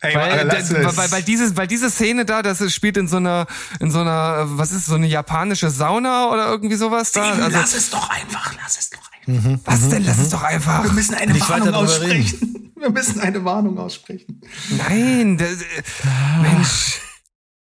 [0.00, 3.16] Ey, Weil, weil, weil, weil, diese, weil diese Szene da, das ist- spielt in so
[3.16, 3.46] einer,
[3.80, 7.24] in so einer, was ist so eine japanische Sauna oder irgendwie sowas da?
[7.24, 9.58] Steven, Also, lass es doch einfach, lass es doch einfach.
[9.64, 10.04] was denn?
[10.04, 10.84] Lass es doch einfach.
[10.84, 12.54] Wir müssen eine Nicht Warnung aussprechen.
[12.76, 14.40] Wir müssen eine Warnung aussprechen.
[14.70, 15.48] Nein, der,
[16.42, 17.00] Mensch,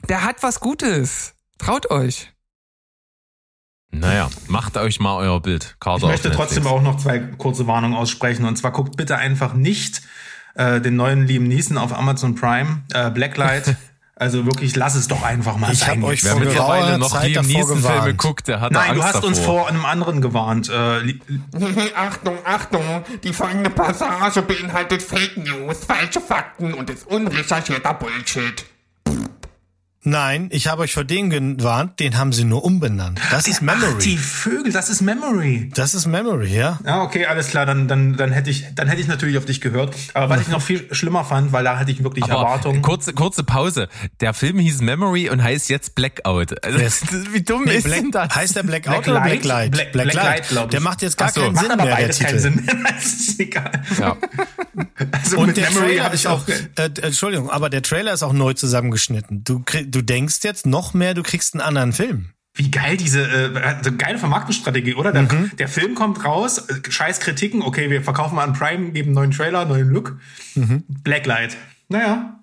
[0.07, 1.34] der hat was Gutes.
[1.57, 2.31] Traut euch.
[3.89, 5.76] Naja, macht euch mal euer Bild.
[5.80, 8.45] Karte Ich möchte trotzdem auch noch zwei kurze Warnungen aussprechen.
[8.45, 10.03] Und zwar guckt bitte einfach nicht
[10.55, 13.75] äh, den neuen Liam Neeson auf Amazon Prime, äh, Blacklight.
[14.13, 15.99] Also wirklich, lass es doch einfach mal Ich sein.
[15.99, 19.03] hab euch Wer vor mittlerweile noch Zeit Liam Neeson-Filme guckt, der hat Nein, Angst du
[19.03, 19.27] hast davor.
[19.29, 20.69] uns vor einem anderen gewarnt.
[20.69, 21.19] Äh, li-
[21.95, 22.83] Achtung, Achtung,
[23.23, 28.63] die folgende Passage beinhaltet Fake News, falsche Fakten und ist unrecherchierter Bullshit.
[30.03, 33.19] Nein, ich habe euch vor dem gewarnt, den haben sie nur umbenannt.
[33.29, 34.17] Das ist Ach, die Memory.
[34.17, 35.69] Vögel, das ist Memory.
[35.75, 36.79] Das ist Memory, ja.
[36.83, 39.61] Ja, okay, alles klar, dann, dann, dann hätte ich, dann hätte ich natürlich auf dich
[39.61, 39.95] gehört.
[40.15, 42.81] Aber was ich noch viel schlimmer fand, weil da hatte ich wirklich Aber Erwartungen.
[42.81, 43.89] kurze, kurze Pause.
[44.21, 46.63] Der Film hieß Memory und heißt jetzt Blackout.
[46.65, 47.01] Also, Yes.
[47.33, 48.35] wie dumm Nee, ist Black, denn das?
[48.35, 49.41] heißt der Blackout Black oder Light?
[49.43, 49.71] Blacklight?
[49.71, 50.69] Black- Blacklight, glaub ich.
[50.71, 51.41] Der macht jetzt gar so.
[51.41, 52.39] keinen Macht Sinn aber mehr, der beides keinen Titel.
[52.39, 52.75] Sinn mehr.
[53.01, 53.71] Das ist egal.
[53.99, 54.17] Ja.
[55.11, 56.47] Also Und mit der Memory Trailer ist ich auch, auch.
[56.47, 59.43] äh, Entschuldigung, aber der Trailer ist auch neu zusammengeschnitten.
[59.43, 62.30] Du, krieg- du denkst jetzt noch mehr, du kriegst einen anderen Film.
[62.53, 65.11] Wie geil diese äh, also geile Vermarktungsstrategie, oder?
[65.13, 65.51] Der, Mhm.
[65.57, 69.15] der Film kommt raus, äh, scheiß Kritiken, okay, wir verkaufen mal an Prime, geben einen
[69.15, 70.18] neuen Trailer, neuen Look.
[70.55, 70.84] Mhm.
[70.88, 71.55] Blacklight.
[71.88, 72.38] Naja.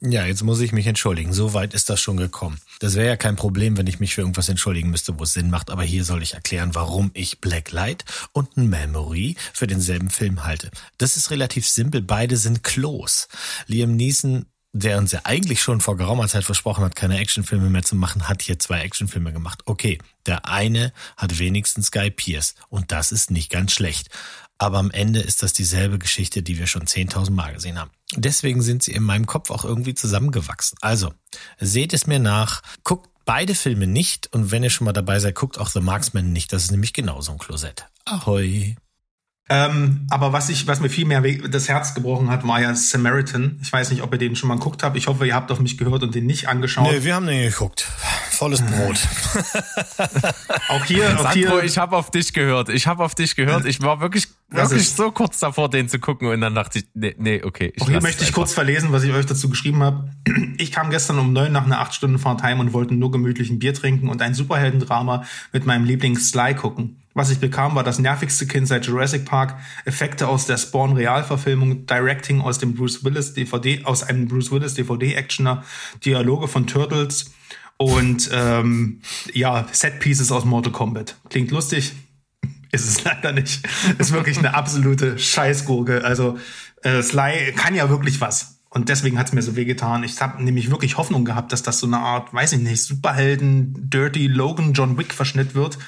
[0.00, 1.32] Ja, jetzt muss ich mich entschuldigen.
[1.32, 2.58] So weit ist das schon gekommen.
[2.80, 5.48] Das wäre ja kein Problem, wenn ich mich für irgendwas entschuldigen müsste, wo es Sinn
[5.48, 5.70] macht.
[5.70, 10.70] Aber hier soll ich erklären, warum ich Blacklight und Memory für denselben Film halte.
[10.98, 12.02] Das ist relativ simpel.
[12.02, 13.28] Beide sind Klos.
[13.66, 14.44] Liam Neeson,
[14.74, 18.28] der uns ja eigentlich schon vor geraumer Zeit versprochen hat, keine Actionfilme mehr zu machen,
[18.28, 19.62] hat hier zwei Actionfilme gemacht.
[19.66, 22.56] Okay, der eine hat wenigstens Guy Pierce.
[22.68, 24.10] Und das ist nicht ganz schlecht.
[24.58, 27.92] Aber am Ende ist das dieselbe Geschichte, die wir schon 10.000 Mal gesehen haben.
[28.16, 30.76] Deswegen sind sie in meinem Kopf auch irgendwie zusammengewachsen.
[30.80, 31.14] Also,
[31.58, 35.36] seht es mir nach, guckt beide Filme nicht und wenn ihr schon mal dabei seid,
[35.36, 36.52] guckt auch The Marksman nicht.
[36.52, 37.86] Das ist nämlich genauso ein Klosett.
[38.06, 38.76] Ahoi.
[39.50, 43.58] Ähm, aber was ich, was mir viel mehr das Herz gebrochen hat, war ja Samaritan.
[43.62, 44.96] Ich weiß nicht, ob ihr den schon mal geguckt habt.
[44.96, 46.90] Ich hoffe, ihr habt auf mich gehört und den nicht angeschaut.
[46.90, 47.86] Nee, wir haben den geguckt.
[48.30, 48.98] Volles Brot.
[50.68, 51.64] Auch hier, auch Sandro, hier.
[51.64, 52.68] ich habe auf dich gehört.
[52.68, 53.64] Ich habe auf dich gehört.
[53.64, 57.14] Ich war wirklich, wirklich so kurz davor, den zu gucken und dann dachte ich, nee,
[57.18, 57.72] nee okay.
[57.76, 60.10] Ich Auch hier möchte ich kurz verlesen, was ich euch dazu geschrieben habe.
[60.56, 63.50] Ich kam gestern um neun nach einer acht Stunden Fahrt heim und wollte nur gemütlich
[63.50, 67.03] ein Bier trinken und ein Superheldendrama mit meinem Liebling Sly gucken.
[67.14, 71.86] Was ich bekam, war das nervigste Kind seit Jurassic Park, Effekte aus der Spawn Realverfilmung,
[71.86, 75.62] Directing aus dem Bruce Willis DVD, aus einem Bruce Willis DVD Actioner,
[76.04, 77.32] Dialoge von Turtles
[77.76, 79.00] und ähm,
[79.32, 81.16] ja Set Pieces aus Mortal Kombat.
[81.30, 81.92] Klingt lustig,
[82.72, 83.60] ist es leider nicht.
[83.98, 86.04] Ist wirklich eine absolute Scheißgurke.
[86.04, 86.38] Also
[86.82, 88.60] äh, Sly kann ja wirklich was.
[88.70, 90.02] Und deswegen hat's mir so wehgetan.
[90.02, 93.88] Ich habe nämlich wirklich Hoffnung gehabt, dass das so eine Art, weiß ich nicht, Superhelden,
[93.88, 95.78] Dirty Logan, John Wick Verschnitt wird.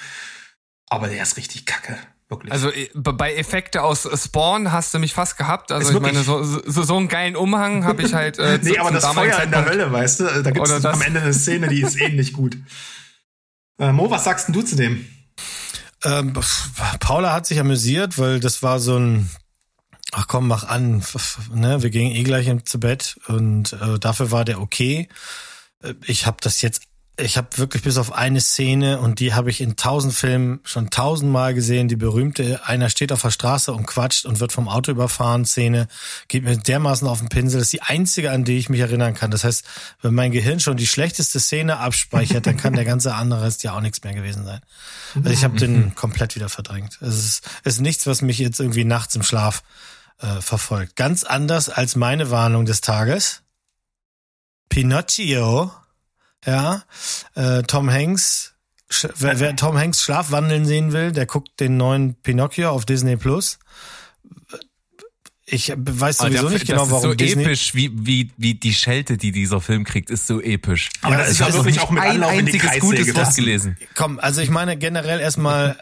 [0.89, 1.99] Aber der ist richtig kacke.
[2.29, 2.53] Wirklich.
[2.53, 5.71] Also äh, bei Effekte aus Spawn hast du mich fast gehabt.
[5.71, 8.39] Also ich meine, so, so, so einen geilen Umhang habe ich halt.
[8.39, 11.03] Äh, nee, aber das Feuer in der Zeitpunkt- Hölle, weißt du, da gibt es am
[11.03, 12.57] Ende eine Szene, die ist ähnlich gut.
[13.79, 15.07] Äh, Mo, was sagst denn du zu dem?
[16.05, 16.35] Ähm,
[17.01, 19.31] Paula hat sich amüsiert, weil das war so ein
[20.13, 21.03] Ach komm, mach an,
[21.53, 25.09] ne, wir gingen eh gleich zu Bett und äh, dafür war der okay.
[25.83, 26.83] Äh, Ich habe das jetzt,
[27.19, 30.91] ich habe wirklich bis auf eine Szene und die habe ich in tausend Filmen schon
[30.91, 34.91] tausendmal gesehen, die berühmte, einer steht auf der Straße und quatscht und wird vom Auto
[34.91, 35.89] überfahren, Szene,
[36.29, 39.15] geht mir dermaßen auf den Pinsel, das ist die einzige, an die ich mich erinnern
[39.15, 39.31] kann.
[39.31, 39.65] Das heißt,
[40.03, 43.73] wenn mein Gehirn schon die schlechteste Szene abspeichert, dann kann der ganze andere Rest ja
[43.73, 44.61] auch nichts mehr gewesen sein.
[45.15, 46.99] Also ich habe den komplett wieder verdrängt.
[47.01, 49.63] Es ist, es ist nichts, was mich jetzt irgendwie nachts im Schlaf
[50.19, 50.97] äh, verfolgt.
[50.97, 53.43] Ganz anders als meine Warnung des Tages.
[54.69, 55.73] Pinocchio,
[56.45, 56.83] ja,
[57.35, 58.55] äh, Tom Hanks.
[59.19, 63.59] Wer, wer Tom Hanks Schlafwandeln sehen will, der guckt den neuen Pinocchio auf Disney Plus.
[65.49, 67.45] Ich weiß sowieso der, nicht genau, das ist warum so Disney.
[67.45, 70.89] episch, wie, wie, wie die Schelte, die dieser Film kriegt, ist so episch.
[71.03, 73.77] Aber das ist ja wirklich auch mit Ein Anlauf in die einziges gutes Wort gelesen.
[73.95, 75.79] Komm, also ich meine generell erstmal,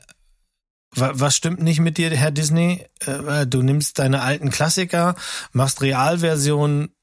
[0.90, 2.85] wa- was stimmt nicht mit dir, Herr Disney?
[3.06, 5.14] Äh, Du nimmst deine alten Klassiker,
[5.52, 6.94] machst Realversionen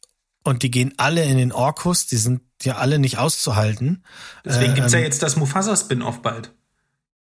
[0.44, 4.04] und die gehen alle in den Orkus, die sind ja alle nicht auszuhalten.
[4.46, 6.54] Deswegen Äh, gibt's ja ähm, jetzt das Mufasa-Spin-Off bald.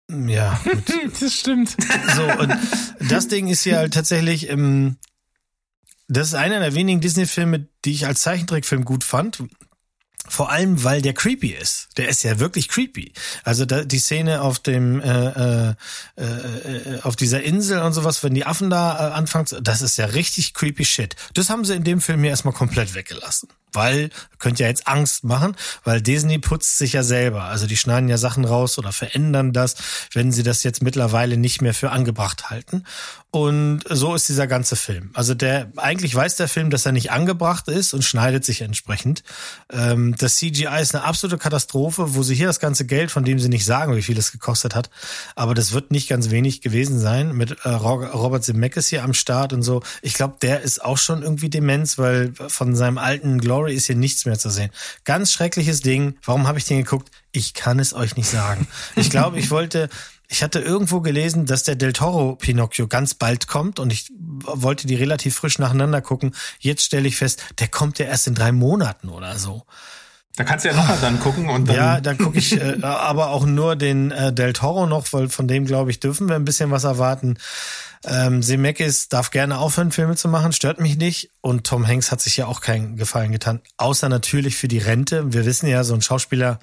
[0.10, 1.22] Ja, gut.
[1.22, 1.76] Das stimmt.
[2.16, 2.54] So, und
[3.10, 4.98] das Ding ist ja halt tatsächlich, ähm,
[6.08, 9.44] das ist einer der wenigen Disney-Filme, die ich als Zeichentrickfilm gut fand.
[10.28, 11.90] Vor allem, weil der creepy ist.
[11.98, 13.14] Der ist ja wirklich creepy.
[13.44, 15.74] Also da, die Szene auf dem, äh, äh,
[16.18, 19.98] äh, äh, auf dieser Insel und sowas, wenn die Affen da äh, anfangen, das ist
[19.98, 21.16] ja richtig creepy shit.
[21.34, 23.50] Das haben sie in dem Film hier erstmal komplett weggelassen.
[23.76, 27.44] Weil, könnt ja jetzt Angst machen, weil Disney putzt sich ja selber.
[27.44, 29.76] Also die schneiden ja Sachen raus oder verändern das,
[30.14, 32.84] wenn sie das jetzt mittlerweile nicht mehr für angebracht halten.
[33.32, 35.10] Und so ist dieser ganze Film.
[35.14, 39.24] Also der, eigentlich weiß der Film, dass er nicht angebracht ist und schneidet sich entsprechend.
[39.70, 43.40] Ähm, das CGI ist eine absolute Katastrophe, wo sie hier das ganze Geld, von dem
[43.40, 44.90] sie nicht sagen, wie viel es gekostet hat,
[45.36, 49.14] aber das wird nicht ganz wenig gewesen sein, mit äh, Ro- Robert Zemeckis hier am
[49.14, 49.84] Start und so.
[50.02, 53.96] Ich glaube, der ist auch schon irgendwie Demenz, weil von seinem alten Glory ist hier
[53.96, 54.72] nichts mehr zu sehen.
[55.04, 56.16] Ganz schreckliches Ding.
[56.24, 57.10] Warum habe ich den geguckt?
[57.32, 58.68] Ich kann es euch nicht sagen.
[58.96, 59.90] Ich glaube, ich wollte,
[60.28, 64.88] ich hatte irgendwo gelesen, dass der Del Toro Pinocchio ganz bald kommt und ich wollte
[64.88, 66.36] die relativ frisch nacheinander gucken.
[66.60, 69.66] Jetzt stelle ich fest, der kommt ja erst in drei Monaten oder so.
[70.38, 71.76] Da kannst du ja nochmal dann gucken und dann.
[71.76, 75.48] Ja, dann gucke ich äh, aber auch nur den äh, Del Toro noch, weil von
[75.48, 77.38] dem, glaube ich, dürfen wir ein bisschen was erwarten.
[78.08, 81.32] Ähm, Zemeckis darf gerne aufhören, Filme zu machen, stört mich nicht.
[81.42, 85.34] Und Tom Hanks hat sich ja auch keinen Gefallen getan, außer natürlich für die Rente.
[85.34, 86.60] Wir wissen ja, so ein Schauspieler,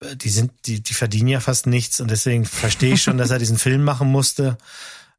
[0.00, 3.30] äh, die sind, die, die verdienen ja fast nichts und deswegen verstehe ich schon, dass
[3.30, 4.56] er diesen Film machen musste.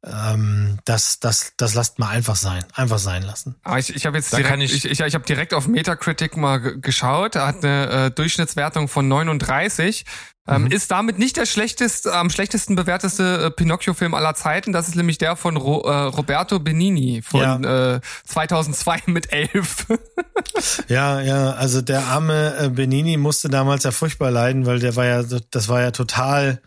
[0.06, 3.56] Ähm, das, das, das lasst mal einfach sein, einfach sein lassen.
[3.64, 6.36] Aber ich, ich habe jetzt Da direkt, ich- ich, ich, ich habe direkt auf Metacritic
[6.36, 7.36] mal ge- geschaut.
[7.36, 10.06] Er hat eine äh, Durchschnittswertung von 39.
[10.46, 14.74] Ähm, ist damit nicht der schlechteste, am schlechtesten bewerteste äh, Pinocchio-Film aller Zeiten.
[14.74, 19.88] Das ist nämlich der von Ro, äh, Roberto Benini von äh, 2002 mit 11.
[20.90, 25.06] Ja, ja, also der arme äh, Benini musste damals ja furchtbar leiden, weil der war
[25.06, 26.62] ja, das war ja total,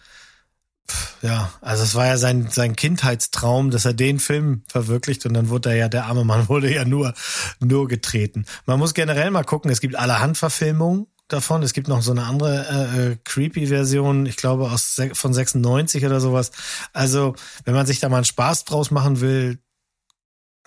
[1.22, 5.48] ja, also es war ja sein, sein Kindheitstraum, dass er den Film verwirklicht und dann
[5.48, 7.14] wurde er ja, der arme Mann wurde ja nur,
[7.60, 8.44] nur getreten.
[8.66, 11.62] Man muss generell mal gucken, es gibt allerhand Verfilmungen davon.
[11.62, 16.20] Es gibt noch so eine andere äh, äh, Creepy-Version, ich glaube aus von 96 oder
[16.20, 16.52] sowas.
[16.92, 17.34] Also,
[17.64, 19.58] wenn man sich da mal einen Spaß draus machen will,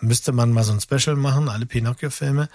[0.02, 2.50] müsste man mal so ein Special machen, alle Pinocchio-Filme.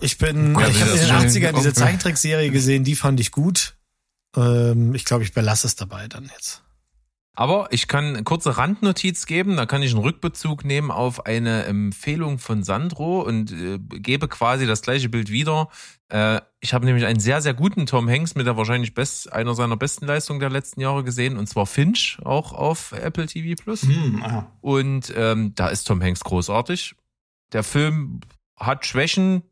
[0.00, 1.44] Ich bin, Ja, ich habe in den ist schön.
[1.44, 1.72] 80ern diese.
[1.72, 3.74] Zeichentrickserie gesehen, die fand ich gut.
[4.36, 6.62] Ähm, ich glaube, ich belasse es dabei dann jetzt.
[7.34, 11.64] Aber ich kann eine kurze Randnotiz geben, da kann ich einen Rückbezug nehmen auf eine
[11.64, 15.70] Empfehlung von Sandro und äh, gebe quasi das gleiche Bild wieder.
[16.10, 19.54] Äh, ich habe nämlich einen sehr, sehr guten Tom Hanks mit der wahrscheinlich best, einer
[19.54, 23.82] seiner besten Leistungen der letzten Jahre gesehen, und zwar Finch, auch auf Apple TV Plus.
[23.82, 24.52] Hm, ah.
[24.60, 26.94] Und ähm, da ist Tom Hanks großartig.
[27.54, 28.20] Der Film
[28.56, 29.42] hat Schwächen,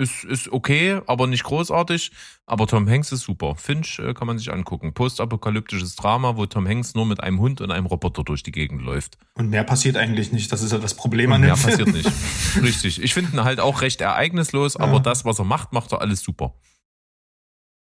[0.00, 2.10] ist, ist okay, aber nicht großartig.
[2.46, 3.54] Aber Tom Hanks ist super.
[3.54, 4.92] Finch äh, kann man sich angucken.
[4.94, 8.82] Postapokalyptisches Drama, wo Tom Hanks nur mit einem Hund und einem Roboter durch die Gegend
[8.82, 9.18] läuft.
[9.34, 10.50] Und mehr passiert eigentlich nicht.
[10.50, 11.70] Das ist ja das Problem Und an mehr dem Film.
[11.92, 12.10] passiert nicht.
[12.62, 13.00] Richtig.
[13.02, 14.98] Ich finde ihn halt auch recht ereignislos, aber Ja.
[15.00, 16.54] das, was er macht, macht er alles super.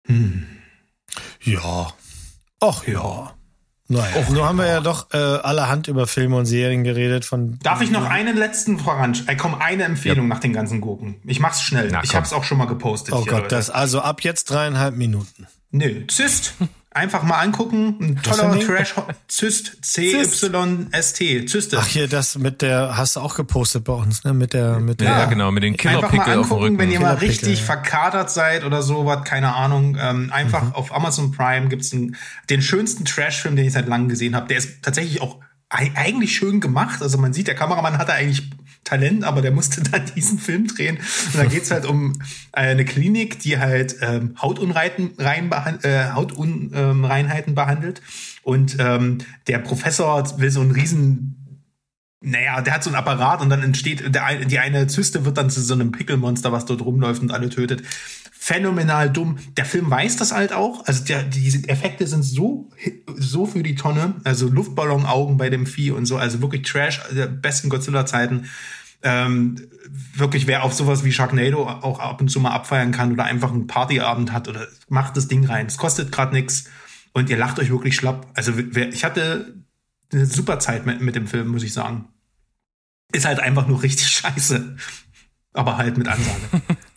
[0.07, 0.45] Hm.
[1.41, 1.93] Ja.
[2.59, 3.33] Ach ja.
[3.91, 7.26] Naja, nur haben wir ja doch äh, allerhand über Filme und Serien geredet.
[7.26, 9.18] Von Darf ich noch einen letzten voran?
[9.27, 11.15] Äh, komm, eine Empfehlung nach den ganzen Gurken.
[11.26, 11.89] Ich mach's schnell.
[11.91, 13.13] Na, ich hab's auch schon mal gepostet.
[13.13, 13.55] Oh hier, Gott, Leute.
[13.55, 15.47] das also ab jetzt dreieinhalb Minuten.
[15.72, 16.53] Nö, Zyst.
[16.93, 17.95] Einfach mal angucken.
[18.01, 18.59] Ein toller?
[18.59, 18.93] Trash.
[19.30, 19.77] Zyst.
[19.81, 21.45] C-Y-S-T.
[21.45, 21.77] Zyste.
[21.80, 24.34] Ach hier, das mit der hast du auch gepostet bei uns, ne?
[24.34, 25.07] Mit der, mit der.
[25.09, 27.03] Ja, genau, mit den Einfach mal Killerpickel auf dem angucken, wenn ihr Rücken.
[27.07, 27.65] mal richtig ja.
[27.65, 29.97] verkatert seid oder sowas, keine Ahnung.
[29.99, 30.73] Ähm, einfach Mhm.
[30.73, 32.18] auf Amazon Prime gibt's einen,
[32.49, 34.47] den schönsten Trash-Film, den ich seit langem gesehen habe.
[34.47, 35.39] Der ist tatsächlich auch
[35.69, 37.01] ei- eigentlich schön gemacht.
[37.01, 38.49] Also man sieht, der Kameramann hatte eigentlich
[38.91, 40.97] Talent, aber der musste dann diesen Film drehen.
[40.97, 42.13] Und da geht's halt um
[42.51, 45.49] eine Klinik, die halt ähm, Hautunreiten, rein
[45.84, 48.01] äh, Hautunreinheiten behandelt.
[48.43, 51.38] Und ähm, der Professor will so einen riesen
[52.23, 55.38] naja, der hat so einen Apparat und dann entsteht, der, ein- die eine Zyste wird
[55.39, 57.81] dann zu so einem Pickelmonster, was dort rumläuft und alle tötet.
[58.31, 59.38] Phänomenal dumm.
[59.57, 60.85] Der Film weiß das halt auch.
[60.85, 62.69] Also der, diese Effekte sind so,
[63.18, 64.13] so für die Tonne.
[64.23, 66.18] Also Luftballonaugen bei dem Vieh und so.
[66.18, 68.45] Also wirklich Trash der besten Godzilla-Zeiten.
[69.03, 69.55] Ähm,
[70.15, 73.51] wirklich, wer auf sowas wie Sharknado auch ab und zu mal abfeiern kann oder einfach
[73.51, 75.65] einen Partyabend hat oder macht das Ding rein.
[75.65, 76.65] Es kostet gerade nix
[77.13, 78.27] und ihr lacht euch wirklich schlapp.
[78.33, 79.55] Also wer, ich hatte
[80.11, 82.09] eine super Zeit mit, mit dem Film, muss ich sagen.
[83.11, 84.77] Ist halt einfach nur richtig scheiße.
[85.53, 86.61] Aber halt mit Ansage.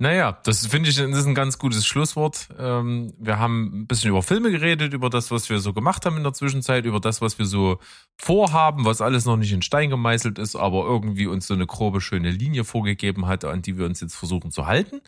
[0.00, 2.48] Naja, das finde ich das ist ein ganz gutes Schlusswort.
[2.56, 6.16] Ähm, wir haben ein bisschen über Filme geredet, über das, was wir so gemacht haben
[6.16, 7.80] in der Zwischenzeit, über das, was wir so
[8.16, 12.00] vorhaben, was alles noch nicht in Stein gemeißelt ist, aber irgendwie uns so eine grobe,
[12.00, 15.00] schöne Linie vorgegeben hat, an die wir uns jetzt versuchen zu halten.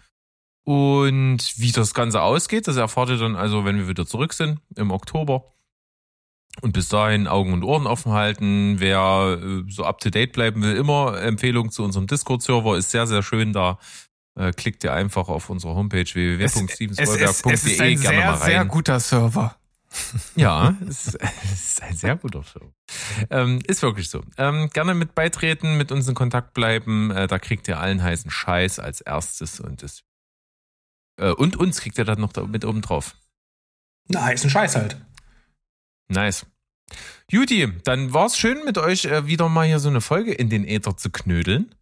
[0.64, 4.60] Und wie das Ganze ausgeht, das erfahrt ihr dann also, wenn wir wieder zurück sind
[4.74, 5.54] im Oktober.
[6.62, 8.80] Und bis dahin Augen und Ohren offen halten.
[8.80, 13.06] Wer äh, so up to date bleiben will, immer Empfehlung zu unserem Discord-Server ist sehr,
[13.06, 13.78] sehr schön da.
[14.40, 18.60] Äh, klickt ihr einfach auf unsere Homepage Es, es, es ein gerne mal sehr, sehr
[18.60, 18.68] rein.
[18.68, 19.56] guter Server.
[20.36, 21.18] Ja, es ist,
[21.52, 22.72] es ein sehr guter Server.
[23.28, 24.22] Ähm, ist wirklich so.
[24.38, 27.10] Ähm, gerne mit beitreten, mit uns in Kontakt bleiben.
[27.10, 30.04] Äh, da kriegt ihr allen heißen Scheiß als erstes und das
[31.20, 33.16] äh, und uns kriegt ihr dann noch da mit oben drauf.
[34.08, 34.96] Na, heißen Scheiß halt.
[36.08, 36.46] Nice.
[37.30, 40.64] Juti, dann war's schön mit euch äh, wieder mal hier so eine Folge in den
[40.66, 41.74] Äther zu knödeln.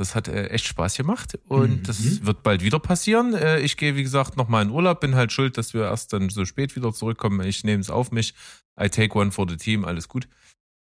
[0.00, 1.82] Das hat äh, echt Spaß gemacht und Mhm.
[1.82, 3.34] das wird bald wieder passieren.
[3.34, 6.30] Äh, ich gehe, wie gesagt, nochmal in Urlaub, bin halt schuld, dass wir erst dann
[6.30, 7.46] so spät wieder zurückkommen.
[7.46, 8.32] Ich nehme es auf mich.
[8.80, 10.26] I take one for the team, alles gut.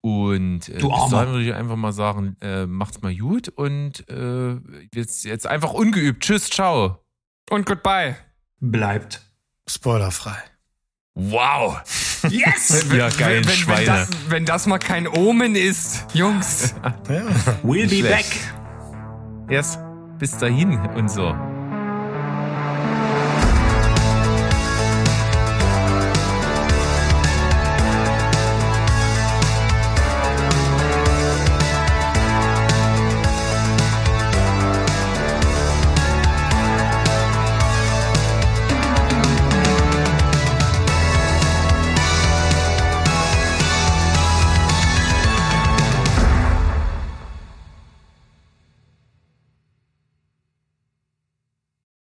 [0.02, 4.56] Und äh, dahin würde ich einfach mal sagen, äh, macht's mal gut und äh,
[4.94, 6.23] jetzt, jetzt einfach ungeübt.
[6.23, 6.98] Tschüss, ciao.
[7.52, 8.15] Und goodbye.
[8.60, 9.22] Bleibt.
[9.69, 10.38] Spoilerfrei.
[11.14, 11.80] Wow.
[12.30, 12.86] Yes!
[12.91, 13.80] Ja, geil, wenn, wenn, Schweine.
[13.80, 16.73] wenn, das, wenn das mal kein Omen ist, Jungs.
[17.07, 17.23] Ja.
[17.64, 18.10] We'll be Schlecht.
[18.32, 18.65] back.
[19.48, 19.80] Erst
[20.18, 21.36] bis dahin und so.